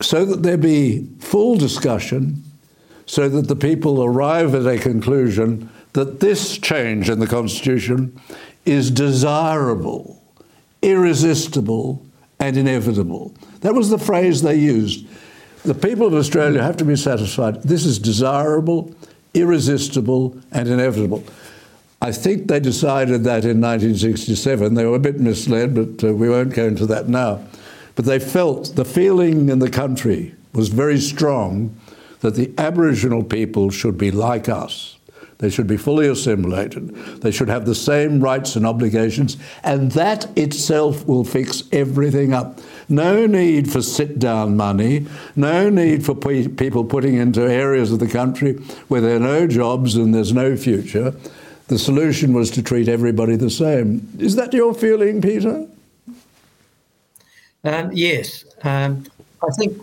so 0.00 0.24
that 0.24 0.42
there 0.42 0.58
be 0.58 1.08
full 1.18 1.56
discussion, 1.56 2.42
so 3.06 3.28
that 3.28 3.48
the 3.48 3.56
people 3.56 4.02
arrive 4.02 4.54
at 4.54 4.66
a 4.66 4.78
conclusion 4.78 5.70
that 5.92 6.20
this 6.20 6.58
change 6.58 7.08
in 7.08 7.18
the 7.18 7.26
Constitution 7.26 8.20
is 8.64 8.90
desirable, 8.90 10.22
irresistible, 10.82 12.04
and 12.40 12.56
inevitable. 12.56 13.34
That 13.60 13.74
was 13.74 13.90
the 13.90 13.98
phrase 13.98 14.42
they 14.42 14.56
used. 14.56 15.06
The 15.64 15.74
people 15.74 16.06
of 16.06 16.14
Australia 16.14 16.62
have 16.62 16.76
to 16.78 16.84
be 16.84 16.96
satisfied. 16.96 17.62
This 17.62 17.84
is 17.84 17.98
desirable, 17.98 18.94
irresistible, 19.34 20.36
and 20.52 20.68
inevitable. 20.68 21.24
I 22.00 22.12
think 22.12 22.46
they 22.46 22.60
decided 22.60 23.24
that 23.24 23.44
in 23.44 23.60
1967. 23.60 24.74
They 24.74 24.84
were 24.84 24.96
a 24.96 25.00
bit 25.00 25.18
misled, 25.18 25.74
but 25.74 26.08
uh, 26.08 26.14
we 26.14 26.28
won't 26.28 26.54
go 26.54 26.66
into 26.66 26.86
that 26.86 27.08
now. 27.08 27.44
But 27.96 28.04
they 28.04 28.20
felt 28.20 28.76
the 28.76 28.84
feeling 28.84 29.48
in 29.48 29.58
the 29.58 29.70
country 29.70 30.34
was 30.52 30.68
very 30.68 31.00
strong 31.00 31.74
that 32.20 32.36
the 32.36 32.52
Aboriginal 32.56 33.24
people 33.24 33.70
should 33.70 33.98
be 33.98 34.12
like 34.12 34.48
us. 34.48 34.97
They 35.38 35.50
should 35.50 35.66
be 35.66 35.76
fully 35.76 36.08
assimilated. 36.08 36.94
They 37.22 37.30
should 37.30 37.48
have 37.48 37.64
the 37.64 37.74
same 37.74 38.20
rights 38.20 38.56
and 38.56 38.66
obligations, 38.66 39.36
and 39.62 39.92
that 39.92 40.26
itself 40.36 41.06
will 41.06 41.24
fix 41.24 41.62
everything 41.72 42.32
up. 42.32 42.58
No 42.88 43.26
need 43.26 43.70
for 43.70 43.82
sit 43.82 44.18
down 44.18 44.56
money, 44.56 45.06
no 45.36 45.70
need 45.70 46.04
for 46.04 46.14
pe- 46.14 46.48
people 46.48 46.84
putting 46.84 47.14
into 47.14 47.42
areas 47.42 47.92
of 47.92 48.00
the 48.00 48.08
country 48.08 48.54
where 48.88 49.00
there 49.00 49.16
are 49.16 49.20
no 49.20 49.46
jobs 49.46 49.94
and 49.94 50.14
there's 50.14 50.32
no 50.32 50.56
future 50.56 51.14
the 51.68 51.78
solution 51.78 52.32
was 52.32 52.50
to 52.52 52.62
treat 52.62 52.88
everybody 52.88 53.36
the 53.36 53.50
same. 53.50 54.08
Is 54.18 54.36
that 54.36 54.52
your 54.52 54.74
feeling, 54.74 55.20
Peter? 55.20 55.66
Um, 57.62 57.90
yes. 57.92 58.44
Um, 58.62 59.04
I 59.42 59.50
think 59.58 59.78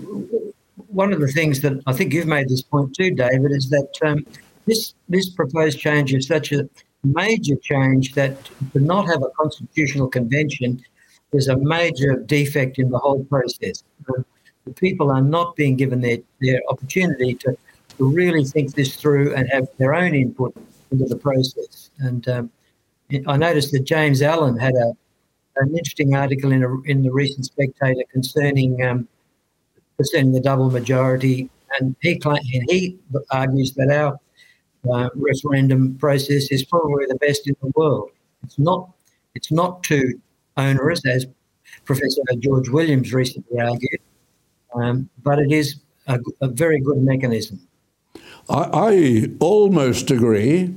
one 0.87 1.13
of 1.13 1.19
the 1.19 1.27
things 1.27 1.61
that 1.61 1.81
I 1.85 1.93
think 1.93 2.11
you've 2.11 2.25
made 2.25 2.49
this 2.49 2.63
point 2.63 2.95
too, 2.95 3.11
David, 3.11 3.51
is 3.51 3.69
that 3.69 3.89
um, 4.03 4.25
this 4.65 4.93
this 5.09 5.29
proposed 5.29 5.79
change 5.79 6.13
is 6.13 6.27
such 6.27 6.51
a 6.51 6.69
major 7.03 7.55
change 7.57 8.13
that 8.13 8.33
to 8.73 8.79
not 8.79 9.05
have 9.07 9.21
a 9.21 9.29
constitutional 9.37 10.07
convention 10.07 10.83
is 11.33 11.47
a 11.47 11.57
major 11.57 12.15
defect 12.15 12.79
in 12.79 12.89
the 12.89 12.97
whole 12.97 13.23
process. 13.25 13.83
The 14.65 14.73
people 14.73 15.11
are 15.11 15.21
not 15.21 15.55
being 15.55 15.75
given 15.75 16.01
their, 16.01 16.17
their 16.41 16.61
opportunity 16.69 17.35
to, 17.35 17.55
to 17.97 18.09
really 18.09 18.43
think 18.43 18.73
this 18.73 18.95
through 18.95 19.35
and 19.35 19.47
have 19.51 19.67
their 19.77 19.93
own 19.93 20.15
input 20.15 20.55
into 20.91 21.05
the 21.05 21.15
process. 21.15 21.91
And 21.99 22.27
um, 22.27 22.51
I 23.27 23.37
noticed 23.37 23.71
that 23.73 23.83
James 23.83 24.21
Allan 24.21 24.57
had 24.57 24.73
a 24.73 24.93
an 25.57 25.69
interesting 25.69 26.15
article 26.15 26.51
in 26.51 26.63
a, 26.63 26.81
in 26.81 27.01
the 27.01 27.11
recent 27.11 27.45
Spectator 27.45 28.01
concerning 28.11 28.83
um, 28.83 29.07
concerning 29.97 30.33
the 30.33 30.41
double 30.41 30.69
majority, 30.69 31.49
and 31.79 31.95
he 32.01 32.19
and 32.25 32.69
he 32.69 32.97
argues 33.31 33.73
that 33.75 33.89
our 33.89 34.19
uh, 34.91 35.09
referendum 35.15 35.97
process 35.97 36.51
is 36.51 36.63
probably 36.63 37.05
the 37.07 37.15
best 37.15 37.47
in 37.47 37.55
the 37.61 37.71
world. 37.75 38.09
It's 38.43 38.59
not 38.59 38.89
it's 39.33 39.51
not 39.51 39.83
too 39.83 40.19
onerous 40.57 41.05
as 41.05 41.25
Professor 41.83 42.21
George 42.39 42.69
Williams 42.69 43.13
recently 43.13 43.59
argued. 43.59 43.99
Um, 44.73 45.09
but 45.23 45.39
it 45.39 45.51
is 45.51 45.75
a, 46.07 46.19
a, 46.41 46.47
very 46.47 46.79
good 46.81 46.97
mechanism. 46.97 47.59
I, 48.49 48.69
I 48.73 49.27
almost 49.39 50.11
agree. 50.11 50.73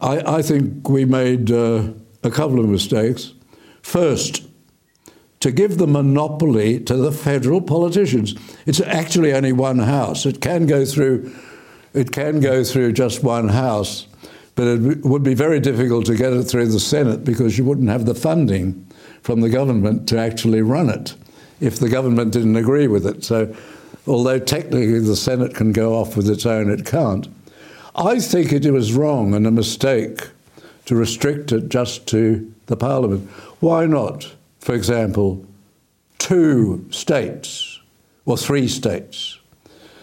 I, 0.00 0.36
I, 0.38 0.42
think 0.42 0.88
we 0.88 1.04
made 1.04 1.50
uh, 1.50 1.88
a 2.22 2.30
couple 2.30 2.60
of 2.60 2.68
mistakes. 2.68 3.32
First, 3.82 4.44
to 5.44 5.52
give 5.52 5.76
the 5.76 5.86
monopoly 5.86 6.80
to 6.80 6.96
the 6.96 7.12
federal 7.12 7.60
politicians. 7.60 8.34
It's 8.64 8.80
actually 8.80 9.34
only 9.34 9.52
one 9.52 9.78
house. 9.78 10.24
It 10.24 10.40
can 10.40 10.66
go 10.66 10.86
through, 10.86 11.30
it 11.94 12.12
can 12.12 12.40
go 12.40 12.64
through 12.64 12.92
just 12.92 13.22
one 13.22 13.48
house, 13.48 14.06
but 14.54 14.66
it 14.66 15.04
would 15.04 15.22
be 15.22 15.34
very 15.34 15.60
difficult 15.60 16.06
to 16.06 16.16
get 16.16 16.32
it 16.32 16.44
through 16.44 16.68
the 16.68 16.80
Senate 16.80 17.24
because 17.24 17.56
you 17.56 17.64
wouldn't 17.64 17.88
have 17.88 18.06
the 18.06 18.14
funding 18.14 18.86
from 19.22 19.40
the 19.40 19.48
government 19.48 20.08
to 20.08 20.18
actually 20.18 20.60
run 20.60 20.90
it 20.90 21.14
if 21.60 21.78
the 21.78 21.88
government 21.88 22.32
didn't 22.32 22.56
agree 22.56 22.86
with 22.86 23.06
it. 23.06 23.24
So, 23.24 23.54
although 24.06 24.38
technically 24.38 24.98
the 24.98 25.16
Senate 25.16 25.54
can 25.54 25.72
go 25.72 25.94
off 25.94 26.16
with 26.16 26.28
its 26.28 26.44
own, 26.44 26.70
it 26.70 26.84
can't. 26.84 27.28
I 27.96 28.20
think 28.20 28.52
it 28.52 28.70
was 28.70 28.92
wrong 28.92 29.34
and 29.34 29.46
a 29.46 29.50
mistake 29.50 30.28
to 30.84 30.94
restrict 30.94 31.52
it 31.52 31.68
just 31.68 32.06
to 32.08 32.52
the 32.66 32.76
Parliament. 32.76 33.30
Why 33.60 33.86
not? 33.86 34.34
for 34.64 34.74
example, 34.74 35.44
two 36.16 36.86
states 36.90 37.78
or 38.24 38.38
three 38.38 38.66
states. 38.66 39.38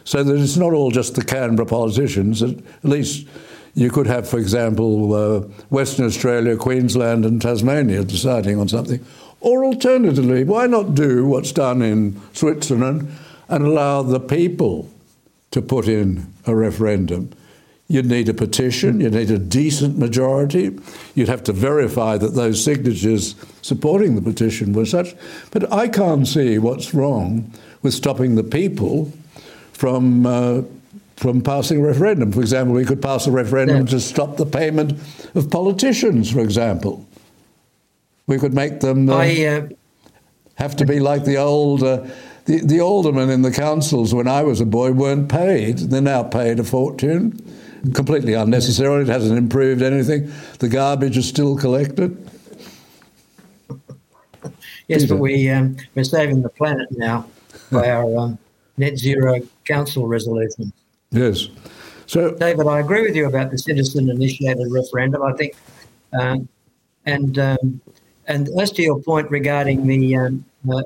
So 0.04 0.24
that 0.24 0.36
it's 0.36 0.58
not 0.58 0.74
all 0.74 0.92
just 0.92 1.16
the 1.16 1.24
Canberra 1.24 1.66
politicians. 1.66 2.42
At 2.42 2.58
least 2.84 3.28
you 3.74 3.90
could 3.90 4.08
have, 4.08 4.28
for 4.28 4.40
example, 4.40 5.14
uh, 5.14 5.40
Western 5.70 6.06
Australia, 6.06 6.58
Queensland, 6.58 7.26
and 7.26 7.42
Tasmania 7.42 8.04
deciding 8.04 8.60
on 8.60 8.68
something. 8.68 9.04
Or 9.40 9.66
alternatively, 9.66 10.44
why 10.44 10.68
not 10.68 10.94
do 10.94 11.26
what's 11.26 11.52
done 11.52 11.82
in 11.82 12.20
Switzerland 12.34 13.12
and 13.48 13.66
allow 13.66 14.04
the 14.04 14.20
people 14.20 14.90
to 15.52 15.62
put 15.62 15.88
in 15.88 16.32
a 16.46 16.56
referendum? 16.56 17.32
You'd 17.88 18.06
need 18.06 18.30
a 18.30 18.34
petition, 18.34 19.02
you'd 19.02 19.14
need 19.14 19.32
a 19.32 19.40
decent 19.40 19.98
majority, 19.98 20.78
you'd 21.14 21.28
have 21.28 21.44
to 21.46 21.54
verify 21.54 22.18
that 22.18 22.36
those 22.36 22.64
signatures 22.64 23.36
supporting 23.62 24.16
the 24.16 24.22
petition 24.22 24.74
were 24.74 24.86
such. 24.86 25.14
But 25.52 25.72
I 25.74 25.88
can't 25.88 26.28
see 26.28 26.58
what's 26.58 26.94
wrong 26.94 27.52
with 27.82 27.94
stopping 27.94 28.36
the 28.36 28.44
people 28.44 29.12
from. 29.82 30.26
Uh, 30.26 30.62
from 31.18 31.40
passing 31.40 31.78
a 31.78 31.84
referendum. 31.84 32.32
For 32.32 32.42
example, 32.42 32.74
we 32.74 32.84
could 32.84 33.00
pass 33.00 33.28
a 33.28 33.32
referendum 33.32 33.82
yeah. 33.82 33.92
to 33.92 34.00
stop 34.00 34.38
the 34.38 34.46
payment 34.46 34.94
of 35.36 35.52
politicians, 35.52 36.32
for 36.32 36.40
example. 36.40 37.06
We 38.26 38.40
could 38.40 38.56
make 38.56 38.80
them 38.80 39.08
uh, 39.08 39.18
I, 39.18 39.46
uh, 39.46 39.70
have 40.56 40.76
to 40.78 40.86
be 40.86 41.00
like 41.00 41.24
the 41.24 41.38
old. 41.38 41.84
Uh, 41.84 42.08
the, 42.46 42.66
the 42.66 42.82
aldermen 42.82 43.30
in 43.30 43.44
the 43.44 43.52
councils 43.52 44.16
when 44.16 44.28
I 44.28 44.42
was 44.42 44.62
a 44.62 44.66
boy 44.66 44.94
weren't 44.94 45.30
paid. 45.30 45.78
They're 45.78 46.02
now 46.02 46.24
paid 46.24 46.60
a 46.60 46.64
fortune 46.64 47.40
completely 47.94 48.34
unnecessarily. 48.34 49.04
It 49.04 49.08
hasn't 49.08 49.38
improved 49.38 49.84
anything. 49.84 50.32
The 50.58 50.70
garbage 50.70 51.18
is 51.18 51.30
still 51.30 51.56
collected. 51.56 52.18
yes, 54.88 55.06
but 55.06 55.18
we, 55.18 55.50
um, 55.50 55.78
we're 55.94 56.04
saving 56.04 56.42
the 56.42 56.50
planet 56.50 56.88
now 56.92 57.28
by 57.72 57.92
our 57.92 58.18
um, 58.18 58.40
net 58.78 58.98
zero 58.98 59.40
council 59.72 60.08
resolutions. 60.08 60.74
Yes. 61.12 61.48
So, 62.06 62.34
David, 62.36 62.68
I 62.68 62.80
agree 62.80 63.04
with 63.04 63.16
you 63.16 63.26
about 63.28 63.52
the 63.52 63.58
citizen 63.58 64.10
initiated 64.10 64.68
referendum. 64.70 65.22
I 65.24 65.34
think, 65.34 65.56
um, 66.20 66.48
and 67.06 67.40
um, 67.40 67.82
and 68.28 68.50
as 68.60 68.72
to 68.74 68.82
your 68.82 69.02
point 69.02 69.30
regarding 69.32 69.88
the 69.88 70.16
um, 70.18 70.46
uh, 70.70 70.82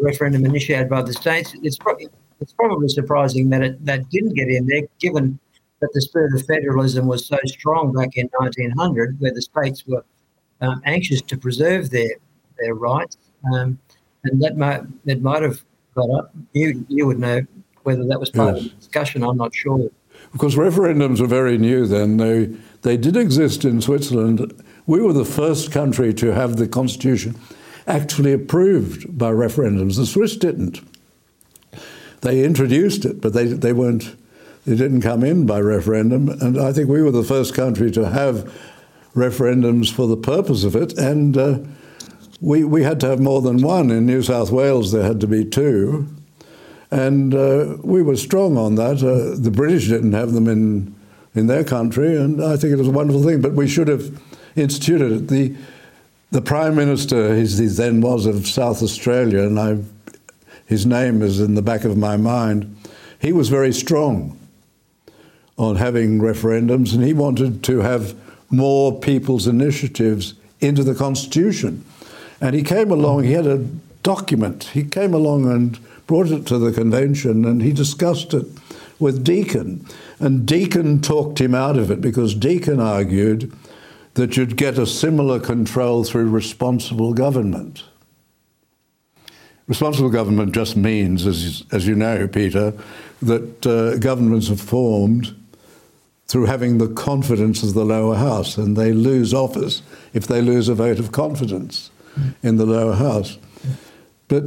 referendum 0.00 0.44
initiated 0.44 0.88
by 0.88 1.02
the 1.02 1.12
states, 1.12 1.54
it's 1.62 1.78
probably 1.78 2.08
it's 2.40 2.52
probably 2.52 2.88
surprising 2.88 3.48
that 3.50 3.62
it 3.62 3.84
that 3.84 4.08
didn't 4.10 4.34
get 4.34 4.48
in 4.48 4.66
there, 4.66 4.82
given 4.98 5.38
that 5.80 5.90
the 5.92 6.00
spirit 6.00 6.34
of 6.34 6.44
federalism 6.46 7.06
was 7.06 7.26
so 7.26 7.38
strong 7.46 7.92
back 7.92 8.16
in 8.16 8.28
1900, 8.38 9.20
where 9.20 9.32
the 9.32 9.42
states 9.42 9.86
were 9.86 10.04
um, 10.60 10.82
anxious 10.84 11.22
to 11.22 11.36
preserve 11.36 11.90
their 11.90 12.10
their 12.58 12.74
rights, 12.74 13.16
um, 13.52 13.78
and 14.24 14.42
that 14.42 14.56
might 14.56 14.82
that 15.04 15.22
might 15.22 15.42
have 15.42 15.60
got 15.94 16.10
up. 16.10 16.34
You 16.52 16.84
you 16.88 17.06
would 17.06 17.18
know 17.18 17.46
whether 17.82 18.04
that 18.06 18.20
was 18.20 18.30
part 18.30 18.56
yes. 18.56 18.64
of 18.64 18.70
the 18.70 18.76
discussion. 18.76 19.22
I'm 19.22 19.36
not 19.36 19.54
sure. 19.54 19.90
Because 20.32 20.54
referendums 20.54 21.20
were 21.20 21.26
very 21.26 21.58
new 21.58 21.86
then. 21.86 22.16
They 22.16 22.56
they 22.82 22.96
did 22.96 23.16
exist 23.16 23.64
in 23.64 23.80
Switzerland. 23.80 24.62
We 24.86 25.00
were 25.00 25.12
the 25.12 25.24
first 25.24 25.72
country 25.72 26.14
to 26.14 26.32
have 26.32 26.56
the 26.56 26.68
constitution 26.68 27.38
actually 27.86 28.32
approved 28.32 29.18
by 29.18 29.30
referendums. 29.30 29.96
The 29.96 30.06
Swiss 30.06 30.36
didn't. 30.36 30.80
They 32.20 32.44
introduced 32.44 33.04
it, 33.04 33.20
but 33.20 33.32
they 33.32 33.46
they 33.46 33.72
weren't 33.72 34.16
it 34.66 34.76
didn't 34.76 35.00
come 35.00 35.24
in 35.24 35.46
by 35.46 35.60
referendum, 35.60 36.28
and 36.28 36.60
I 36.60 36.72
think 36.72 36.88
we 36.88 37.02
were 37.02 37.10
the 37.10 37.24
first 37.24 37.54
country 37.54 37.90
to 37.92 38.10
have 38.10 38.52
referendums 39.14 39.90
for 39.90 40.06
the 40.06 40.16
purpose 40.16 40.64
of 40.64 40.76
it, 40.76 40.96
and 40.98 41.36
uh, 41.36 41.58
we, 42.40 42.64
we 42.64 42.82
had 42.82 43.00
to 43.00 43.08
have 43.08 43.20
more 43.20 43.40
than 43.40 43.62
one. 43.62 43.90
In 43.90 44.06
New 44.06 44.22
South 44.22 44.50
Wales, 44.50 44.92
there 44.92 45.02
had 45.02 45.20
to 45.20 45.26
be 45.26 45.44
two, 45.44 46.08
and 46.90 47.34
uh, 47.34 47.76
we 47.82 48.02
were 48.02 48.16
strong 48.16 48.56
on 48.56 48.74
that. 48.74 49.02
Uh, 49.02 49.40
the 49.40 49.50
British 49.50 49.88
didn't 49.88 50.12
have 50.12 50.32
them 50.32 50.48
in, 50.48 50.94
in 51.34 51.46
their 51.46 51.64
country, 51.64 52.16
and 52.16 52.42
I 52.42 52.56
think 52.56 52.72
it 52.72 52.76
was 52.76 52.88
a 52.88 52.92
wonderful 52.92 53.22
thing, 53.22 53.40
but 53.40 53.52
we 53.52 53.68
should 53.68 53.88
have 53.88 54.20
instituted 54.56 55.12
it. 55.12 55.28
The, 55.28 55.54
the 56.30 56.42
Prime 56.42 56.74
Minister, 56.74 57.36
he 57.36 57.44
then 57.44 58.00
was 58.00 58.26
of 58.26 58.46
South 58.46 58.82
Australia, 58.82 59.42
and 59.42 59.58
I, 59.58 59.78
his 60.66 60.86
name 60.86 61.22
is 61.22 61.40
in 61.40 61.54
the 61.54 61.62
back 61.62 61.84
of 61.84 61.96
my 61.96 62.16
mind, 62.16 62.76
he 63.20 63.32
was 63.32 63.48
very 63.48 63.72
strong 63.72 64.36
on 65.58 65.76
having 65.76 66.18
referendums, 66.18 66.94
and 66.94 67.04
he 67.04 67.12
wanted 67.12 67.62
to 67.64 67.80
have 67.80 68.16
more 68.50 68.98
people's 68.98 69.46
initiatives 69.46 70.34
into 70.60 70.82
the 70.82 70.94
Constitution. 70.94 71.84
And 72.40 72.54
he 72.54 72.62
came 72.62 72.90
along, 72.90 73.24
he 73.24 73.32
had 73.32 73.46
a 73.46 73.58
document, 74.02 74.64
he 74.72 74.82
came 74.82 75.14
along 75.14 75.50
and 75.50 75.78
brought 76.10 76.32
it 76.32 76.44
to 76.44 76.58
the 76.58 76.72
convention 76.72 77.44
and 77.44 77.62
he 77.62 77.72
discussed 77.72 78.34
it 78.34 78.44
with 78.98 79.22
Deakin. 79.22 79.86
And 80.18 80.44
Deakin 80.44 81.00
talked 81.00 81.40
him 81.40 81.54
out 81.54 81.78
of 81.78 81.88
it 81.88 82.00
because 82.00 82.34
Deakin 82.34 82.80
argued 82.80 83.52
that 84.14 84.36
you'd 84.36 84.56
get 84.56 84.76
a 84.76 84.86
similar 84.86 85.38
control 85.38 86.02
through 86.02 86.28
responsible 86.28 87.14
government. 87.14 87.84
Responsible 89.68 90.10
government 90.10 90.52
just 90.52 90.76
means, 90.76 91.28
as, 91.28 91.62
as 91.70 91.86
you 91.86 91.94
know, 91.94 92.26
Peter, 92.26 92.74
that 93.22 93.64
uh, 93.64 93.96
governments 93.98 94.50
are 94.50 94.56
formed 94.56 95.32
through 96.26 96.46
having 96.46 96.78
the 96.78 96.88
confidence 96.88 97.62
of 97.62 97.74
the 97.74 97.84
lower 97.84 98.16
house, 98.16 98.58
and 98.58 98.76
they 98.76 98.92
lose 98.92 99.32
office 99.32 99.82
if 100.12 100.26
they 100.26 100.42
lose 100.42 100.68
a 100.68 100.74
vote 100.74 100.98
of 100.98 101.12
confidence 101.12 101.92
in 102.42 102.56
the 102.56 102.66
lower 102.66 102.96
house. 102.96 103.38
But 104.26 104.42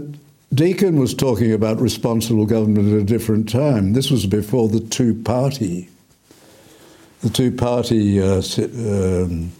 Deakin 0.54 0.98
was 1.00 1.14
talking 1.14 1.54
about 1.54 1.80
responsible 1.80 2.46
government 2.46 2.94
at 2.94 3.00
a 3.00 3.04
different 3.04 3.50
time. 3.50 3.94
This 3.94 4.12
was 4.12 4.26
before 4.26 4.70
the 4.70 4.80
two-party, 4.80 5.90
the 7.22 7.30
two-party 7.30 8.22
uh, 8.22 8.42
si- 8.42 8.64
um, 8.66 9.52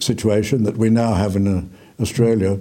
situation 0.00 0.64
that 0.64 0.76
we 0.76 0.90
now 0.90 1.14
have 1.14 1.36
in 1.36 1.46
uh, 1.46 2.02
Australia, 2.02 2.58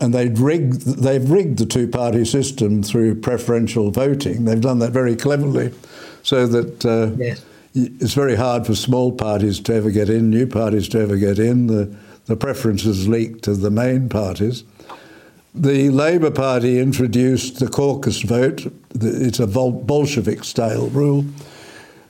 and 0.00 0.14
they'd 0.14 0.38
rigged, 0.38 0.82
they've 0.82 1.30
rigged 1.30 1.58
the 1.58 1.66
two-party 1.66 2.24
system 2.24 2.82
through 2.82 3.20
preferential 3.20 3.90
voting. 3.90 4.44
They've 4.44 4.60
done 4.60 4.78
that 4.80 4.92
very 4.92 5.16
cleverly, 5.16 5.72
so 6.22 6.46
that. 6.46 6.84
Uh, 6.84 7.14
yes 7.16 7.44
it's 7.74 8.14
very 8.14 8.34
hard 8.34 8.66
for 8.66 8.74
small 8.74 9.12
parties 9.12 9.60
to 9.60 9.74
ever 9.74 9.90
get 9.90 10.08
in, 10.08 10.30
new 10.30 10.46
parties 10.46 10.88
to 10.88 11.00
ever 11.00 11.16
get 11.16 11.38
in. 11.38 11.66
The, 11.66 11.94
the 12.26 12.36
preferences 12.36 13.08
leak 13.08 13.42
to 13.42 13.54
the 13.54 13.70
main 13.70 14.08
parties. 14.08 14.64
The 15.58 15.90
Labour 15.90 16.30
Party 16.30 16.78
introduced 16.78 17.58
the 17.58 17.66
caucus 17.66 18.22
vote. 18.22 18.72
It's 18.94 19.40
a 19.40 19.46
Bolshevik 19.48 20.44
style 20.44 20.86
rule. 20.86 21.24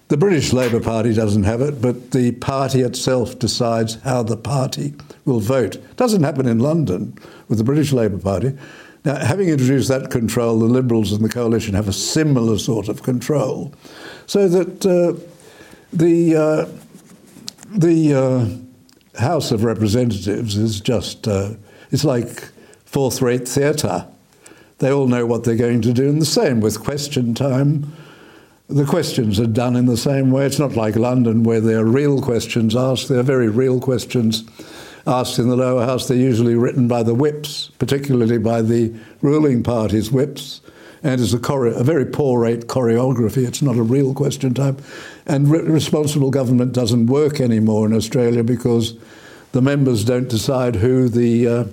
The 0.09 0.19
British 0.19 0.53
Labour 0.53 0.81
Party 0.81 1.15
doesn't 1.15 1.45
have 1.45 1.63
it, 1.63 1.81
but 1.81 2.11
the 2.11 2.33
party 2.33 2.83
itself 2.83 3.39
decides 3.39 3.95
how 4.03 4.23
the 4.23 4.37
party 4.37 4.93
will 5.25 5.41
vote. 5.41 5.77
It 5.77 5.97
doesn't 5.97 6.25
happen 6.25 6.47
in 6.47 6.59
London 6.59 7.17
with 7.49 7.57
the 7.57 7.65
British 7.65 7.91
Labour 7.91 8.19
Party. 8.19 8.53
Now, 9.07 9.17
having 9.17 9.49
introduced 9.49 9.89
that 9.89 10.11
control, 10.11 10.59
the 10.59 10.67
Liberals 10.67 11.13
and 11.13 11.25
the 11.25 11.31
coalition 11.31 11.73
have 11.73 11.89
a 11.89 11.93
similar 11.95 12.59
sort 12.59 12.91
of 12.91 13.03
control, 13.03 13.73
so 14.27 14.47
that 14.47 14.85
uh, 14.85 15.19
the 15.91 16.37
uh, 16.37 16.67
the 17.71 18.13
uh, 18.13 19.19
House 19.19 19.53
of 19.53 19.65
Representatives 19.65 20.59
is 20.59 20.83
just 20.83 21.27
uh, 21.27 21.55
it's 21.91 22.05
like 22.05 22.51
fourth 22.89 23.21
rate 23.21 23.47
theatre. 23.47 24.07
They 24.79 24.91
all 24.91 25.07
know 25.07 25.27
what 25.27 25.45
they're 25.45 25.57
going 25.57 25.83
to 25.83 25.93
do, 25.93 26.09
and 26.09 26.23
the 26.23 26.27
same 26.27 26.61
with 26.61 26.83
question 26.83 27.35
time. 27.35 27.93
The 28.69 28.85
questions 28.85 29.39
are 29.39 29.47
done 29.47 29.77
in 29.77 29.87
the 29.87 29.97
same 29.97 30.31
way. 30.31 30.47
It's 30.47 30.59
not 30.59 30.77
like 30.77 30.97
London 30.97 31.43
where 31.43 31.61
there 31.61 31.81
are 31.81 31.85
real 31.85 32.21
questions 32.21 32.77
asked. 32.77 33.09
They're 33.09 33.23
very 33.23 33.49
real 33.49 33.81
questions 33.81 34.45
asked 35.07 35.39
in 35.39 35.49
the 35.49 35.57
lower 35.57 35.85
house, 35.85 36.07
they're 36.07 36.17
usually 36.17 36.55
written 36.55 36.87
by 36.87 37.03
the 37.03 37.15
whips, 37.15 37.71
particularly 37.79 38.39
by 38.39 38.61
the 38.61 38.95
ruling 39.23 39.63
party's 39.63 40.11
whips. 40.11 40.61
And 41.03 41.21
it's 41.21 41.33
a, 41.33 41.41
chore- 41.41 41.67
a 41.67 41.83
very 41.83 42.05
poor 42.05 42.41
rate 42.41 42.67
choreography. 42.67 43.47
It's 43.47 43.63
not 43.63 43.77
a 43.77 43.83
real 43.83 44.13
question 44.13 44.53
time. 44.53 44.77
And 45.27 45.49
re- 45.51 45.61
responsible 45.61 46.31
government 46.31 46.73
doesn't 46.73 47.07
work 47.07 47.41
anymore 47.41 47.87
in 47.87 47.95
Australia 47.95 48.45
because 48.45 48.95
the 49.53 49.63
members 49.63 50.05
don't 50.05 50.29
decide 50.29 50.77
who 50.77 51.09
the, 51.09 51.49
uh, 51.49 51.65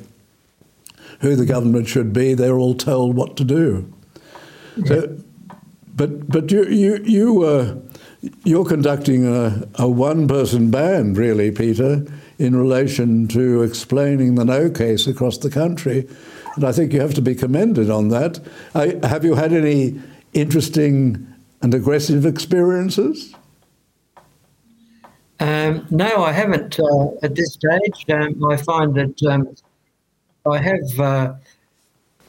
who 1.22 1.36
the 1.36 1.45
government 1.45 1.88
should 1.88 2.13
be. 2.13 2.34
They're 2.34 2.57
all 2.57 2.76
told 2.76 3.16
what 3.16 3.38
to 3.38 3.43
do. 3.43 3.91
Yeah. 4.78 4.86
So, 4.88 5.18
but 5.95 6.28
but 6.30 6.51
you 6.51 6.66
you 6.66 6.97
you 7.03 7.43
uh, 7.43 7.76
you're 8.43 8.66
conducting 8.66 9.26
a, 9.28 9.68
a 9.76 9.88
one-person 9.88 10.72
band, 10.72 11.18
really, 11.18 11.51
Peter, 11.51 12.05
in 12.38 12.55
relation 12.55 13.28
to 13.30 13.61
explaining 13.61 14.36
the 14.36 14.45
no 14.45 14.70
case 14.70 15.07
across 15.07 15.38
the 15.38 15.49
country, 15.49 16.07
and 16.55 16.63
I 16.63 16.72
think 16.72 16.91
you 16.91 17.01
have 17.01 17.13
to 17.13 17.22
be 17.22 17.36
commended 17.36 17.89
on 17.89 18.09
that. 18.09 18.39
I, 18.74 18.99
have 19.07 19.24
you 19.24 19.36
had 19.36 19.53
any 19.53 20.01
interesting 20.34 21.28
and 21.61 21.74
aggressive 21.74 22.26
experiences? 22.26 23.34
Um, 25.39 25.86
no, 25.89 26.24
I 26.24 26.32
haven't 26.32 26.80
uh, 26.80 27.09
at 27.24 27.36
this 27.36 27.53
stage. 27.53 28.05
Um, 28.09 28.43
I 28.45 28.57
find 28.57 28.95
that 28.95 29.24
um, 29.24 29.55
I 30.48 30.60
have 30.60 31.00
uh, 31.00 31.34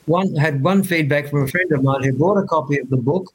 one 0.07 0.35
had 0.35 0.62
one 0.62 0.83
feedback 0.83 1.29
from 1.29 1.45
a 1.45 1.49
friend 1.49 1.71
of 1.73 1.83
mine 1.83 2.03
who 2.03 2.12
bought 2.12 2.39
a 2.39 2.47
copy 2.47 2.79
of 2.79 2.89
the 2.89 2.97
book. 2.97 3.33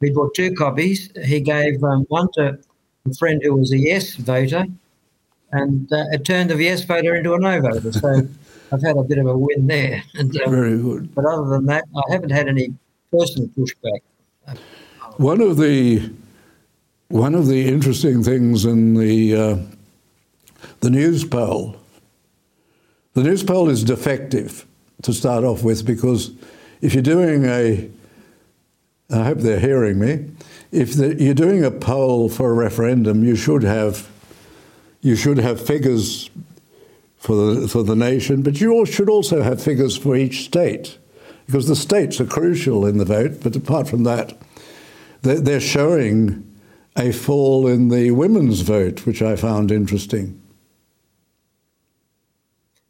He 0.00 0.10
bought 0.10 0.34
two 0.34 0.54
copies. 0.54 1.10
He 1.24 1.40
gave 1.40 1.82
um, 1.82 2.04
one 2.08 2.28
to 2.34 2.58
a 3.06 3.14
friend 3.14 3.40
who 3.42 3.54
was 3.54 3.72
a 3.72 3.78
yes 3.78 4.14
voter, 4.14 4.64
and 5.52 5.92
uh, 5.92 6.04
it 6.12 6.24
turned 6.24 6.50
the 6.50 6.62
yes 6.62 6.84
voter 6.84 7.14
into 7.14 7.34
a 7.34 7.38
no 7.38 7.60
voter. 7.60 7.92
So 7.92 8.28
I've 8.72 8.82
had 8.82 8.96
a 8.96 9.02
bit 9.02 9.18
of 9.18 9.26
a 9.26 9.36
win 9.36 9.66
there. 9.66 10.02
And, 10.14 10.36
um, 10.42 10.50
Very 10.50 10.76
good. 10.76 11.14
But 11.14 11.24
other 11.24 11.48
than 11.48 11.66
that, 11.66 11.84
I 11.96 12.12
haven't 12.12 12.30
had 12.30 12.48
any 12.48 12.74
personal 13.10 13.48
pushback. 13.48 14.00
One 15.18 15.40
of 15.40 15.56
the 15.56 16.10
one 17.08 17.34
of 17.34 17.46
the 17.46 17.68
interesting 17.68 18.22
things 18.22 18.64
in 18.64 18.94
the 18.94 19.36
uh, 19.36 19.56
the 20.80 20.90
Newspoll, 20.90 21.76
the 23.16 23.22
news 23.22 23.42
poll 23.42 23.70
is 23.70 23.82
defective 23.82 24.66
to 25.00 25.14
start 25.14 25.42
off 25.42 25.62
with 25.62 25.86
because 25.86 26.32
if 26.82 26.92
you're 26.92 27.02
doing 27.02 27.46
a, 27.46 27.88
I 29.10 29.24
hope 29.24 29.38
they're 29.38 29.58
hearing 29.58 29.98
me, 29.98 30.30
if 30.70 30.92
the, 30.92 31.14
you're 31.14 31.32
doing 31.32 31.64
a 31.64 31.70
poll 31.70 32.28
for 32.28 32.50
a 32.50 32.52
referendum, 32.52 33.24
you 33.24 33.34
should 33.34 33.62
have 33.62 34.10
you 35.00 35.16
should 35.16 35.38
have 35.38 35.58
figures 35.58 36.28
for 37.16 37.36
the 37.36 37.68
for 37.68 37.82
the 37.82 37.96
nation, 37.96 38.42
but 38.42 38.60
you 38.60 38.84
should 38.84 39.08
also 39.08 39.40
have 39.40 39.62
figures 39.62 39.96
for 39.96 40.14
each 40.14 40.44
state 40.44 40.98
because 41.46 41.68
the 41.68 41.76
states 41.76 42.20
are 42.20 42.26
crucial 42.26 42.84
in 42.84 42.98
the 42.98 43.06
vote. 43.06 43.40
But 43.42 43.56
apart 43.56 43.88
from 43.88 44.02
that, 44.04 44.36
they're 45.22 45.58
showing 45.58 46.54
a 46.98 47.12
fall 47.12 47.66
in 47.66 47.88
the 47.88 48.10
women's 48.10 48.60
vote, 48.60 49.06
which 49.06 49.22
I 49.22 49.36
found 49.36 49.70
interesting. 49.70 50.38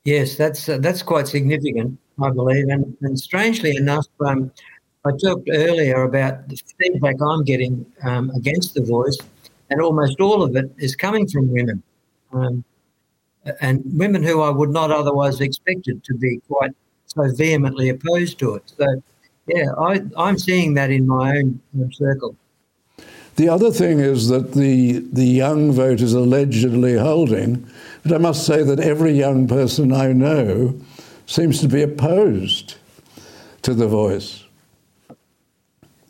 Yes, 0.07 0.37
that's 0.37 0.69
uh, 0.69 0.79
that's 0.79 1.03
quite 1.03 1.27
significant, 1.27 1.99
I 2.23 2.31
believe. 2.31 2.69
And, 2.69 2.97
and 3.03 3.19
strangely 3.19 3.75
enough, 3.77 4.07
um, 4.21 4.53
I 5.05 5.11
talked 5.21 5.49
earlier 5.53 6.05
about 6.05 6.49
the 6.49 6.57
feedback 6.79 7.17
I'm 7.21 7.43
getting 7.43 7.85
um, 8.05 8.31
against 8.31 8.75
the 8.75 8.85
voice, 8.85 9.19
and 9.69 9.83
almost 9.83 10.21
all 10.21 10.45
of 10.45 10.55
it 10.55 10.71
is 10.79 10.95
coming 10.95 11.27
from 11.27 11.51
women, 11.51 11.83
um, 12.33 12.63
and 13.61 13.83
women 13.85 14.23
who 14.23 14.43
I 14.43 14.51
would 14.51 14.71
not 14.71 14.93
otherwise 14.93 15.41
expected 15.41 16.05
to 16.05 16.15
be 16.15 16.41
quite 16.49 16.71
so 17.07 17.29
vehemently 17.35 17.89
opposed 17.89 18.39
to 18.39 18.55
it. 18.55 18.73
So, 18.79 19.03
yeah, 19.49 19.73
I, 19.77 20.03
I'm 20.17 20.39
seeing 20.39 20.75
that 20.75 20.93
in 20.93 21.09
my 21.09 21.39
own 21.39 21.61
circle. 21.93 22.37
The 23.37 23.49
other 23.49 23.71
thing 23.71 24.01
is 24.01 24.29
that 24.29 24.53
the, 24.53 25.01
the 25.13 25.27
young 25.27 25.71
vote 25.71 26.01
is 26.01 26.15
allegedly 26.15 26.97
holding, 26.97 27.69
but 28.07 28.15
I 28.15 28.19
must 28.19 28.47
say 28.47 28.63
that 28.63 28.81
every 28.81 29.13
young 29.13 29.49
person 29.49 29.93
I 29.93 30.13
know 30.13 30.79
seems 31.27 31.61
to 31.61 31.69
be 31.69 31.83
opposed 31.83 32.77
to 33.63 33.75
the 33.75 33.89
voice. 33.89 34.45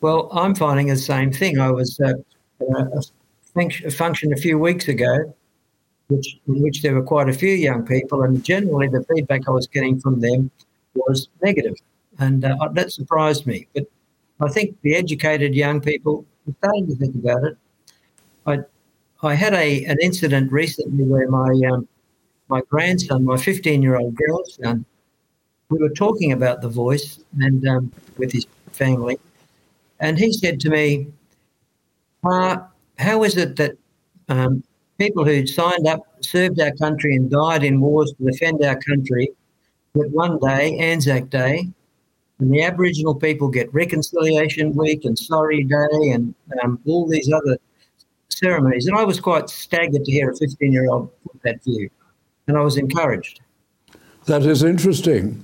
Well, 0.01 0.29
I'm 0.31 0.53
finding 0.53 0.87
the 0.87 0.97
same 0.97 1.31
thing. 1.31 1.59
I 1.59 1.71
was 1.71 1.99
at 1.99 2.15
a, 2.61 3.89
function, 3.91 4.31
a 4.31 4.35
few 4.35 4.59
weeks 4.59 4.87
ago, 4.87 5.33
which, 6.09 6.39
in 6.47 6.61
which 6.61 6.83
there 6.83 6.93
were 6.93 7.03
quite 7.03 7.29
a 7.29 7.33
few 7.33 7.53
young 7.53 7.85
people, 7.85 8.21
and 8.21 8.43
generally 8.43 8.87
the 8.87 9.03
feedback 9.05 9.47
I 9.47 9.51
was 9.51 9.65
getting 9.65 9.99
from 9.99 10.19
them 10.19 10.51
was 10.93 11.29
negative, 11.41 11.75
and 12.19 12.45
uh, 12.45 12.69
that 12.73 12.91
surprised 12.91 13.47
me. 13.47 13.67
But 13.73 13.87
I 14.39 14.49
think 14.49 14.77
the 14.83 14.95
educated 14.95 15.55
young 15.55 15.81
people 15.81 16.25
I'm 16.47 16.55
starting 16.59 16.87
to 16.87 16.95
think 16.95 17.15
about 17.15 17.43
it. 17.43 17.57
I 18.45 18.59
I 19.23 19.33
had 19.33 19.53
a 19.53 19.85
an 19.85 19.97
incident 20.01 20.51
recently 20.51 21.03
where 21.03 21.27
my 21.29 21.49
um, 21.71 21.87
my 22.49 22.61
grandson, 22.69 23.25
my 23.25 23.37
15 23.37 23.81
year 23.81 23.97
old 23.97 24.15
grandson, 24.15 24.85
we 25.69 25.79
were 25.79 25.89
talking 25.89 26.31
about 26.31 26.61
the 26.61 26.69
voice 26.69 27.19
and 27.39 27.67
um, 27.67 27.91
with 28.17 28.31
his 28.31 28.45
family, 28.71 29.17
and 29.99 30.17
he 30.19 30.31
said 30.31 30.59
to 30.61 30.69
me, 30.69 31.07
uh, 32.23 32.57
"How 32.99 33.23
is 33.23 33.37
it 33.37 33.55
that 33.55 33.77
um, 34.29 34.63
people 34.99 35.25
who 35.25 35.47
signed 35.47 35.87
up, 35.87 36.01
served 36.21 36.59
our 36.59 36.73
country, 36.73 37.15
and 37.15 37.29
died 37.29 37.63
in 37.63 37.81
wars 37.81 38.13
to 38.13 38.31
defend 38.31 38.63
our 38.63 38.79
country, 38.79 39.31
that 39.93 40.09
one 40.11 40.37
day, 40.39 40.77
Anzac 40.77 41.29
Day, 41.29 41.67
and 42.39 42.53
the 42.53 42.61
Aboriginal 42.61 43.15
people 43.15 43.49
get 43.49 43.73
Reconciliation 43.73 44.73
Week 44.75 45.05
and 45.05 45.17
Sorry 45.17 45.63
Day 45.63 46.11
and 46.11 46.35
um, 46.63 46.79
all 46.85 47.07
these 47.07 47.31
other 47.31 47.57
ceremonies. 48.29 48.87
And 48.87 48.97
I 48.97 49.03
was 49.03 49.19
quite 49.19 49.49
staggered 49.49 50.03
to 50.03 50.11
hear 50.11 50.29
a 50.29 50.35
15 50.35 50.71
year 50.71 50.89
old 50.89 51.09
put 51.23 51.41
that 51.43 51.63
view. 51.63 51.89
And 52.47 52.57
I 52.57 52.61
was 52.61 52.77
encouraged. 52.77 53.41
That 54.25 54.43
is 54.43 54.63
interesting. 54.63 55.43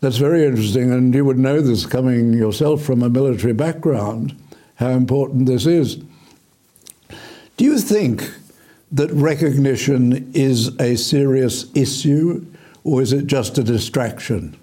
That's 0.00 0.16
very 0.16 0.44
interesting. 0.44 0.92
And 0.92 1.14
you 1.14 1.24
would 1.24 1.38
know 1.38 1.60
this 1.60 1.86
coming 1.86 2.32
yourself 2.32 2.82
from 2.82 3.02
a 3.02 3.10
military 3.10 3.52
background, 3.52 4.36
how 4.76 4.90
important 4.90 5.46
this 5.46 5.66
is. 5.66 5.96
Do 7.56 7.64
you 7.64 7.78
think 7.78 8.30
that 8.92 9.10
recognition 9.10 10.30
is 10.32 10.68
a 10.80 10.96
serious 10.96 11.66
issue, 11.74 12.46
or 12.84 13.02
is 13.02 13.12
it 13.12 13.26
just 13.26 13.58
a 13.58 13.64
distraction? 13.64 14.56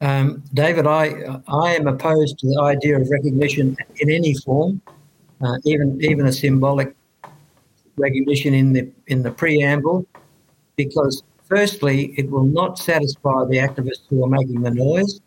Um, 0.00 0.42
David, 0.52 0.86
I 0.86 1.40
I 1.48 1.74
am 1.74 1.86
opposed 1.86 2.38
to 2.40 2.46
the 2.46 2.60
idea 2.60 3.00
of 3.00 3.08
recognition 3.08 3.76
in 3.96 4.10
any 4.10 4.34
form, 4.34 4.82
uh, 5.44 5.58
even 5.64 5.98
even 6.02 6.26
a 6.26 6.32
symbolic 6.32 6.94
recognition 7.96 8.54
in 8.54 8.72
the 8.72 8.90
in 9.08 9.22
the 9.22 9.30
preamble, 9.30 10.06
because 10.76 11.22
firstly, 11.44 12.14
it 12.16 12.30
will 12.30 12.44
not 12.44 12.78
satisfy 12.78 13.44
the 13.44 13.58
activists 13.58 14.06
who 14.08 14.24
are 14.24 14.28
making 14.28 14.62
the 14.62 14.70
noise. 14.70 15.20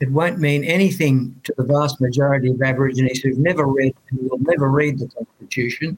It 0.00 0.10
won't 0.10 0.38
mean 0.38 0.64
anything 0.64 1.40
to 1.44 1.54
the 1.56 1.64
vast 1.64 2.00
majority 2.00 2.50
of 2.50 2.60
Aborigines 2.60 3.20
who've 3.20 3.38
never 3.38 3.64
read 3.66 3.94
and 4.10 4.28
will 4.28 4.38
never 4.40 4.68
read 4.68 4.98
the 4.98 5.08
Constitution, 5.08 5.96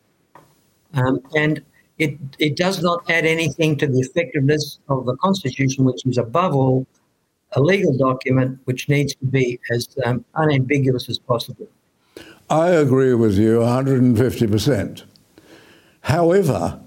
um, 0.94 1.20
and 1.34 1.62
it 1.98 2.18
it 2.38 2.56
does 2.56 2.82
not 2.82 3.08
add 3.10 3.24
anything 3.24 3.76
to 3.78 3.86
the 3.86 3.98
effectiveness 3.98 4.78
of 4.88 5.06
the 5.06 5.16
Constitution, 5.16 5.84
which 5.84 6.06
is 6.06 6.18
above 6.18 6.54
all 6.54 6.86
a 7.52 7.60
legal 7.60 7.96
document 7.96 8.58
which 8.64 8.88
needs 8.88 9.14
to 9.14 9.24
be 9.24 9.58
as 9.70 9.88
um, 10.04 10.24
unambiguous 10.34 11.08
as 11.08 11.18
possible. 11.18 11.66
I 12.48 12.68
agree 12.68 13.14
with 13.14 13.36
you 13.36 13.58
150%. 13.58 15.02
However, 16.02 16.80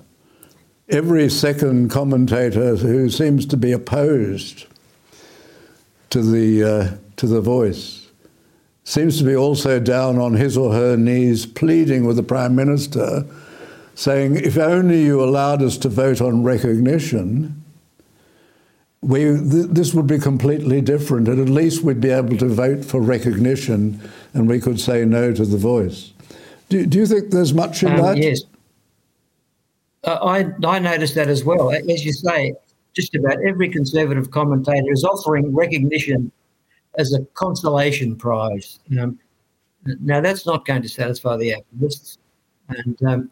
every 0.87 1.29
second 1.29 1.89
commentator 1.89 2.77
who 2.77 3.09
seems 3.09 3.45
to 3.47 3.57
be 3.57 3.73
opposed 3.73 4.67
to 6.11 6.21
the, 6.21 6.63
uh, 6.63 6.97
to 7.17 7.27
the 7.27 7.41
voice 7.41 8.07
seems 8.85 9.19
to 9.19 9.23
be 9.23 9.35
also 9.35 9.79
down 9.79 10.17
on 10.17 10.33
his 10.33 10.57
or 10.57 10.73
her 10.73 10.97
knees 10.97 11.45
pleading 11.45 12.05
with 12.05 12.15
the 12.15 12.23
Prime 12.23 12.55
Minister, 12.55 13.25
saying, 13.93 14.37
if 14.37 14.57
only 14.57 15.03
you 15.03 15.23
allowed 15.23 15.61
us 15.61 15.77
to 15.77 15.89
vote 15.89 16.21
on 16.21 16.41
recognition, 16.43 17.63
we, 19.01 19.25
th- 19.25 19.67
this 19.69 19.93
would 19.93 20.07
be 20.07 20.17
completely 20.17 20.81
different, 20.81 21.27
and 21.27 21.39
at 21.39 21.49
least 21.49 21.83
we'd 21.83 22.01
be 22.01 22.09
able 22.09 22.37
to 22.37 22.47
vote 22.47 22.83
for 22.83 22.99
recognition 22.99 24.01
and 24.33 24.47
we 24.47 24.59
could 24.59 24.79
say 24.79 25.05
no 25.05 25.33
to 25.33 25.45
the 25.45 25.57
voice. 25.57 26.13
Do, 26.69 26.85
do 26.85 26.97
you 26.97 27.05
think 27.05 27.31
there's 27.31 27.53
much 27.53 27.83
in 27.83 27.89
um, 27.89 27.97
that? 27.97 28.17
Yes. 28.17 28.41
Uh, 30.03 30.19
I, 30.21 30.67
I 30.67 30.79
noticed 30.79 31.15
that 31.15 31.27
as 31.27 31.43
well. 31.43 31.71
As 31.71 32.05
you 32.05 32.13
say, 32.13 32.53
just 32.93 33.15
about 33.15 33.37
every 33.45 33.69
conservative 33.69 34.31
commentator 34.31 34.91
is 34.91 35.03
offering 35.03 35.53
recognition 35.53 36.31
as 36.97 37.13
a 37.13 37.25
consolation 37.33 38.15
prize. 38.15 38.79
Um, 38.99 39.19
now, 40.01 40.21
that's 40.21 40.45
not 40.45 40.65
going 40.65 40.81
to 40.81 40.89
satisfy 40.89 41.37
the 41.37 41.55
activists. 41.55 42.17
And 42.69 43.03
um, 43.03 43.31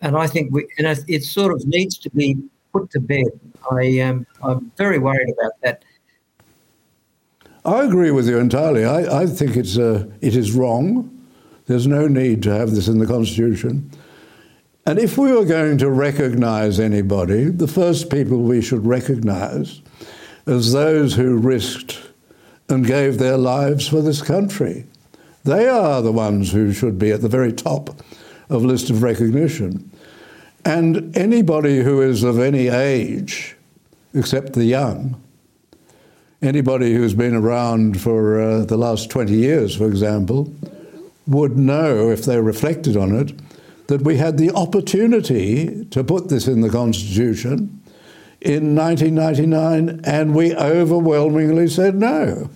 and 0.00 0.16
I 0.16 0.26
think 0.26 0.52
we, 0.52 0.66
and 0.78 0.86
it 1.08 1.24
sort 1.24 1.52
of 1.52 1.66
needs 1.66 1.96
to 1.98 2.10
be 2.10 2.36
put 2.72 2.90
to 2.90 3.00
bed. 3.00 3.26
I 3.70 3.84
am, 3.84 4.26
I'm 4.42 4.70
very 4.76 4.98
worried 4.98 5.32
about 5.38 5.52
that. 5.62 5.84
I 7.64 7.84
agree 7.84 8.10
with 8.10 8.28
you 8.28 8.38
entirely. 8.38 8.84
I, 8.84 9.22
I 9.22 9.26
think 9.26 9.56
it's 9.56 9.78
uh, 9.78 10.06
it 10.20 10.36
is 10.36 10.52
wrong. 10.52 11.10
There's 11.66 11.86
no 11.86 12.06
need 12.06 12.42
to 12.42 12.50
have 12.50 12.72
this 12.72 12.88
in 12.88 12.98
the 12.98 13.06
Constitution. 13.06 13.90
And 14.86 14.98
if 14.98 15.16
we 15.16 15.32
were 15.32 15.46
going 15.46 15.78
to 15.78 15.90
recognise 15.90 16.78
anybody, 16.78 17.44
the 17.44 17.66
first 17.66 18.10
people 18.10 18.42
we 18.42 18.60
should 18.60 18.84
recognise 18.84 19.80
as 20.46 20.72
those 20.72 21.14
who 21.14 21.38
risked 21.38 22.02
and 22.68 22.86
gave 22.86 23.16
their 23.16 23.38
lives 23.38 23.88
for 23.88 24.02
this 24.02 24.20
country. 24.20 24.84
They 25.44 25.66
are 25.68 26.02
the 26.02 26.12
ones 26.12 26.52
who 26.52 26.72
should 26.72 26.98
be 26.98 27.12
at 27.12 27.22
the 27.22 27.28
very 27.28 27.52
top 27.52 28.02
of 28.50 28.62
list 28.62 28.90
of 28.90 29.02
recognition. 29.02 29.90
And 30.66 31.16
anybody 31.16 31.82
who 31.82 32.02
is 32.02 32.22
of 32.22 32.38
any 32.38 32.68
age, 32.68 33.56
except 34.12 34.52
the 34.52 34.64
young, 34.64 35.20
anybody 36.44 36.94
who's 36.94 37.14
been 37.14 37.34
around 37.34 38.00
for 38.00 38.40
uh, 38.40 38.64
the 38.64 38.76
last 38.76 39.10
20 39.10 39.32
years, 39.32 39.74
for 39.74 39.86
example, 39.86 40.52
would 41.26 41.56
know, 41.56 42.10
if 42.10 42.24
they 42.24 42.40
reflected 42.40 42.96
on 42.96 43.14
it, 43.14 43.32
that 43.86 44.02
we 44.02 44.16
had 44.16 44.38
the 44.38 44.50
opportunity 44.52 45.84
to 45.86 46.04
put 46.04 46.28
this 46.28 46.46
in 46.46 46.60
the 46.60 46.70
Constitution 46.70 47.80
in 48.40 48.74
1999 48.74 50.00
and 50.04 50.34
we 50.34 50.54
overwhelmingly 50.54 51.68
said 51.68 51.94
no. 51.94 52.50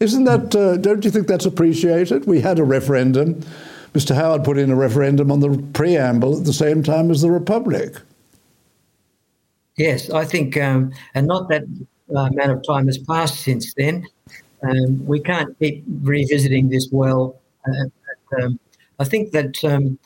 Isn't 0.00 0.24
that, 0.24 0.54
uh, 0.54 0.76
don't 0.78 1.04
you 1.04 1.10
think 1.10 1.26
that's 1.26 1.46
appreciated? 1.46 2.26
We 2.26 2.40
had 2.40 2.58
a 2.58 2.64
referendum. 2.64 3.42
Mr. 3.92 4.14
Howard 4.14 4.44
put 4.44 4.56
in 4.56 4.70
a 4.70 4.76
referendum 4.76 5.30
on 5.30 5.40
the 5.40 5.62
preamble 5.74 6.38
at 6.38 6.44
the 6.44 6.52
same 6.52 6.82
time 6.82 7.10
as 7.10 7.22
the 7.22 7.30
Republic. 7.30 7.96
Yes, 9.76 10.10
I 10.10 10.24
think, 10.24 10.56
um, 10.56 10.92
and 11.14 11.26
not 11.26 11.48
that 11.48 11.64
amount 12.18 12.50
of 12.50 12.62
time 12.66 12.86
has 12.86 12.98
passed 12.98 13.40
since 13.40 13.74
then. 13.74 14.06
Um, 14.62 15.04
we 15.06 15.20
can't 15.20 15.58
keep 15.58 15.84
revisiting 16.02 16.68
this 16.68 16.88
well. 16.92 17.40
Uh, 17.66 18.42
um, 18.42 18.60
I 18.98 19.04
think 19.04 19.32
that 19.32 19.64
um, 19.64 19.98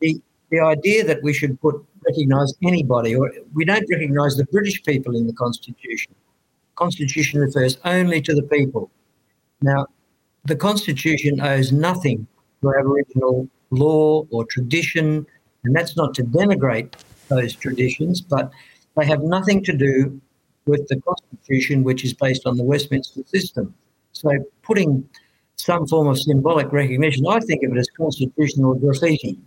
the 0.00 0.20
the 0.50 0.60
idea 0.60 1.04
that 1.04 1.22
we 1.22 1.32
should 1.32 1.60
put 1.60 1.84
recognise 2.06 2.52
anybody, 2.62 3.14
or 3.14 3.32
we 3.54 3.64
don't 3.64 3.86
recognise 3.90 4.36
the 4.36 4.46
British 4.46 4.82
people 4.82 5.16
in 5.16 5.26
the 5.26 5.32
Constitution. 5.32 6.14
Constitution 6.74 7.40
refers 7.40 7.78
only 7.84 8.20
to 8.22 8.34
the 8.34 8.42
people. 8.42 8.90
Now, 9.62 9.86
the 10.44 10.56
Constitution 10.56 11.40
owes 11.40 11.72
nothing 11.72 12.26
to 12.62 12.74
Aboriginal 12.78 13.48
law 13.70 14.26
or 14.30 14.44
tradition, 14.46 15.26
and 15.64 15.76
that's 15.76 15.96
not 15.96 16.14
to 16.14 16.24
denigrate 16.24 16.94
those 17.28 17.54
traditions, 17.54 18.20
but 18.20 18.50
they 18.96 19.06
have 19.06 19.22
nothing 19.22 19.62
to 19.64 19.76
do 19.76 20.20
with 20.66 20.86
the 20.88 21.00
Constitution, 21.00 21.82
which 21.82 22.04
is 22.04 22.12
based 22.12 22.46
on 22.46 22.56
the 22.56 22.62
Westminster 22.62 23.22
system. 23.26 23.74
So, 24.12 24.30
putting 24.62 25.08
some 25.56 25.86
form 25.86 26.08
of 26.08 26.18
symbolic 26.18 26.72
recognition, 26.72 27.26
I 27.28 27.40
think 27.40 27.62
of 27.62 27.72
it 27.72 27.78
as 27.78 27.88
constitutional 27.90 28.74
graffiti. 28.74 29.38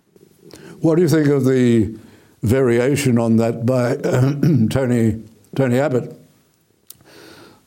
What 0.80 0.96
do 0.96 1.02
you 1.02 1.10
think 1.10 1.28
of 1.28 1.46
the 1.46 1.96
variation 2.42 3.18
on 3.18 3.38
that 3.38 3.66
by 3.66 3.96
Tony 4.70 5.24
Tony 5.56 5.80
Abbott? 5.80 6.20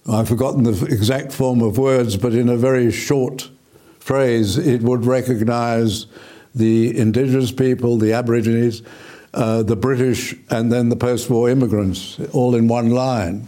I've 0.09 0.29
forgotten 0.29 0.63
the 0.63 0.87
exact 0.87 1.33
form 1.33 1.61
of 1.63 1.79
words, 1.79 2.17
but 2.17 2.33
in 2.33 2.49
a 2.49 2.57
very 2.57 2.93
short 2.93 3.51
phrase, 3.99 4.57
it 4.57 4.83
would 4.83 5.05
recognise 5.05 6.07
the 6.55 6.97
indigenous 6.97 7.51
people, 7.51 7.99
the 7.99 8.13
Aborigines, 8.13 8.83
uh, 9.37 9.62
the 9.62 9.76
British, 9.76 10.34
and 10.51 10.72
then 10.72 10.89
the 10.89 10.97
post 10.97 11.30
war 11.30 11.49
immigrants, 11.49 12.18
all 12.32 12.55
in 12.55 12.66
one 12.66 12.91
line. 12.91 13.47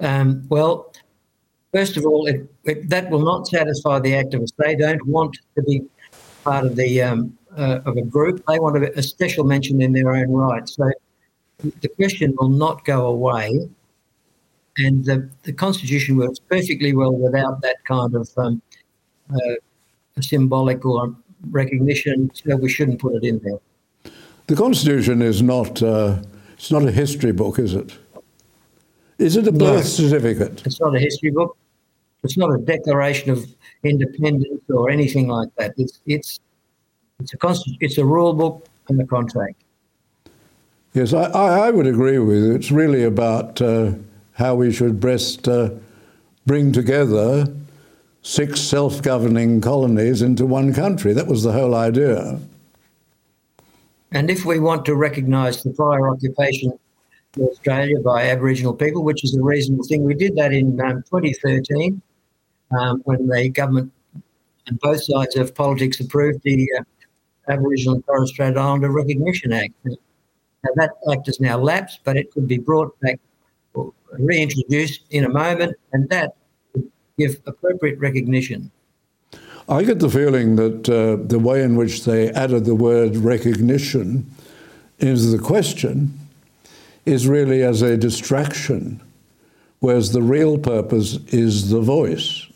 Um, 0.00 0.46
well, 0.48 0.92
first 1.72 1.96
of 1.96 2.06
all, 2.06 2.26
it, 2.26 2.50
it, 2.64 2.88
that 2.88 3.10
will 3.10 3.24
not 3.24 3.46
satisfy 3.46 3.98
the 3.98 4.12
activists. 4.12 4.52
They 4.56 4.74
don't 4.74 5.06
want 5.06 5.36
to 5.56 5.62
be 5.62 5.82
part 6.44 6.64
of 6.64 6.76
the 6.76 7.02
um, 7.02 7.36
uh, 7.56 7.80
of 7.84 7.96
a 7.96 8.02
group. 8.02 8.42
They 8.48 8.58
want 8.58 8.82
a, 8.82 8.98
a 8.98 9.02
special 9.02 9.44
mention 9.44 9.82
in 9.82 9.92
their 9.92 10.12
own 10.12 10.30
right. 10.30 10.66
So 10.68 10.90
the 11.58 11.88
question 11.88 12.34
will 12.38 12.48
not 12.48 12.84
go 12.84 13.06
away 13.06 13.68
and 14.78 15.04
the, 15.04 15.28
the 15.42 15.52
Constitution 15.52 16.16
works 16.16 16.38
perfectly 16.38 16.94
well 16.94 17.12
without 17.12 17.60
that 17.62 17.84
kind 17.84 18.14
of 18.14 18.30
um, 18.36 18.62
uh, 19.30 19.54
symbolic 20.20 20.84
or 20.84 21.14
recognition. 21.50 22.30
So 22.34 22.56
we 22.56 22.68
shouldn't 22.70 23.00
put 23.00 23.14
it 23.14 23.24
in 23.24 23.38
there. 23.40 23.58
The 24.52 24.58
Constitution 24.58 25.22
is 25.22 25.40
not 25.40 25.82
uh, 25.82 26.18
it's 26.52 26.70
not 26.70 26.82
a 26.82 26.90
history 26.90 27.32
book, 27.32 27.58
is 27.58 27.72
it? 27.72 27.96
Is 29.16 29.34
it 29.38 29.46
a 29.48 29.50
birth 29.50 29.60
no, 29.76 29.80
certificate? 29.80 30.66
It's 30.66 30.78
not 30.78 30.94
a 30.94 30.98
history 30.98 31.30
book. 31.30 31.56
It's 32.22 32.36
not 32.36 32.52
a 32.52 32.58
declaration 32.58 33.30
of 33.30 33.46
independence 33.82 34.60
or 34.68 34.90
anything 34.90 35.28
like 35.28 35.48
that. 35.56 35.72
It's 35.78 36.00
it's 36.04 36.38
it's 37.18 37.32
a 37.32 37.38
consti- 37.38 37.78
it's 37.80 37.96
a 37.96 38.04
rule 38.04 38.34
book 38.34 38.68
and 38.90 39.00
a 39.00 39.06
contract. 39.06 39.56
Yes, 40.92 41.14
I, 41.14 41.30
I, 41.30 41.70
would 41.70 41.86
agree 41.86 42.18
with 42.18 42.44
you. 42.44 42.54
It's 42.54 42.70
really 42.70 43.04
about 43.04 43.62
uh, 43.62 43.92
how 44.32 44.54
we 44.54 44.70
should 44.70 45.00
best 45.00 45.48
uh, 45.48 45.70
bring 46.44 46.72
together 46.72 47.46
six 48.20 48.60
self 48.60 49.00
governing 49.00 49.62
colonies 49.62 50.20
into 50.20 50.44
one 50.44 50.74
country. 50.74 51.14
That 51.14 51.26
was 51.26 51.42
the 51.42 51.52
whole 51.52 51.74
idea. 51.74 52.38
And 54.12 54.30
if 54.30 54.44
we 54.44 54.58
want 54.58 54.84
to 54.86 54.94
recognise 54.94 55.62
the 55.62 55.70
prior 55.70 56.10
occupation 56.10 56.70
of 56.70 57.42
Australia 57.42 57.98
by 58.00 58.28
Aboriginal 58.28 58.74
people, 58.74 59.04
which 59.04 59.24
is 59.24 59.34
a 59.34 59.42
reasonable 59.42 59.84
thing, 59.84 60.04
we 60.04 60.14
did 60.14 60.36
that 60.36 60.52
in 60.52 60.78
um, 60.80 61.02
2013 61.04 62.00
um, 62.78 63.00
when 63.04 63.26
the 63.26 63.48
government 63.48 63.90
and 64.66 64.78
both 64.80 65.02
sides 65.02 65.36
of 65.36 65.54
politics 65.54 65.98
approved 66.00 66.42
the 66.44 66.68
uh, 66.78 66.82
Aboriginal 67.48 67.94
and 67.96 68.06
Torres 68.06 68.30
Strait 68.30 68.56
Islander 68.56 68.90
Recognition 68.90 69.52
Act. 69.52 69.72
Now, 69.84 69.96
that 70.76 70.90
act 71.10 71.26
has 71.26 71.40
now 71.40 71.58
lapsed, 71.58 72.00
but 72.04 72.16
it 72.16 72.30
could 72.30 72.46
be 72.46 72.58
brought 72.58 72.98
back 73.00 73.18
or 73.74 73.92
reintroduced 74.12 75.00
in 75.10 75.24
a 75.24 75.28
moment, 75.28 75.76
and 75.92 76.08
that 76.10 76.36
would 76.74 76.88
give 77.18 77.40
appropriate 77.46 77.98
recognition. 77.98 78.70
I 79.72 79.84
get 79.84 80.00
the 80.00 80.10
feeling 80.10 80.56
that 80.56 80.86
uh, 80.86 81.16
the 81.26 81.38
way 81.38 81.62
in 81.62 81.76
which 81.76 82.04
they 82.04 82.30
added 82.32 82.66
the 82.66 82.74
word 82.74 83.16
recognition 83.16 84.30
into 84.98 85.28
the 85.28 85.38
question 85.38 86.12
is 87.06 87.26
really 87.26 87.62
as 87.62 87.80
a 87.80 87.96
distraction, 87.96 89.00
whereas 89.78 90.12
the 90.12 90.20
real 90.20 90.58
purpose 90.58 91.14
is 91.28 91.70
the 91.70 91.80
voice. 91.80 92.46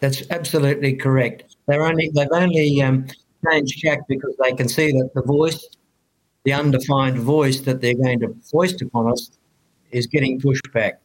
That's 0.00 0.22
absolutely 0.30 0.94
correct. 0.94 1.56
They're 1.66 1.84
only 1.84 2.10
they've 2.14 2.26
only 2.32 2.80
um, 2.80 3.08
changed 3.46 3.78
track 3.78 4.08
because 4.08 4.34
they 4.42 4.52
can 4.54 4.70
see 4.70 4.90
that 4.92 5.10
the 5.14 5.22
voice 5.22 5.68
the 6.44 6.54
undefined 6.54 7.18
voice 7.18 7.60
that 7.60 7.82
they're 7.82 7.94
going 7.94 8.20
to 8.20 8.34
foist 8.50 8.80
upon 8.80 9.12
us 9.12 9.32
is 9.90 10.06
getting 10.06 10.40
pushed 10.40 10.72
back. 10.72 10.98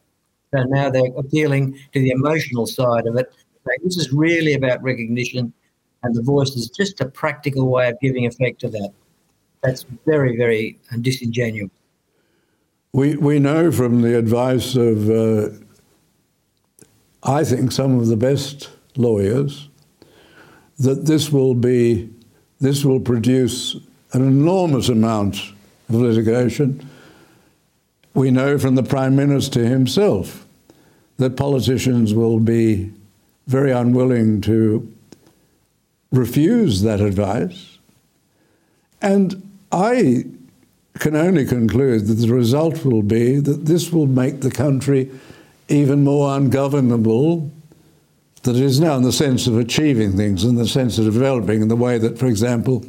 So 0.54 0.62
now 0.64 0.90
they're 0.90 1.16
appealing 1.16 1.78
to 1.92 2.00
the 2.00 2.10
emotional 2.10 2.66
side 2.66 3.06
of 3.06 3.16
it. 3.16 3.32
This 3.84 3.96
is 3.96 4.12
really 4.12 4.54
about 4.54 4.82
recognition, 4.82 5.52
and 6.02 6.14
the 6.14 6.22
voice 6.22 6.50
is 6.50 6.68
just 6.70 7.00
a 7.00 7.06
practical 7.06 7.68
way 7.68 7.88
of 7.88 7.98
giving 8.00 8.26
effect 8.26 8.60
to 8.60 8.68
that. 8.68 8.92
That's 9.62 9.86
very, 10.06 10.36
very 10.36 10.78
disingenuous. 11.00 11.70
We, 12.92 13.16
we 13.16 13.38
know 13.38 13.72
from 13.72 14.02
the 14.02 14.18
advice 14.18 14.76
of, 14.76 15.08
uh, 15.08 15.50
I 17.22 17.44
think, 17.44 17.72
some 17.72 17.98
of 17.98 18.08
the 18.08 18.16
best 18.16 18.70
lawyers 18.96 19.68
that 20.78 21.06
this 21.06 21.30
will 21.30 21.54
be, 21.54 22.10
this 22.60 22.84
will 22.84 23.00
produce 23.00 23.76
an 24.12 24.22
enormous 24.22 24.88
amount 24.88 25.36
of 25.88 25.94
litigation. 25.94 26.86
We 28.14 28.30
know 28.30 28.58
from 28.58 28.74
the 28.74 28.82
Prime 28.82 29.16
Minister 29.16 29.64
himself 29.64 30.46
that 31.16 31.36
politicians 31.36 32.12
will 32.12 32.40
be 32.40 32.92
very 33.46 33.72
unwilling 33.72 34.40
to 34.42 34.92
refuse 36.10 36.82
that 36.82 37.00
advice. 37.00 37.78
And 39.00 39.48
I 39.72 40.26
can 40.98 41.16
only 41.16 41.46
conclude 41.46 42.06
that 42.06 42.14
the 42.14 42.32
result 42.32 42.84
will 42.84 43.02
be 43.02 43.36
that 43.40 43.64
this 43.64 43.90
will 43.90 44.06
make 44.06 44.40
the 44.40 44.50
country 44.50 45.10
even 45.68 46.04
more 46.04 46.36
ungovernable 46.36 47.50
than 48.42 48.56
it 48.56 48.62
is 48.62 48.80
now 48.80 48.96
in 48.96 49.02
the 49.02 49.12
sense 49.12 49.46
of 49.46 49.58
achieving 49.58 50.16
things, 50.16 50.44
in 50.44 50.56
the 50.56 50.68
sense 50.68 50.98
of 50.98 51.04
developing, 51.04 51.62
in 51.62 51.68
the 51.68 51.76
way 51.76 51.96
that, 51.98 52.18
for 52.18 52.26
example, 52.26 52.84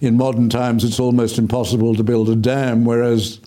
in 0.00 0.16
modern 0.16 0.48
times 0.48 0.84
it's 0.84 1.00
almost 1.00 1.38
impossible 1.38 1.94
to 1.94 2.02
build 2.02 2.28
a 2.28 2.36
dam, 2.36 2.84
whereas 2.84 3.40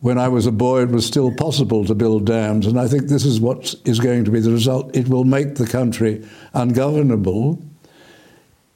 when 0.00 0.18
I 0.18 0.28
was 0.28 0.46
a 0.46 0.52
boy, 0.52 0.82
it 0.82 0.90
was 0.90 1.06
still 1.06 1.30
possible 1.30 1.84
to 1.84 1.94
build 1.94 2.26
dams. 2.26 2.66
And 2.66 2.80
I 2.80 2.88
think 2.88 3.04
this 3.04 3.24
is 3.24 3.40
what 3.40 3.74
is 3.84 4.00
going 4.00 4.24
to 4.24 4.30
be 4.30 4.40
the 4.40 4.50
result. 4.50 4.96
It 4.96 5.08
will 5.08 5.24
make 5.24 5.56
the 5.56 5.66
country 5.66 6.26
ungovernable. 6.54 7.62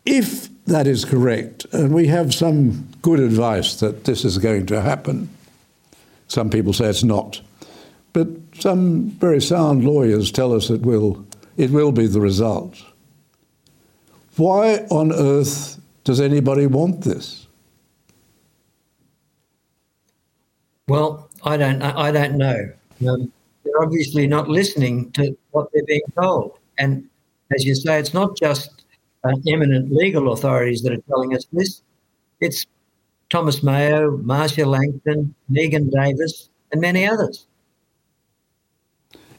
if 0.07 0.49
that 0.67 0.87
is 0.87 1.05
correct, 1.05 1.67
and 1.73 1.95
we 1.95 2.07
have 2.07 2.35
some 2.35 2.89
good 3.03 3.21
advice 3.21 3.77
that 3.81 4.05
this 4.05 4.25
is 4.25 4.39
going 4.39 4.67
to 4.67 4.81
happen, 4.81 5.29
some 6.29 6.51
people 6.51 6.73
say 6.73 6.87
it's 6.87 7.05
not, 7.05 7.41
but 8.13 8.29
some 8.59 9.11
very 9.11 9.41
sound 9.41 9.85
lawyers 9.85 10.31
tell 10.31 10.55
us 10.55 10.71
it 10.71 10.83
will, 10.83 11.25
it 11.57 11.71
will 11.71 11.93
be 11.93 12.07
the 12.07 12.21
result. 12.21 12.83
Why 14.37 14.87
on 14.91 15.13
earth 15.13 15.81
does 16.05 16.21
anybody 16.21 16.67
want 16.67 17.03
this? 17.03 17.44
Well, 20.89 21.31
I 21.45 21.57
don't. 21.57 21.83
I 21.83 22.11
don't 22.11 22.37
know. 22.37 22.71
Um, 23.09 23.33
they're 23.65 23.83
obviously 23.83 24.27
not 24.27 24.49
listening 24.49 25.11
to 25.13 25.37
what 25.53 25.69
they're 25.73 25.85
being 25.87 26.03
told, 26.21 26.59
and 26.79 27.09
as 27.55 27.65
you 27.65 27.75
say, 27.75 27.99
it's 27.99 28.13
not 28.13 28.37
just 28.37 28.85
uh, 29.25 29.33
eminent 29.49 29.93
legal 29.93 30.33
authorities 30.33 30.83
that 30.83 30.93
are 30.93 31.03
telling 31.09 31.35
us 31.35 31.47
this. 31.53 31.83
It's 32.41 32.67
Thomas 33.31 33.63
Mayo, 33.63 34.19
Marcia 34.19 34.67
Langton, 34.67 35.35
Megan 35.49 35.89
Davis, 35.89 36.51
and 36.73 36.81
many 36.81 37.07
others. 37.07 37.47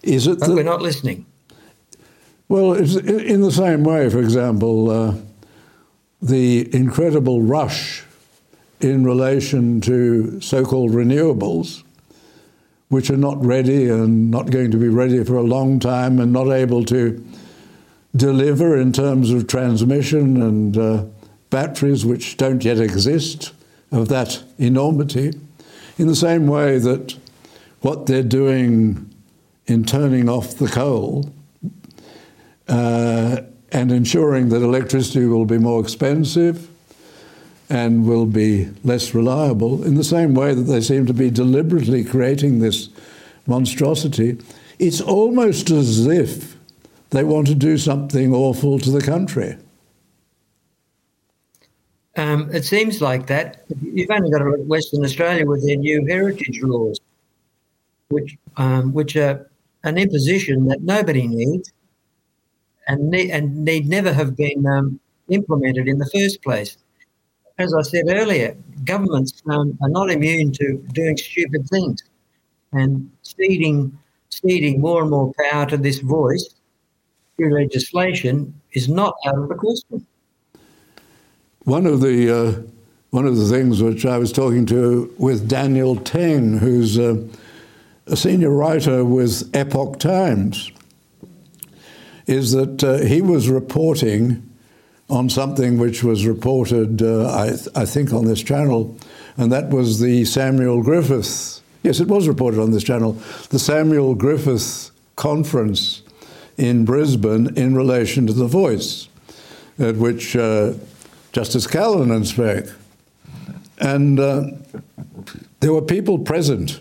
Is 0.01 0.25
it? 0.25 0.39
But 0.39 0.49
we're 0.49 0.63
not 0.63 0.81
listening. 0.81 1.25
Well, 2.47 2.73
it's 2.73 2.95
in 2.95 3.41
the 3.41 3.51
same 3.51 3.83
way, 3.83 4.09
for 4.09 4.19
example, 4.19 4.89
uh, 4.89 5.15
the 6.21 6.73
incredible 6.75 7.41
rush 7.41 8.04
in 8.81 9.03
relation 9.03 9.81
to 9.81 10.39
so 10.41 10.63
called 10.63 10.91
renewables, 10.91 11.83
which 12.89 13.09
are 13.09 13.17
not 13.17 13.43
ready 13.43 13.89
and 13.89 14.29
not 14.29 14.51
going 14.51 14.71
to 14.71 14.77
be 14.77 14.89
ready 14.89 15.23
for 15.23 15.35
a 15.35 15.43
long 15.43 15.79
time 15.79 16.19
and 16.19 16.31
not 16.31 16.49
able 16.49 16.83
to 16.85 17.25
deliver 18.15 18.77
in 18.77 18.93
terms 18.93 19.31
of 19.31 19.47
transmission 19.47 20.41
and 20.41 20.77
uh, 20.77 21.03
batteries 21.49 22.05
which 22.05 22.37
don't 22.37 22.63
yet 22.63 22.79
exist 22.79 23.53
of 23.91 24.07
that 24.09 24.43
enormity, 24.57 25.31
in 25.97 26.07
the 26.07 26.15
same 26.15 26.47
way 26.47 26.77
that 26.77 27.17
what 27.81 28.05
they're 28.05 28.23
doing 28.23 29.13
in 29.67 29.83
turning 29.85 30.27
off 30.27 30.55
the 30.55 30.67
coal 30.67 31.31
uh, 32.67 33.41
and 33.71 33.91
ensuring 33.91 34.49
that 34.49 34.61
electricity 34.61 35.25
will 35.25 35.45
be 35.45 35.57
more 35.57 35.81
expensive 35.81 36.69
and 37.69 38.07
will 38.07 38.25
be 38.25 38.69
less 38.83 39.13
reliable, 39.13 39.83
in 39.83 39.95
the 39.95 40.03
same 40.03 40.33
way 40.33 40.53
that 40.53 40.63
they 40.63 40.81
seem 40.81 41.05
to 41.07 41.13
be 41.13 41.29
deliberately 41.31 42.03
creating 42.03 42.59
this 42.59 42.89
monstrosity, 43.47 44.37
it's 44.79 45.01
almost 45.01 45.69
as 45.71 46.05
if 46.05 46.55
they 47.09 47.23
want 47.23 47.47
to 47.47 47.55
do 47.55 47.77
something 47.77 48.33
awful 48.33 48.79
to 48.79 48.91
the 48.91 49.01
country. 49.01 49.57
Um, 52.17 52.49
it 52.53 52.63
seems 52.63 53.01
like 53.01 53.27
that. 53.27 53.65
You've 53.81 54.09
only 54.09 54.31
got 54.31 54.39
to 54.39 54.45
look 54.45 54.59
at 54.59 54.65
Western 54.65 55.03
Australia 55.03 55.45
with 55.45 55.65
their 55.65 55.75
new 55.75 56.05
heritage 56.05 56.61
laws, 56.61 56.99
which 58.09 58.37
um, 58.57 58.93
which 58.93 59.15
are 59.15 59.49
an 59.83 59.97
imposition 59.97 60.67
that 60.67 60.81
nobody 60.81 61.27
needs, 61.27 61.73
and 62.87 63.09
need, 63.09 63.31
and 63.31 63.65
need 63.65 63.87
never 63.89 64.13
have 64.13 64.35
been 64.37 64.65
um, 64.65 64.99
implemented 65.29 65.87
in 65.87 65.97
the 65.97 66.09
first 66.09 66.41
place. 66.41 66.77
As 67.57 67.73
I 67.73 67.81
said 67.83 68.05
earlier, 68.09 68.57
governments 68.83 69.41
um, 69.49 69.77
are 69.81 69.89
not 69.89 70.11
immune 70.11 70.51
to 70.53 70.77
doing 70.91 71.15
stupid 71.15 71.69
things, 71.69 72.03
and 72.73 73.09
ceding 73.23 73.97
ceding 74.29 74.81
more 74.81 75.01
and 75.01 75.11
more 75.11 75.33
power 75.49 75.65
to 75.67 75.77
this 75.77 75.99
voice 75.99 76.49
through 77.37 77.53
legislation 77.53 78.53
is 78.73 78.89
not 78.89 79.15
out 79.25 79.37
of 79.37 79.47
the 79.47 79.55
question. 79.55 80.05
One 81.63 81.85
of 81.85 82.01
the 82.01 82.29
uh, 82.29 82.61
one 83.11 83.25
of 83.25 83.37
the 83.37 83.47
things 83.47 83.81
which 83.81 84.05
I 84.05 84.17
was 84.17 84.33
talking 84.33 84.65
to 84.67 85.13
with 85.17 85.47
Daniel 85.47 85.95
Teng, 85.95 86.59
who's 86.59 86.99
uh, 86.99 87.23
a 88.07 88.17
senior 88.17 88.51
writer 88.51 89.05
with 89.05 89.49
Epoch 89.55 89.99
Times, 89.99 90.71
is 92.27 92.51
that 92.51 92.83
uh, 92.83 92.97
he 92.97 93.21
was 93.21 93.49
reporting 93.49 94.43
on 95.09 95.29
something 95.29 95.77
which 95.77 96.03
was 96.03 96.25
reported, 96.25 97.01
uh, 97.01 97.33
I, 97.35 97.49
th- 97.49 97.67
I, 97.75 97.85
think, 97.85 98.11
on 98.11 98.25
this 98.25 98.41
channel, 98.41 98.97
and 99.37 99.51
that 99.51 99.69
was 99.69 99.99
the 99.99 100.25
Samuel 100.25 100.81
Griffith. 100.81 101.61
Yes, 101.83 101.99
it 101.99 102.07
was 102.07 102.27
reported 102.27 102.59
on 102.59 102.71
this 102.71 102.83
channel. 102.83 103.13
The 103.49 103.59
Samuel 103.59 104.15
Griffith 104.15 104.89
conference 105.15 106.01
in 106.57 106.85
Brisbane 106.85 107.55
in 107.57 107.75
relation 107.75 108.25
to 108.27 108.33
The 108.33 108.47
Voice, 108.47 109.07
at 109.77 109.95
which 109.97 110.35
uh, 110.35 110.73
Justice 111.31 111.67
Callinan 111.67 112.25
spoke. 112.25 112.67
And 113.79 114.19
uh, 114.19 114.45
there 115.59 115.73
were 115.73 115.81
people 115.81 116.19
present 116.19 116.79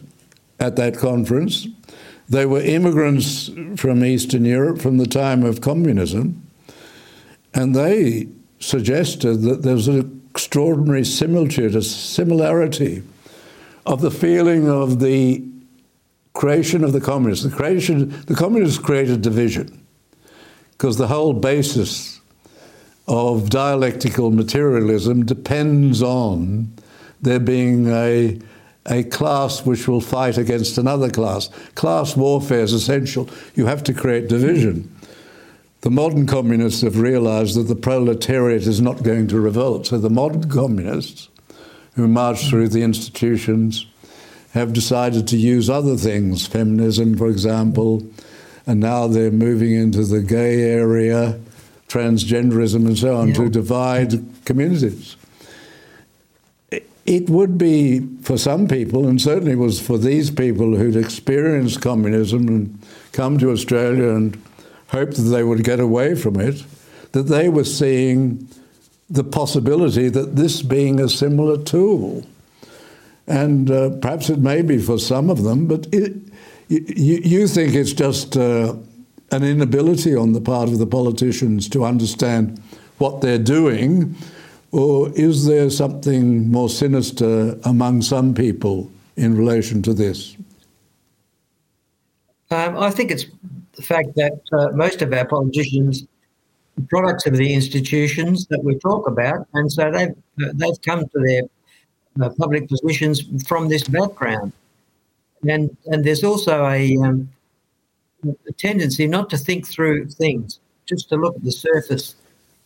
at 0.60 0.76
that 0.76 0.96
conference. 0.96 1.66
They 2.28 2.46
were 2.46 2.60
immigrants 2.60 3.50
from 3.76 4.04
Eastern 4.04 4.44
Europe 4.44 4.80
from 4.80 4.96
the 4.96 5.06
time 5.06 5.42
of 5.42 5.60
communism, 5.60 6.43
and 7.54 7.74
they 7.74 8.28
suggested 8.58 9.42
that 9.42 9.62
there's 9.62 9.88
an 9.88 10.22
extraordinary 10.30 11.04
similitude, 11.04 11.76
a 11.76 11.82
similarity 11.82 13.02
of 13.86 14.00
the 14.00 14.10
feeling 14.10 14.68
of 14.68 15.00
the 15.00 15.44
creation 16.32 16.82
of 16.82 16.92
the 16.92 17.00
communists. 17.00 17.44
The 17.44 17.54
creation, 17.54 18.08
the 18.26 18.34
communists 18.34 18.78
created 18.78 19.22
division 19.22 19.84
because 20.72 20.98
the 20.98 21.06
whole 21.06 21.32
basis 21.32 22.20
of 23.06 23.50
dialectical 23.50 24.30
materialism 24.30 25.24
depends 25.24 26.02
on 26.02 26.72
there 27.22 27.40
being 27.40 27.88
a 27.88 28.38
a 28.90 29.02
class 29.04 29.64
which 29.64 29.88
will 29.88 30.00
fight 30.00 30.36
against 30.36 30.76
another 30.76 31.08
class. 31.08 31.48
Class 31.74 32.16
warfare 32.16 32.60
is 32.60 32.74
essential. 32.74 33.30
You 33.54 33.64
have 33.64 33.82
to 33.84 33.94
create 33.94 34.28
division. 34.28 34.93
The 35.84 35.90
modern 35.90 36.26
communists 36.26 36.80
have 36.80 36.98
realized 36.98 37.56
that 37.56 37.64
the 37.64 37.76
proletariat 37.76 38.62
is 38.62 38.80
not 38.80 39.02
going 39.02 39.26
to 39.28 39.38
revolt. 39.38 39.88
So 39.88 39.98
the 39.98 40.08
modern 40.08 40.48
communists 40.48 41.28
who 41.94 42.08
march 42.08 42.48
through 42.48 42.68
the 42.68 42.82
institutions 42.82 43.84
have 44.54 44.72
decided 44.72 45.28
to 45.28 45.36
use 45.36 45.68
other 45.68 45.98
things, 45.98 46.46
feminism, 46.46 47.18
for 47.18 47.28
example, 47.28 48.02
and 48.66 48.80
now 48.80 49.08
they're 49.08 49.30
moving 49.30 49.74
into 49.74 50.06
the 50.06 50.22
gay 50.22 50.62
area, 50.62 51.38
transgenderism, 51.88 52.86
and 52.86 52.96
so 52.96 53.16
on, 53.18 53.28
yeah. 53.28 53.34
to 53.34 53.50
divide 53.50 54.24
communities. 54.46 55.16
It 57.04 57.28
would 57.28 57.58
be 57.58 58.00
for 58.22 58.38
some 58.38 58.68
people, 58.68 59.06
and 59.06 59.20
certainly 59.20 59.54
was 59.54 59.86
for 59.86 59.98
these 59.98 60.30
people 60.30 60.76
who'd 60.76 60.96
experienced 60.96 61.82
communism 61.82 62.48
and 62.48 62.78
come 63.12 63.36
to 63.36 63.50
Australia 63.50 64.08
and 64.14 64.42
hoped 64.94 65.16
that 65.16 65.22
they 65.22 65.42
would 65.42 65.64
get 65.64 65.80
away 65.80 66.14
from 66.14 66.40
it, 66.40 66.64
that 67.12 67.24
they 67.24 67.48
were 67.48 67.64
seeing 67.64 68.48
the 69.10 69.24
possibility 69.24 70.08
that 70.08 70.36
this 70.36 70.62
being 70.62 71.00
a 71.00 71.08
similar 71.08 71.58
tool. 71.62 72.24
And 73.26 73.70
uh, 73.70 73.90
perhaps 74.00 74.30
it 74.30 74.38
may 74.38 74.62
be 74.62 74.78
for 74.78 74.98
some 74.98 75.30
of 75.30 75.42
them, 75.42 75.66
but 75.66 75.86
it, 75.92 76.12
you, 76.68 77.20
you 77.24 77.48
think 77.48 77.74
it's 77.74 77.92
just 77.92 78.36
uh, 78.36 78.74
an 79.30 79.42
inability 79.42 80.14
on 80.14 80.32
the 80.32 80.40
part 80.40 80.68
of 80.68 80.78
the 80.78 80.86
politicians 80.86 81.68
to 81.70 81.84
understand 81.84 82.62
what 82.98 83.20
they're 83.20 83.46
doing, 83.58 84.14
or 84.70 85.10
is 85.14 85.46
there 85.46 85.70
something 85.70 86.50
more 86.50 86.68
sinister 86.68 87.58
among 87.64 88.02
some 88.02 88.32
people 88.34 88.90
in 89.16 89.36
relation 89.36 89.82
to 89.82 89.92
this? 89.92 90.36
Um, 92.50 92.76
I 92.76 92.90
think 92.90 93.10
it's 93.10 93.26
the 93.76 93.82
fact 93.82 94.14
that 94.16 94.40
uh, 94.52 94.68
most 94.72 95.02
of 95.02 95.12
our 95.12 95.26
politicians 95.26 96.06
products 96.88 97.24
of 97.26 97.36
the 97.36 97.54
institutions 97.54 98.46
that 98.48 98.62
we 98.64 98.76
talk 98.78 99.06
about, 99.06 99.46
and 99.54 99.70
so 99.70 99.90
they've 99.90 100.16
uh, 100.42 100.52
they've 100.54 100.80
come 100.82 101.00
to 101.00 101.20
their 101.20 101.42
uh, 102.20 102.30
public 102.36 102.68
positions 102.68 103.22
from 103.46 103.68
this 103.68 103.84
background 103.84 104.52
and 105.48 105.76
and 105.86 106.04
there's 106.04 106.24
also 106.24 106.66
a, 106.66 106.96
um, 106.98 107.28
a 108.24 108.52
tendency 108.52 109.06
not 109.06 109.30
to 109.30 109.36
think 109.36 109.66
through 109.66 110.08
things, 110.08 110.60
just 110.86 111.08
to 111.10 111.16
look 111.16 111.36
at 111.36 111.44
the 111.44 111.52
surface 111.52 112.14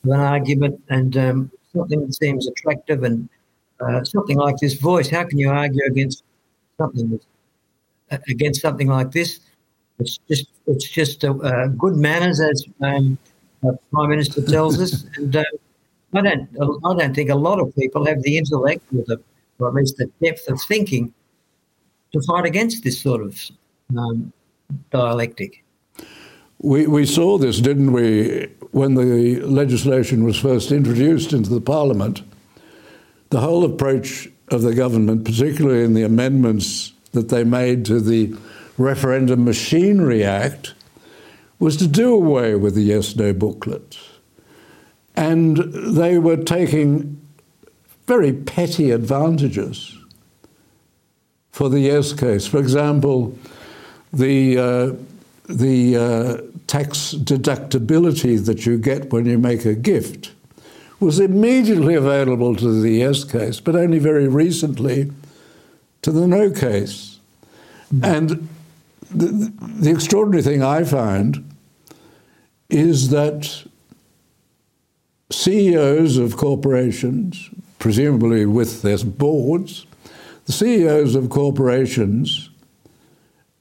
of 0.05 0.11
an 0.11 0.21
argument 0.21 0.81
and 0.89 1.17
um, 1.17 1.51
something 1.75 2.01
that 2.01 2.15
seems 2.15 2.47
attractive 2.47 3.03
and 3.03 3.29
uh, 3.81 4.05
something 4.05 4.37
like 4.37 4.57
this 4.59 4.75
voice. 4.75 5.09
How 5.09 5.25
can 5.25 5.39
you 5.39 5.51
argue 5.51 5.85
against 5.87 6.25
something 6.77 7.21
uh, 8.11 8.19
against 8.29 8.61
something 8.61 8.89
like 8.89 9.11
this? 9.11 9.41
It's 9.99 10.19
just 10.29 10.49
it's 10.67 10.89
just 10.89 11.25
a, 11.25 11.33
uh, 11.33 11.67
good 11.69 11.97
manners, 11.97 12.41
as 12.41 12.65
um, 12.83 13.19
Prime 13.93 14.11
Minister 14.11 14.43
tells 14.43 14.81
us, 14.81 15.05
and 15.17 15.37
uh, 15.37 15.45
I 16.15 16.23
don't 16.23 16.49
I 16.85 16.95
don't 16.97 17.15
think 17.15 17.31
a 17.31 17.35
lot 17.35 17.61
of 17.61 17.75
people 17.75 18.07
have 18.07 18.23
the 18.23 18.39
intellect 18.39 18.83
or 18.97 19.05
the 19.07 19.21
or 19.59 19.69
at 19.69 19.75
least 19.75 19.97
the 19.97 20.11
depth 20.23 20.49
of 20.49 20.61
thinking 20.69 21.13
to 22.13 22.23
fight 22.23 22.47
against 22.47 22.85
this 22.85 23.01
sort 23.01 23.23
of 23.23 23.43
um, 23.97 24.33
dialectic. 24.91 25.65
we, 26.59 26.87
we 26.87 27.07
saw 27.07 27.39
this, 27.39 27.61
didn't 27.61 27.93
we, 27.93 28.49
when 28.73 28.95
the 28.95 29.41
legislation 29.43 30.25
was 30.25 30.39
first 30.39 30.73
introduced 30.73 31.33
into 31.33 31.51
the 31.51 31.61
Parliament. 31.61 32.23
The 33.31 33.41
whole 33.41 33.65
approach 33.65 34.29
of 34.51 34.63
the 34.63 34.75
government, 34.75 35.25
particularly 35.25 35.85
in 35.85 35.95
the 35.95 36.03
amendments 36.03 36.93
that 37.13 37.29
they 37.29 37.45
made 37.45 37.85
to 37.87 38.01
the 38.01 38.37
Referendum 38.79 39.45
Machinery 39.45 40.25
Act, 40.25 40.75
was 41.59 41.77
to 41.77 41.89
do 41.89 42.15
away 42.15 42.55
with 42.55 42.75
the 42.75 42.83
yes 42.83 43.17
no 43.17 43.33
booklet. 43.33 43.99
And 45.17 45.57
they 45.97 46.19
were 46.19 46.37
taking 46.37 47.21
very 48.07 48.33
petty 48.33 48.93
advantages 48.93 49.97
for 51.51 51.69
the 51.69 51.81
yes 51.81 52.13
case. 52.13 52.47
For 52.47 52.59
example, 52.59 53.37
the, 54.13 54.59
uh, 54.59 54.93
the 55.49 55.97
uh, 55.97 56.37
tax 56.69 57.15
deductibility 57.15 58.45
that 58.47 58.65
you 58.65 58.79
get 58.79 59.13
when 59.13 59.27
you 59.27 59.39
make 59.39 59.65
a 59.65 59.75
gift 59.75 60.31
was 61.01 61.19
immediately 61.19 61.95
available 61.95 62.55
to 62.57 62.81
the 62.81 62.91
yes 62.91 63.25
case, 63.25 63.59
but 63.59 63.75
only 63.75 63.99
very 63.99 64.29
recently 64.29 65.11
to 66.03 66.13
the 66.13 66.27
no 66.29 66.51
case. 66.51 67.19
Mm. 67.93 68.05
And 68.17 68.49
the, 69.11 69.53
the 69.61 69.91
extraordinary 69.91 70.43
thing 70.43 70.63
I 70.63 70.85
find 70.85 71.45
is 72.69 73.11
that 73.11 73.65
CEOs 75.31 76.17
of 76.17 76.37
corporations, 76.37 77.51
presumably 77.79 78.47
with 78.47 78.83
their 78.83 78.99
boards, 78.99 79.87
the 80.47 80.53
CEOs 80.53 81.15
of 81.15 81.29
corporations 81.29 82.51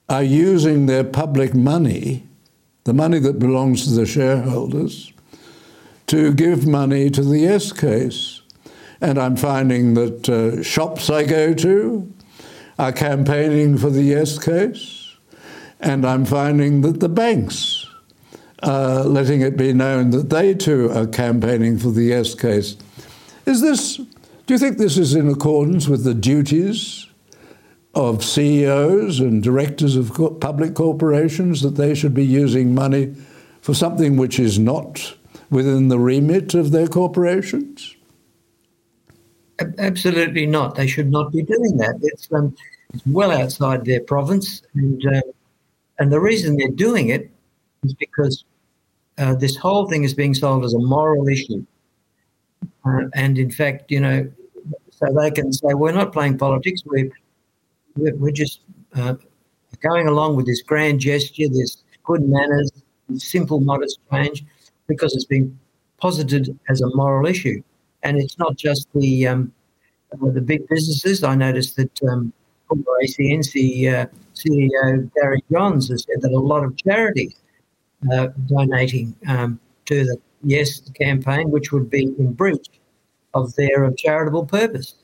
are 0.10 0.24
using 0.24 0.86
their 0.86 1.04
public 1.04 1.54
money, 1.54 2.24
the 2.86 2.94
money 2.94 3.20
that 3.20 3.40
belongs 3.40 3.84
to 3.86 3.92
the 3.92 4.06
shareholders, 4.06 5.12
to 6.08 6.34
give 6.34 6.66
money 6.66 7.10
to 7.10 7.22
the 7.22 7.40
yes 7.40 7.74
case. 7.74 8.42
And 9.02 9.20
I'm 9.20 9.36
finding 9.36 9.94
that 9.96 10.30
uh, 10.30 10.64
shops 10.64 11.10
I 11.10 11.24
go 11.24 11.54
to 11.54 12.14
are 12.80 12.94
campaigning 12.94 13.78
for 13.78 13.90
the 13.90 14.04
yes 14.04 14.40
case. 14.40 14.97
And 15.80 16.06
I'm 16.06 16.26
finding 16.26 16.82
that 16.82 17.00
the 17.00 17.10
banks 17.10 17.86
are 18.64 19.04
letting 19.04 19.42
it 19.42 19.58
be 19.58 19.74
known 19.74 20.10
that 20.12 20.30
they 20.30 20.54
too 20.54 20.92
are 20.92 21.06
campaigning 21.06 21.78
for 21.78 21.92
the 21.92 22.04
yes 22.04 22.34
case. 22.34 22.76
Is 23.46 23.62
this, 23.62 23.98
do 23.98 24.54
you 24.54 24.58
think 24.58 24.78
this 24.78 24.98
is 24.98 25.16
in 25.16 25.30
accordance 25.30 25.88
with 25.88 26.04
the 26.04 26.14
duties 26.14 27.08
of 27.94 28.24
CEOs 28.24 29.20
and 29.20 29.42
directors 29.42 29.96
of 29.96 30.14
public 30.40 30.76
corporations 30.76 31.62
that 31.62 31.76
they 31.76 31.96
should 31.96 32.14
be 32.14 32.26
using 32.26 32.76
money 32.76 33.16
for 33.62 33.74
something 33.74 34.18
which 34.18 34.40
is 34.40 34.60
not 34.60 35.16
within 35.50 35.88
the 35.88 36.00
remit 36.00 36.54
of 36.54 36.72
their 36.72 36.88
corporations? 36.88 37.96
Absolutely 39.80 40.46
not. 40.46 40.76
They 40.76 40.88
should 40.88 41.10
not 41.10 41.32
be 41.32 41.42
doing 41.42 41.78
that. 41.78 41.96
It's, 42.02 42.32
um, 42.32 42.56
it's 42.94 43.06
well 43.08 43.32
outside 43.32 43.86
their 43.86 44.02
province, 44.02 44.62
and 44.76 45.04
uh, 45.08 45.22
and 46.00 46.12
the 46.12 46.20
reason 46.20 46.58
they're 46.58 46.70
doing 46.70 47.10
it 47.10 47.32
is 47.84 47.94
because 47.94 48.46
uh, 49.18 49.36
this 49.36 49.56
whole 49.56 49.88
thing 49.88 50.04
is 50.04 50.14
being 50.14 50.34
sold 50.34 50.64
as 50.64 50.74
a 50.74 50.80
moral 50.80 51.28
issue, 51.28 51.66
uh, 52.86 53.04
and 53.16 53.38
in 53.38 53.52
fact, 53.52 53.92
you 53.92 54.00
know, 54.00 54.30
so 54.92 55.06
they 55.14 55.32
can 55.32 55.52
say 55.52 55.74
we're 55.74 55.92
not 55.92 56.14
playing 56.14 56.38
politics. 56.38 56.82
We're 56.86 57.10
we're 57.96 58.32
just 58.32 58.62
uh, 58.96 59.16
going 59.82 60.08
along 60.08 60.36
with 60.36 60.46
this 60.46 60.62
grand 60.62 61.00
gesture, 61.00 61.48
this 61.50 61.84
good 62.04 62.24
manners, 62.24 62.72
simple, 63.16 63.60
modest 63.60 64.00
change 64.12 64.46
because 64.88 65.16
it's 65.16 65.26
been 65.26 65.58
posited 65.98 66.58
as 66.70 66.82
a 66.82 66.96
moral 66.96 67.28
issue. 67.28 67.62
And 68.04 68.18
it's 68.18 68.38
not 68.38 68.56
just 68.56 68.88
the 68.94 69.28
um, 69.28 69.52
uh, 70.14 70.30
the 70.30 70.42
big 70.42 70.68
businesses. 70.68 71.24
I 71.24 71.36
noticed 71.36 71.76
that 71.78 72.04
um, 72.04 72.32
ACNC 72.72 73.94
uh, 73.94 74.06
CEO 74.36 75.12
Gary 75.16 75.44
Johns 75.52 75.90
has 75.90 76.04
said 76.04 76.22
that 76.22 76.32
a 76.32 76.40
lot 76.40 76.64
of 76.64 76.78
charities 76.78 77.36
are 78.12 78.30
donating 78.48 79.16
um, 79.28 79.60
to 79.86 80.04
the 80.04 80.18
Yes 80.44 80.82
campaign, 80.92 81.50
which 81.50 81.72
would 81.72 81.90
be 81.90 82.14
in 82.20 82.34
breach 82.34 82.68
of 83.34 83.56
their 83.56 83.92
charitable 83.92 84.46
purpose. 84.46 84.96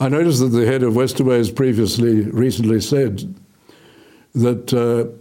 I 0.00 0.08
noticed 0.08 0.40
that 0.40 0.48
the 0.48 0.66
head 0.66 0.82
of 0.82 0.94
Westerways 0.94 1.50
previously 1.50 2.22
recently 2.22 2.80
said 2.80 3.34
that 4.34 4.72
uh, 4.72 5.12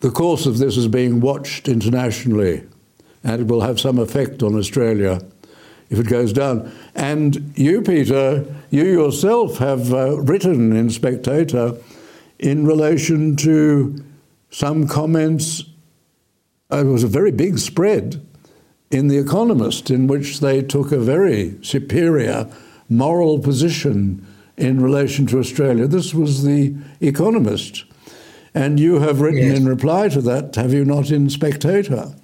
the 0.00 0.10
course 0.10 0.46
of 0.46 0.58
this 0.58 0.76
is 0.76 0.88
being 0.88 1.20
watched 1.20 1.68
internationally 1.68 2.66
and 3.24 3.42
it 3.42 3.46
will 3.46 3.60
have 3.60 3.80
some 3.80 3.98
effect 3.98 4.42
on 4.42 4.54
Australia 4.54 5.20
if 5.90 5.98
it 5.98 6.08
goes 6.08 6.32
down. 6.32 6.72
And 6.94 7.52
you, 7.56 7.82
Peter, 7.82 8.44
you 8.70 8.84
yourself 8.84 9.58
have 9.58 9.92
uh, 9.92 10.20
written 10.20 10.74
in 10.76 10.90
Spectator 10.90 11.76
in 12.38 12.66
relation 12.66 13.36
to 13.36 14.04
some 14.50 14.86
comments. 14.86 15.64
Uh, 16.70 16.78
it 16.78 16.84
was 16.84 17.04
a 17.04 17.08
very 17.08 17.32
big 17.32 17.58
spread 17.58 18.24
in 18.90 19.08
The 19.08 19.18
Economist 19.18 19.90
in 19.90 20.06
which 20.06 20.40
they 20.40 20.62
took 20.62 20.92
a 20.92 20.98
very 20.98 21.58
superior 21.62 22.48
moral 22.88 23.38
position 23.38 24.26
in 24.56 24.80
relation 24.80 25.26
to 25.26 25.38
Australia. 25.38 25.86
This 25.86 26.14
was 26.14 26.44
The 26.44 26.74
Economist. 27.00 27.84
And 28.54 28.80
you 28.80 29.00
have 29.00 29.20
written 29.20 29.46
yes. 29.46 29.58
in 29.58 29.68
reply 29.68 30.08
to 30.08 30.20
that, 30.22 30.54
have 30.56 30.72
you 30.72 30.84
not, 30.84 31.10
in 31.10 31.30
Spectator? 31.30 32.14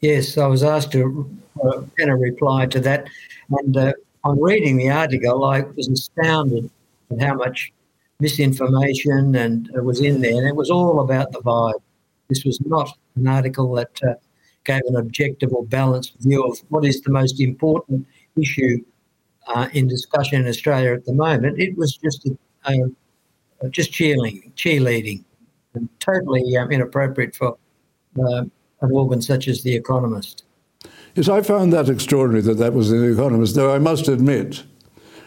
Yes, 0.00 0.38
I 0.38 0.46
was 0.46 0.62
asked 0.62 0.92
to 0.92 1.28
uh, 1.62 1.82
pen 1.98 2.08
a 2.08 2.16
reply 2.16 2.66
to 2.66 2.80
that. 2.80 3.08
And 3.50 3.76
uh, 3.76 3.92
on 4.24 4.40
reading 4.40 4.76
the 4.76 4.90
article, 4.90 5.44
I 5.44 5.60
was 5.60 5.88
astounded 5.88 6.70
at 7.10 7.20
how 7.20 7.34
much 7.34 7.72
misinformation 8.20 9.34
and 9.34 9.70
uh, 9.76 9.82
was 9.82 10.00
in 10.00 10.20
there. 10.20 10.36
And 10.36 10.48
it 10.48 10.56
was 10.56 10.70
all 10.70 11.00
about 11.00 11.32
the 11.32 11.40
vibe. 11.40 11.80
This 12.28 12.44
was 12.44 12.60
not 12.62 12.90
an 13.16 13.26
article 13.28 13.72
that 13.74 14.00
uh, 14.02 14.14
gave 14.64 14.82
an 14.86 14.96
objective 14.96 15.52
or 15.52 15.64
balanced 15.66 16.14
view 16.20 16.42
of 16.42 16.58
what 16.68 16.84
is 16.84 17.00
the 17.02 17.12
most 17.12 17.40
important 17.40 18.06
issue 18.40 18.82
uh, 19.48 19.68
in 19.72 19.86
discussion 19.86 20.40
in 20.40 20.48
Australia 20.48 20.94
at 20.94 21.04
the 21.04 21.12
moment. 21.12 21.60
It 21.60 21.76
was 21.76 21.96
just 21.96 22.26
a, 22.26 22.80
a 23.60 23.68
just 23.68 23.92
cheerleading, 23.92 24.52
cheerleading, 24.54 25.24
and 25.74 25.88
totally 26.00 26.56
um, 26.56 26.70
inappropriate 26.70 27.36
for 27.36 27.56
uh, 28.18 28.44
an 28.80 28.90
organ 28.92 29.20
such 29.20 29.48
as 29.48 29.62
The 29.62 29.74
Economist. 29.74 30.43
Yes, 31.14 31.28
I 31.28 31.42
found 31.42 31.72
that 31.72 31.88
extraordinary 31.88 32.42
that 32.42 32.58
that 32.58 32.72
was 32.72 32.90
The 32.90 33.12
Economist, 33.12 33.54
though 33.54 33.72
I 33.72 33.78
must 33.78 34.08
admit, 34.08 34.64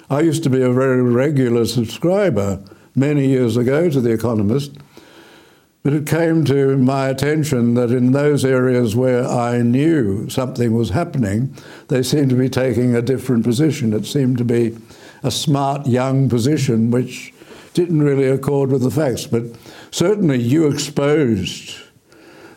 I 0.10 0.20
used 0.20 0.44
to 0.44 0.50
be 0.50 0.62
a 0.62 0.72
very 0.72 1.02
regular 1.02 1.66
subscriber 1.66 2.62
many 2.94 3.28
years 3.28 3.56
ago 3.56 3.90
to 3.90 4.02
The 4.02 4.12
Economist, 4.12 4.74
but 5.84 5.94
it 5.94 6.06
came 6.06 6.44
to 6.44 6.76
my 6.76 7.08
attention 7.08 7.76
that 7.76 7.92
in 7.92 8.12
those 8.12 8.44
areas 8.44 8.98
where 8.98 9.26
I 9.26 9.62
knew 9.62 10.28
something 10.28 10.74
was 10.74 10.90
happening, 10.90 11.56
they 11.88 12.04
seemed 12.04 12.32
to 12.32 12.36
be 12.36 12.50
taking 12.50 12.94
a 12.94 13.02
different 13.02 13.46
position. 13.46 13.94
It 13.94 14.06
seemed 14.06 14.40
to 14.40 14.44
be 14.44 14.78
a 15.24 15.32
smart 15.32 15.88
young 15.88 16.28
position 16.28 16.92
which 16.92 17.34
didn't 17.74 18.04
really 18.04 18.28
accord 18.28 18.72
with 18.72 18.82
the 18.82 18.92
facts. 18.92 19.26
But 19.26 19.44
certainly 19.92 20.42
you 20.42 20.68
exposed 20.68 21.78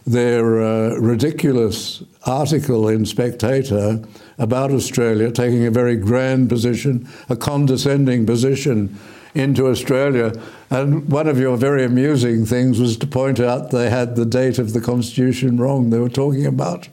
their 0.04 0.60
uh, 0.60 0.96
ridiculous 0.96 2.02
article 2.26 2.88
in 2.88 3.06
Spectator 3.06 4.02
about 4.38 4.70
Australia 4.70 5.30
taking 5.30 5.66
a 5.66 5.70
very 5.70 5.96
grand 5.96 6.48
position, 6.48 7.08
a 7.28 7.36
condescending 7.36 8.26
position 8.26 8.98
into 9.34 9.68
Australia. 9.68 10.32
And 10.70 11.08
one 11.08 11.28
of 11.28 11.38
your 11.38 11.56
very 11.56 11.84
amusing 11.84 12.44
things 12.44 12.80
was 12.80 12.96
to 12.98 13.06
point 13.06 13.40
out 13.40 13.70
they 13.70 13.90
had 13.90 14.16
the 14.16 14.26
date 14.26 14.58
of 14.58 14.72
the 14.72 14.80
Constitution 14.80 15.58
wrong. 15.58 15.90
They 15.90 15.98
were 15.98 16.08
talking 16.08 16.46
about 16.46 16.88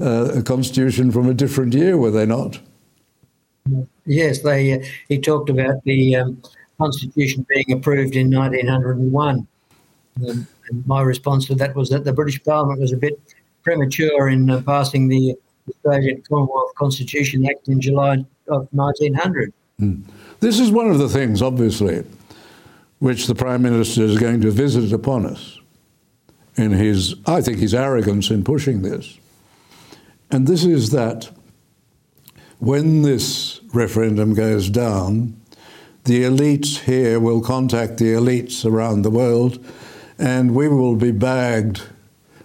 uh, 0.00 0.32
a 0.36 0.42
Constitution 0.42 1.10
from 1.10 1.28
a 1.28 1.34
different 1.34 1.74
year, 1.74 1.96
were 1.96 2.10
they 2.10 2.26
not? 2.26 2.60
Yes, 4.06 4.42
they. 4.42 4.74
Uh, 4.74 4.84
he 5.08 5.18
talked 5.18 5.48
about 5.48 5.82
the 5.84 6.16
um, 6.16 6.42
Constitution 6.78 7.46
being 7.48 7.72
approved 7.72 8.14
in 8.14 8.30
1901. 8.30 9.46
Um, 10.28 10.46
my 10.86 11.00
response 11.00 11.46
to 11.46 11.54
that 11.54 11.74
was 11.74 11.88
that 11.90 12.04
the 12.04 12.12
British 12.12 12.42
Parliament 12.44 12.80
was 12.80 12.92
a 12.92 12.96
bit 12.96 13.18
premature 13.64 14.28
in 14.28 14.50
uh, 14.50 14.62
passing 14.62 15.08
the 15.08 15.34
Australian 15.68 16.22
Commonwealth 16.22 16.74
Constitution 16.76 17.46
Act 17.46 17.68
in 17.68 17.80
July 17.80 18.24
of 18.48 18.68
1900. 18.72 19.52
Mm. 19.80 20.02
This 20.40 20.60
is 20.60 20.70
one 20.70 20.90
of 20.90 20.98
the 20.98 21.08
things, 21.08 21.42
obviously, 21.42 22.04
which 22.98 23.26
the 23.26 23.34
Prime 23.34 23.62
Minister 23.62 24.02
is 24.02 24.18
going 24.18 24.40
to 24.42 24.50
visit 24.50 24.92
upon 24.92 25.26
us 25.26 25.58
in 26.56 26.70
his, 26.70 27.14
I 27.26 27.40
think, 27.40 27.58
his 27.58 27.74
arrogance 27.74 28.30
in 28.30 28.44
pushing 28.44 28.82
this. 28.82 29.18
And 30.30 30.46
this 30.46 30.64
is 30.64 30.90
that 30.90 31.30
when 32.58 33.02
this 33.02 33.60
referendum 33.72 34.34
goes 34.34 34.70
down, 34.70 35.40
the 36.04 36.22
elites 36.22 36.80
here 36.80 37.18
will 37.18 37.40
contact 37.40 37.98
the 37.98 38.12
elites 38.12 38.64
around 38.64 39.02
the 39.02 39.10
world 39.10 39.64
and 40.18 40.54
we 40.54 40.68
will 40.68 40.96
be 40.96 41.10
bagged 41.10 41.82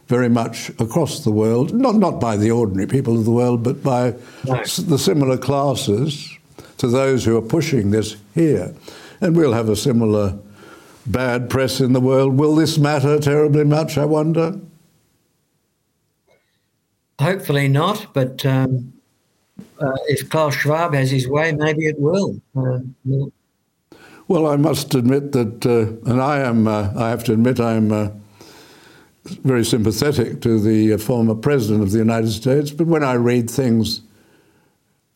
very 0.09 0.27
much 0.27 0.69
across 0.79 1.23
the 1.23 1.31
world, 1.31 1.71
not, 1.71 1.95
not 1.95 2.19
by 2.19 2.35
the 2.35 2.49
ordinary 2.49 2.87
people 2.87 3.15
of 3.17 3.25
the 3.25 3.31
world, 3.31 3.63
but 3.63 3.83
by 3.83 4.11
the 4.43 4.97
similar 4.97 5.37
classes 5.37 6.35
to 6.79 6.87
those 6.87 7.23
who 7.23 7.37
are 7.37 7.41
pushing 7.43 7.91
this 7.91 8.17
here. 8.33 8.73
And 9.21 9.37
we'll 9.37 9.53
have 9.53 9.69
a 9.69 9.75
similar 9.75 10.35
bad 11.05 11.47
press 11.47 11.79
in 11.79 11.93
the 11.93 11.99
world. 11.99 12.37
Will 12.39 12.55
this 12.55 12.79
matter 12.79 13.19
terribly 13.19 13.63
much, 13.63 13.99
I 13.99 14.05
wonder? 14.05 14.59
Hopefully 17.21 17.67
not, 17.67 18.07
but 18.13 18.43
um, 18.47 18.91
uh, 19.79 19.91
if 20.07 20.27
Klaus 20.29 20.55
Schwab 20.55 20.95
has 20.95 21.11
his 21.11 21.27
way, 21.27 21.51
maybe 21.51 21.85
it 21.85 21.99
will. 21.99 22.41
Uh, 22.57 22.79
we'll- 23.05 23.31
Well, 24.27 24.47
I 24.47 24.55
must 24.55 24.95
admit 24.95 25.33
that, 25.33 25.65
uh, 25.65 26.09
and 26.09 26.19
I 26.21 26.39
am, 26.39 26.67
uh, 26.67 26.89
I 26.95 27.09
have 27.09 27.23
to 27.25 27.33
admit, 27.33 27.59
I'm 27.59 27.91
uh, 27.91 28.09
very 29.25 29.63
sympathetic 29.65 30.41
to 30.41 30.59
the 30.59 30.93
uh, 30.93 30.97
former 30.97 31.35
president 31.35 31.83
of 31.83 31.91
the 31.91 31.97
United 31.97 32.31
States. 32.31 32.71
But 32.71 32.87
when 32.87 33.03
I 33.03 33.13
read 33.13 33.49
things 33.49 34.01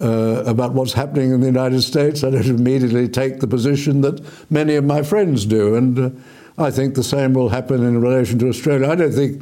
uh, 0.02 0.44
about 0.46 0.74
what's 0.74 0.94
happening 0.94 1.32
in 1.32 1.40
the 1.40 1.48
United 1.48 1.82
States, 1.82 2.24
I 2.24 2.30
don't 2.32 2.46
immediately 2.60 3.08
take 3.08 3.40
the 3.40 3.48
position 3.48 4.02
that 4.02 4.22
many 4.52 4.76
of 4.76 4.84
my 4.84 5.02
friends 5.04 5.46
do. 5.46 5.76
And 5.76 6.00
uh, 6.00 6.10
I 6.58 6.72
think 6.72 6.96
the 6.96 7.04
same 7.04 7.34
will 7.34 7.50
happen 7.50 7.84
in 7.84 8.02
relation 8.02 8.40
to 8.40 8.50
Australia. 8.50 8.90
I 8.90 8.96
don't 8.96 9.12
think 9.12 9.42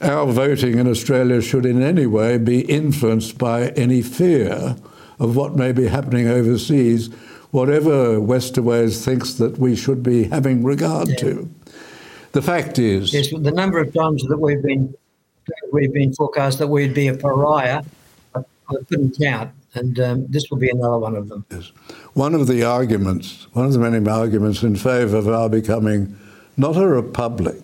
our 0.00 0.26
voting 0.26 0.78
in 0.78 0.88
Australia 0.88 1.40
should 1.40 1.64
in 1.64 1.82
any 1.82 2.06
way 2.06 2.38
be 2.38 2.60
influenced 2.62 3.38
by 3.38 3.68
any 3.70 4.02
fear 4.02 4.76
of 5.18 5.36
what 5.36 5.56
may 5.56 5.72
be 5.72 5.86
happening 5.86 6.28
overseas, 6.28 7.08
whatever 7.50 8.20
Westerways 8.20 9.02
thinks 9.04 9.34
that 9.34 9.58
we 9.58 9.74
should 9.76 10.02
be 10.02 10.24
having 10.24 10.62
regard 10.64 11.08
Yeah. 11.08 11.16
to. 11.16 11.50
The 12.36 12.42
fact 12.42 12.78
is, 12.78 13.14
yes, 13.14 13.30
the 13.30 13.50
number 13.50 13.78
of 13.78 13.94
times 13.94 14.22
that 14.24 14.36
we've 14.36 14.62
been 14.62 14.94
we've 15.72 15.90
been 15.90 16.12
forecast 16.12 16.58
that 16.58 16.66
we'd 16.66 16.92
be 16.92 17.08
a 17.08 17.14
pariah, 17.14 17.82
I, 18.34 18.40
I 18.68 18.74
couldn't 18.90 19.16
count, 19.18 19.52
and 19.72 19.98
um, 19.98 20.26
this 20.26 20.50
will 20.50 20.58
be 20.58 20.68
another 20.68 20.98
one 20.98 21.16
of 21.16 21.30
them. 21.30 21.46
one 22.12 22.34
of 22.34 22.46
the 22.46 22.62
arguments, 22.62 23.46
one 23.54 23.64
of 23.64 23.72
the 23.72 23.78
many 23.78 24.06
arguments 24.06 24.62
in 24.62 24.76
favour 24.76 25.16
of 25.16 25.28
our 25.28 25.48
becoming 25.48 26.14
not 26.58 26.76
a 26.76 26.86
republic, 26.86 27.62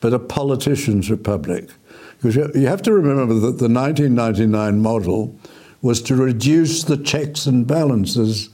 but 0.00 0.12
a 0.12 0.18
politician's 0.18 1.08
republic. 1.08 1.68
Because 2.20 2.34
you 2.34 2.66
have 2.66 2.82
to 2.82 2.92
remember 2.92 3.34
that 3.34 3.58
the 3.58 3.68
1999 3.68 4.80
model 4.80 5.38
was 5.82 6.02
to 6.02 6.16
reduce 6.16 6.82
the 6.82 6.96
checks 6.96 7.46
and 7.46 7.64
balances 7.64 8.48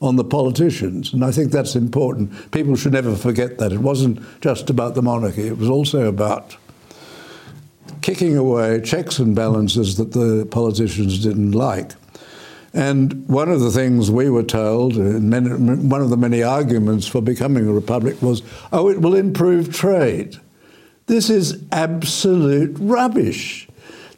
on 0.00 0.16
the 0.16 0.24
politicians. 0.24 1.12
And 1.12 1.24
I 1.24 1.32
think 1.32 1.50
that's 1.50 1.74
important. 1.74 2.50
People 2.52 2.76
should 2.76 2.92
never 2.92 3.16
forget 3.16 3.58
that. 3.58 3.72
It 3.72 3.80
wasn't 3.80 4.20
just 4.40 4.70
about 4.70 4.94
the 4.94 5.02
monarchy, 5.02 5.48
it 5.48 5.58
was 5.58 5.68
also 5.68 6.06
about 6.06 6.56
kicking 8.00 8.36
away 8.36 8.80
checks 8.80 9.18
and 9.18 9.34
balances 9.34 9.96
that 9.96 10.12
the 10.12 10.46
politicians 10.50 11.22
didn't 11.22 11.52
like. 11.52 11.92
And 12.74 13.26
one 13.28 13.50
of 13.50 13.60
the 13.60 13.70
things 13.70 14.10
we 14.10 14.28
were 14.30 14.42
told, 14.42 14.96
and 14.96 15.30
many, 15.30 15.50
one 15.50 16.02
of 16.02 16.10
the 16.10 16.16
many 16.16 16.42
arguments 16.42 17.06
for 17.06 17.20
becoming 17.22 17.66
a 17.66 17.72
republic 17.72 18.20
was, 18.22 18.42
oh, 18.72 18.88
it 18.88 19.00
will 19.00 19.14
improve 19.14 19.74
trade. 19.74 20.36
This 21.06 21.30
is 21.30 21.64
absolute 21.72 22.76
rubbish. 22.78 23.66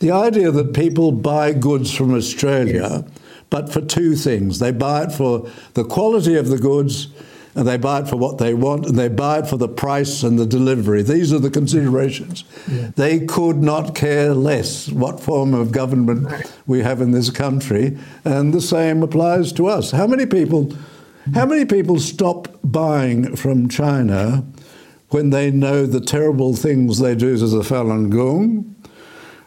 The 0.01 0.11
idea 0.11 0.51
that 0.51 0.74
people 0.74 1.12
buy 1.12 1.53
goods 1.53 1.95
from 1.95 2.12
Australia, 2.12 3.05
but 3.51 3.72
for 3.72 3.80
two 3.80 4.14
things 4.14 4.59
they 4.59 4.72
buy 4.72 5.05
it 5.05 5.12
for 5.12 5.48
the 5.74 5.84
quality 5.84 6.36
of 6.36 6.48
the 6.48 6.59
goods, 6.59 7.09
and 7.55 7.66
they 7.66 7.76
buy 7.76 8.01
it 8.01 8.09
for 8.09 8.16
what 8.16 8.38
they 8.38 8.55
want, 8.55 8.86
and 8.86 8.96
they 8.96 9.09
buy 9.09 9.40
it 9.40 9.46
for 9.46 9.57
the 9.57 9.68
price 9.68 10.22
and 10.22 10.38
the 10.38 10.46
delivery. 10.46 11.03
These 11.03 11.32
are 11.32 11.40
the 11.40 11.51
considerations. 11.51 12.44
They 12.94 13.26
could 13.26 13.57
not 13.57 13.94
care 13.94 14.34
less 14.34 14.88
what 14.88 15.18
form 15.18 15.53
of 15.53 15.72
government 15.72 16.28
we 16.66 16.80
have 16.82 17.01
in 17.01 17.11
this 17.11 17.28
country, 17.30 17.98
and 18.24 18.55
the 18.55 18.61
same 18.61 19.03
applies 19.03 19.53
to 19.55 19.66
us. 19.66 19.90
How 19.90 20.07
many 20.07 20.26
people, 20.26 20.72
how 21.34 21.44
many 21.44 21.64
people 21.64 21.98
stop 21.98 22.48
buying 22.62 23.34
from 23.34 23.68
China 23.68 24.44
when 25.09 25.30
they 25.30 25.51
know 25.51 25.86
the 25.86 26.01
terrible 26.01 26.55
things 26.55 27.01
they 27.01 27.16
do 27.16 27.36
to 27.36 27.46
the 27.48 27.62
Falun 27.62 28.11
Gong? 28.11 28.76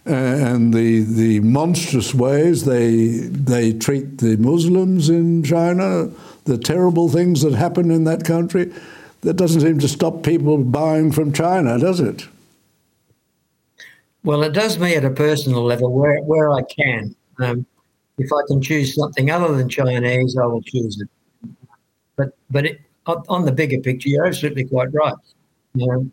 And 0.05 0.73
the 0.73 1.03
the 1.03 1.39
monstrous 1.41 2.13
ways 2.13 2.65
they 2.65 3.07
they 3.21 3.73
treat 3.73 4.17
the 4.17 4.35
Muslims 4.37 5.09
in 5.09 5.43
China, 5.43 6.09
the 6.45 6.57
terrible 6.57 7.09
things 7.09 7.41
that 7.41 7.53
happen 7.53 7.89
in 7.89 8.03
that 8.03 8.25
country, 8.25 8.71
that 9.21 9.35
doesn't 9.35 9.61
seem 9.61 9.79
to 9.79 9.87
stop 9.87 10.23
people 10.23 10.57
buying 10.57 11.11
from 11.11 11.31
China, 11.31 11.79
does 11.79 11.99
it? 11.99 12.27
Well, 14.23 14.43
it 14.43 14.53
does 14.53 14.79
me 14.79 14.95
at 14.95 15.03
a 15.03 15.09
personal 15.09 15.63
level 15.63 15.91
where, 15.91 16.21
where 16.21 16.51
I 16.51 16.61
can. 16.63 17.15
Um, 17.39 17.65
if 18.17 18.31
I 18.31 18.41
can 18.47 18.61
choose 18.61 18.95
something 18.95 19.31
other 19.31 19.55
than 19.55 19.67
Chinese, 19.67 20.37
I 20.37 20.45
will 20.45 20.61
choose 20.61 21.01
it. 21.01 21.09
But 22.15 22.37
but 22.49 22.65
it, 22.65 22.81
on 23.05 23.45
the 23.45 23.51
bigger 23.51 23.79
picture, 23.79 24.09
you're 24.09 24.25
absolutely 24.25 24.65
quite 24.65 24.93
right. 24.93 25.15
You 25.75 25.87
know, 25.87 26.11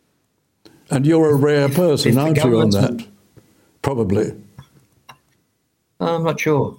And 0.91 1.07
you're 1.07 1.31
a 1.31 1.35
rare 1.35 1.69
person, 1.69 2.13
if 2.13 2.19
aren't 2.19 2.37
you, 2.39 2.61
on 2.61 2.71
that? 2.71 3.07
Probably. 3.83 4.33
I'm 6.01 6.25
not 6.25 6.41
sure. 6.41 6.77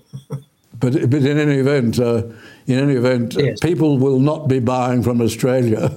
But, 0.80 0.94
but 1.10 1.24
in 1.24 1.38
any 1.38 1.56
event, 1.60 2.00
uh, 2.00 2.24
in 2.66 2.80
any 2.80 2.94
event, 2.96 3.38
uh, 3.38 3.44
Yes. 3.44 3.60
people 3.60 3.98
will 4.00 4.20
not 4.20 4.48
be 4.48 4.60
buying 4.60 5.04
from 5.04 5.22
Australia 5.22 5.92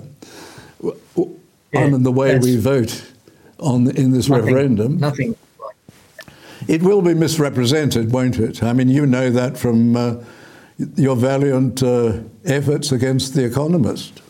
w- 0.83 1.01
w- 1.17 1.35
Yeah, 1.73 1.85
on 1.85 2.03
the 2.03 2.13
way 2.13 2.39
we 2.39 2.57
vote 2.57 3.03
on 3.59 3.89
in 3.91 4.11
this 4.13 4.29
Nothing- 4.29 4.45
referendum. 4.45 4.99
Nothing. 4.99 5.37
It 6.69 6.83
will 6.83 7.03
be 7.03 7.15
misrepresented, 7.15 8.13
won't 8.13 8.39
it? 8.39 8.63
I 8.63 8.73
mean, 8.73 8.89
you 8.89 9.07
know 9.07 9.31
that 9.31 9.57
from 9.59 9.97
uh, 9.97 10.15
your 10.97 11.17
valiant 11.17 11.83
uh, 11.83 12.19
efforts 12.45 12.93
against 12.93 13.35
The 13.35 13.45
Economist. 13.45 14.21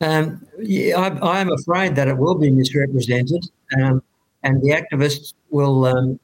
Um, 0.00 0.46
yeah, 0.60 0.98
I, 0.98 1.40
am 1.40 1.50
afraid 1.50 1.96
that 1.96 2.08
it 2.08 2.16
will 2.16 2.34
be 2.34 2.50
misrepresented, 2.50 3.48
um, 3.80 4.02
and 4.42 4.60
the 4.62 4.70
activists 4.70 5.32
will 5.50 5.86
um, 5.86 6.20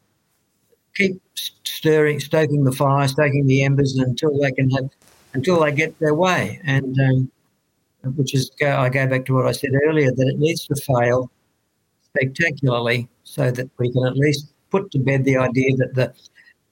keep 0.94 1.22
stirring, 1.34 2.20
stoking 2.20 2.64
the 2.64 2.72
fire, 2.72 3.08
stoking 3.08 3.46
the 3.46 3.64
embers 3.64 3.96
until 3.96 4.38
they 4.38 4.52
can 4.52 4.68
have, 4.70 4.90
until 5.32 5.60
they 5.60 5.72
get 5.72 5.98
their 6.00 6.14
way. 6.14 6.60
And 6.64 6.98
um, 7.00 7.32
which 8.16 8.34
is, 8.34 8.50
I 8.62 8.88
go 8.88 9.06
back 9.06 9.24
to 9.26 9.34
what 9.34 9.46
I 9.46 9.52
said 9.52 9.70
earlier, 9.86 10.10
that 10.12 10.28
it 10.28 10.38
needs 10.38 10.66
to 10.66 10.74
fail 10.74 11.30
spectacularly 12.02 13.08
so 13.24 13.50
that 13.50 13.70
we 13.78 13.90
can 13.90 14.06
at 14.06 14.16
least 14.16 14.52
put 14.70 14.90
to 14.90 14.98
bed 14.98 15.24
the 15.24 15.36
idea 15.36 15.76
that 15.76 15.94
the 15.94 16.12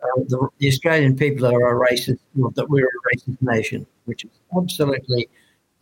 uh, 0.03 0.23
the, 0.29 0.49
the 0.59 0.69
Australian 0.69 1.15
people 1.15 1.47
are 1.47 1.77
a 1.77 1.91
racist, 1.91 2.19
that 2.55 2.69
we're 2.71 2.87
a 2.87 3.17
racist 3.17 3.37
nation, 3.43 3.87
which 4.07 4.25
is 4.25 4.31
absolutely 4.57 5.29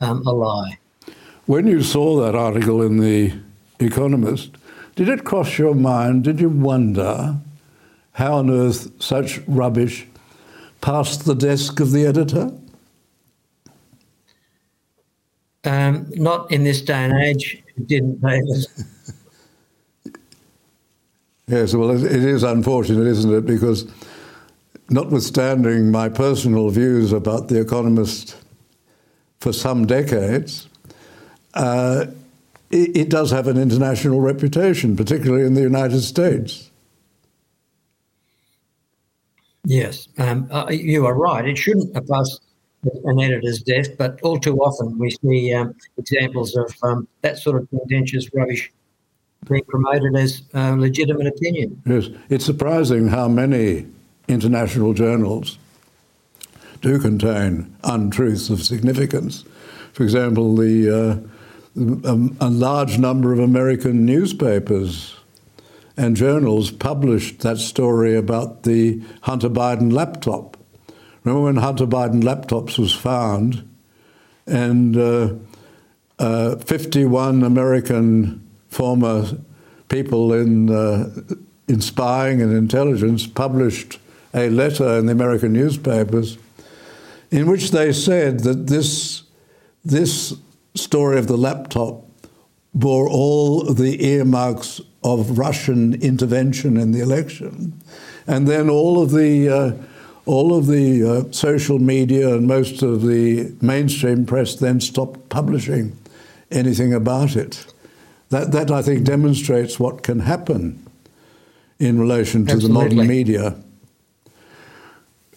um, 0.00 0.26
a 0.26 0.32
lie. 0.32 0.76
When 1.48 1.66
you 1.66 1.82
saw 1.82 2.20
that 2.20 2.34
article 2.34 2.82
in 2.82 2.98
The 2.98 3.32
Economist, 3.80 4.50
did 4.96 5.08
it 5.08 5.24
cross 5.24 5.56
your 5.56 5.74
mind? 5.74 6.24
Did 6.24 6.42
you 6.42 6.50
wonder 6.50 7.36
how 8.12 8.34
on 8.34 8.50
earth 8.50 8.90
such 9.02 9.40
rubbish 9.46 10.06
passed 10.82 11.24
the 11.24 11.34
desk 11.34 11.80
of 11.80 11.92
the 11.92 12.04
editor? 12.04 12.52
Um, 15.64 16.10
not 16.16 16.52
in 16.52 16.64
this 16.64 16.82
day 16.82 17.06
and 17.06 17.18
age. 17.18 17.62
It 17.78 17.86
didn't, 17.86 18.20
David. 18.20 18.66
Yes, 21.46 21.74
well, 21.74 21.92
it, 21.92 22.04
it 22.04 22.24
is 22.24 22.42
unfortunate, 22.42 23.06
isn't 23.06 23.32
it? 23.32 23.46
Because 23.46 23.90
notwithstanding 24.90 25.90
my 25.90 26.10
personal 26.10 26.68
views 26.68 27.10
about 27.10 27.48
The 27.48 27.58
Economist 27.58 28.36
for 29.40 29.54
some 29.54 29.86
decades, 29.86 30.67
uh, 31.58 32.06
it, 32.70 32.96
it 32.96 33.08
does 33.10 33.30
have 33.30 33.48
an 33.48 33.58
international 33.58 34.20
reputation, 34.20 34.96
particularly 34.96 35.44
in 35.44 35.54
the 35.54 35.62
United 35.62 36.00
States. 36.00 36.70
Yes, 39.64 40.08
um, 40.18 40.48
uh, 40.50 40.68
you 40.70 41.04
are 41.04 41.14
right. 41.14 41.46
It 41.46 41.58
shouldn't 41.58 41.94
have 41.94 42.06
passed 42.06 42.40
an 43.04 43.20
editor's 43.20 43.60
desk, 43.60 43.90
but 43.98 44.20
all 44.22 44.38
too 44.38 44.56
often 44.58 44.98
we 44.98 45.10
see 45.10 45.52
um, 45.52 45.74
examples 45.98 46.56
of 46.56 46.74
um, 46.82 47.08
that 47.22 47.38
sort 47.38 47.60
of 47.60 47.68
contentious 47.68 48.30
rubbish 48.32 48.70
being 49.48 49.64
promoted 49.64 50.14
as 50.16 50.42
uh, 50.54 50.74
legitimate 50.78 51.26
opinion. 51.26 51.82
Yes, 51.86 52.08
it's 52.28 52.44
surprising 52.44 53.08
how 53.08 53.28
many 53.28 53.86
international 54.28 54.94
journals 54.94 55.58
do 56.80 56.98
contain 56.98 57.74
untruths 57.84 58.50
of 58.50 58.62
significance. 58.62 59.44
For 59.92 60.04
example, 60.04 60.54
the, 60.54 60.96
uh, 60.96 61.28
um, 61.78 62.36
a 62.40 62.50
large 62.50 62.98
number 62.98 63.32
of 63.32 63.38
American 63.38 64.04
newspapers 64.04 65.14
and 65.96 66.16
journals 66.16 66.70
published 66.70 67.40
that 67.40 67.58
story 67.58 68.16
about 68.16 68.64
the 68.64 69.02
Hunter 69.22 69.48
Biden 69.48 69.92
laptop. 69.92 70.56
Remember 71.24 71.44
when 71.44 71.56
Hunter 71.56 71.86
Biden 71.86 72.22
laptops 72.22 72.78
was 72.78 72.94
found, 72.94 73.68
and 74.46 74.96
uh, 74.96 75.34
uh, 76.18 76.56
51 76.56 77.42
American 77.42 78.48
former 78.68 79.38
people 79.88 80.32
in, 80.32 80.70
uh, 80.70 81.10
in 81.68 81.80
spying 81.80 82.42
and 82.42 82.52
intelligence 82.52 83.26
published 83.26 83.98
a 84.34 84.50
letter 84.50 84.98
in 84.98 85.06
the 85.06 85.12
American 85.12 85.52
newspapers 85.52 86.38
in 87.30 87.46
which 87.46 87.70
they 87.70 87.92
said 87.92 88.40
that 88.40 88.66
this, 88.66 89.22
this 89.84 90.34
story 90.78 91.18
of 91.18 91.26
the 91.26 91.36
laptop 91.36 92.04
bore 92.74 93.08
all 93.08 93.64
the 93.64 94.04
earmarks 94.04 94.80
of 95.02 95.38
Russian 95.38 95.94
intervention 95.94 96.76
in 96.76 96.92
the 96.92 97.00
election. 97.00 97.80
And 98.26 98.46
then 98.46 98.68
all 98.68 99.02
of 99.02 99.10
the, 99.10 99.48
uh, 99.48 99.72
all 100.26 100.56
of 100.56 100.66
the 100.66 101.02
uh, 101.02 101.32
social 101.32 101.78
media 101.78 102.34
and 102.34 102.46
most 102.46 102.82
of 102.82 103.02
the 103.02 103.52
mainstream 103.60 104.26
press 104.26 104.56
then 104.56 104.80
stopped 104.80 105.28
publishing 105.28 105.96
anything 106.50 106.92
about 106.92 107.36
it. 107.36 107.66
That, 108.30 108.52
that 108.52 108.70
I 108.70 108.82
think 108.82 109.04
demonstrates 109.04 109.80
what 109.80 110.02
can 110.02 110.20
happen 110.20 110.84
in 111.78 111.98
relation 111.98 112.44
to 112.46 112.52
Absolutely. 112.52 112.88
the 112.88 112.94
modern 112.94 113.08
media. 113.08 113.56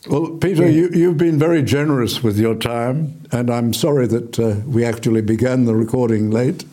Well, 0.08 0.32
Peter, 0.32 0.68
yeah. 0.68 0.88
you, 0.92 1.10
have 1.10 1.20
been 1.20 1.38
very 1.38 1.62
generous 1.62 2.24
with 2.24 2.40
your 2.40 2.56
time, 2.56 3.22
and 3.32 3.52
I'm 3.52 3.72
sorry 3.72 4.08
that 4.08 4.40
uh, 4.40 4.56
we 4.66 4.84
actually 4.84 5.22
began 5.22 5.66
the 5.66 5.76
recording 5.76 6.32
late. 6.32 6.66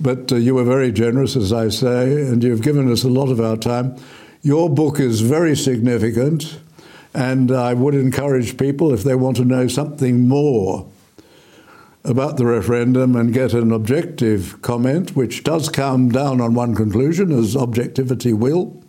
But 0.00 0.30
uh, 0.30 0.36
you 0.36 0.54
were 0.54 0.62
very 0.62 0.92
generous, 0.92 1.34
as 1.34 1.52
I 1.52 1.70
say, 1.70 2.12
and 2.22 2.44
you've 2.44 2.62
given 2.62 2.90
us 2.92 3.02
a 3.02 3.08
lot 3.08 3.30
of 3.30 3.40
our 3.40 3.56
time. 3.56 3.96
Your 4.42 4.70
book 4.70 5.00
is 5.00 5.22
very 5.22 5.56
significant, 5.56 6.60
and 7.12 7.50
I 7.50 7.74
would 7.74 7.96
encourage 7.96 8.56
people, 8.56 8.94
if 8.94 9.02
they 9.02 9.16
want 9.16 9.38
to 9.38 9.44
know 9.44 9.66
something 9.66 10.28
more 10.28 10.86
about 12.04 12.36
the 12.36 12.46
referendum 12.46 13.16
and 13.16 13.34
get 13.34 13.54
an 13.54 13.72
objective 13.72 14.62
comment, 14.62 15.16
which 15.16 15.42
does 15.42 15.68
come 15.68 16.10
down 16.10 16.40
on 16.40 16.54
one 16.54 16.76
conclusion, 16.76 17.32
as 17.32 17.56
objectivity 17.56 18.32
will. 18.32 18.80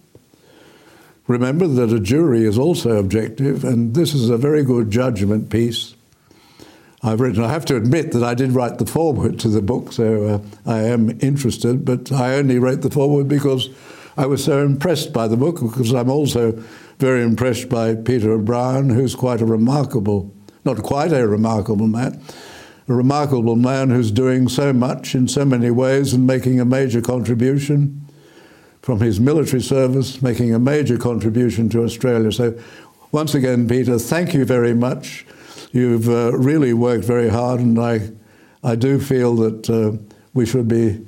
Remember 1.28 1.68
that 1.68 1.92
a 1.92 2.00
jury 2.00 2.46
is 2.46 2.58
also 2.58 2.98
objective, 2.98 3.66
and 3.66 3.94
this 3.94 4.14
is 4.14 4.30
a 4.30 4.38
very 4.38 4.64
good 4.64 4.90
judgment 4.90 5.50
piece. 5.50 5.94
I've 7.04 7.20
written. 7.20 7.44
I 7.44 7.50
have 7.50 7.66
to 7.66 7.76
admit 7.76 8.14
that 8.14 8.24
I 8.24 8.34
did 8.34 8.54
write 8.54 8.78
the 8.78 8.86
foreword 8.86 9.38
to 9.42 9.50
the 9.50 9.62
book, 9.62 9.92
so 9.92 10.26
uh, 10.26 10.40
I 10.70 10.84
am 10.84 11.20
interested. 11.22 11.84
But 11.84 12.12
I 12.14 12.36
only 12.36 12.60
wrote 12.60 12.82
the 12.82 12.90
foreword 12.90 13.28
because 13.28 13.70
I 14.16 14.26
was 14.26 14.44
so 14.44 14.66
impressed 14.66 15.12
by 15.12 15.28
the 15.28 15.38
book. 15.38 15.60
Because 15.62 15.94
I'm 15.94 16.10
also 16.10 16.54
very 16.98 17.24
impressed 17.24 17.68
by 17.70 17.96
Peter 17.96 18.32
O'Brien, 18.32 18.90
who's 18.90 19.14
quite 19.14 19.42
a 19.42 19.46
remarkable, 19.46 20.34
not 20.64 20.82
quite 20.82 21.12
a 21.12 21.28
remarkable 21.28 21.88
man, 21.88 22.22
a 22.88 22.94
remarkable 22.94 23.58
man 23.58 23.90
who's 23.90 24.12
doing 24.12 24.48
so 24.48 24.72
much 24.72 25.14
in 25.14 25.28
so 25.28 25.44
many 25.44 25.70
ways 25.70 26.14
and 26.14 26.26
making 26.26 26.60
a 26.60 26.66
major 26.66 27.02
contribution 27.02 28.07
from 28.82 29.00
his 29.00 29.20
military 29.20 29.62
service, 29.62 30.22
making 30.22 30.54
a 30.54 30.60
major 30.60 30.98
contribution 30.98 31.70
to 31.70 31.84
Australia. 31.84 32.32
So, 32.32 32.58
once 33.12 33.36
again, 33.36 33.68
Peter, 33.68 33.98
thank 33.98 34.34
you 34.34 34.46
very 34.46 34.74
much. 34.74 35.26
You've 35.72 36.10
uh, 36.10 36.32
really 36.38 36.74
worked 36.74 37.06
very 37.06 37.30
hard, 37.30 37.60
and 37.60 37.80
I, 37.80 38.10
I 38.64 38.76
do 38.76 39.00
feel 39.00 39.36
that 39.38 39.70
uh, 39.70 39.98
we 40.34 40.46
should 40.46 40.68
be 40.68 41.06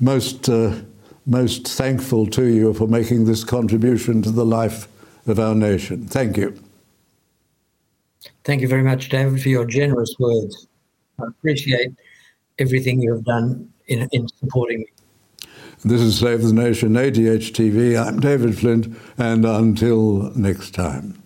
most, 0.00 0.48
uh, 0.48 0.74
most 1.26 1.66
thankful 1.68 2.26
to 2.26 2.44
you 2.44 2.74
for 2.74 2.86
making 2.86 3.24
this 3.24 3.44
contribution 3.44 4.22
to 4.22 4.30
the 4.30 4.44
life 4.44 4.88
of 5.26 5.38
our 5.38 5.54
nation. 5.54 6.06
Thank 6.06 6.36
you. 6.36 6.58
Thank 8.44 8.62
you 8.62 8.68
very 8.68 8.82
much, 8.82 9.08
David, 9.08 9.42
for 9.42 9.48
your 9.48 9.66
generous 9.66 10.14
words. 10.18 10.66
I 11.20 11.26
appreciate 11.26 11.92
everything 12.58 13.00
you 13.02 13.12
have 13.12 13.24
done 13.24 13.72
in, 13.88 14.08
in 14.12 14.28
supporting 14.28 14.80
me. 14.80 14.86
This 15.84 16.00
is 16.00 16.18
Save 16.18 16.42
the 16.42 16.52
Nation, 16.52 16.94
ADH 16.94 17.52
TV. 17.52 17.96
I'm 17.96 18.18
David 18.18 18.58
Flint, 18.58 18.98
and 19.16 19.44
until 19.44 20.32
next 20.34 20.74
time. 20.74 21.17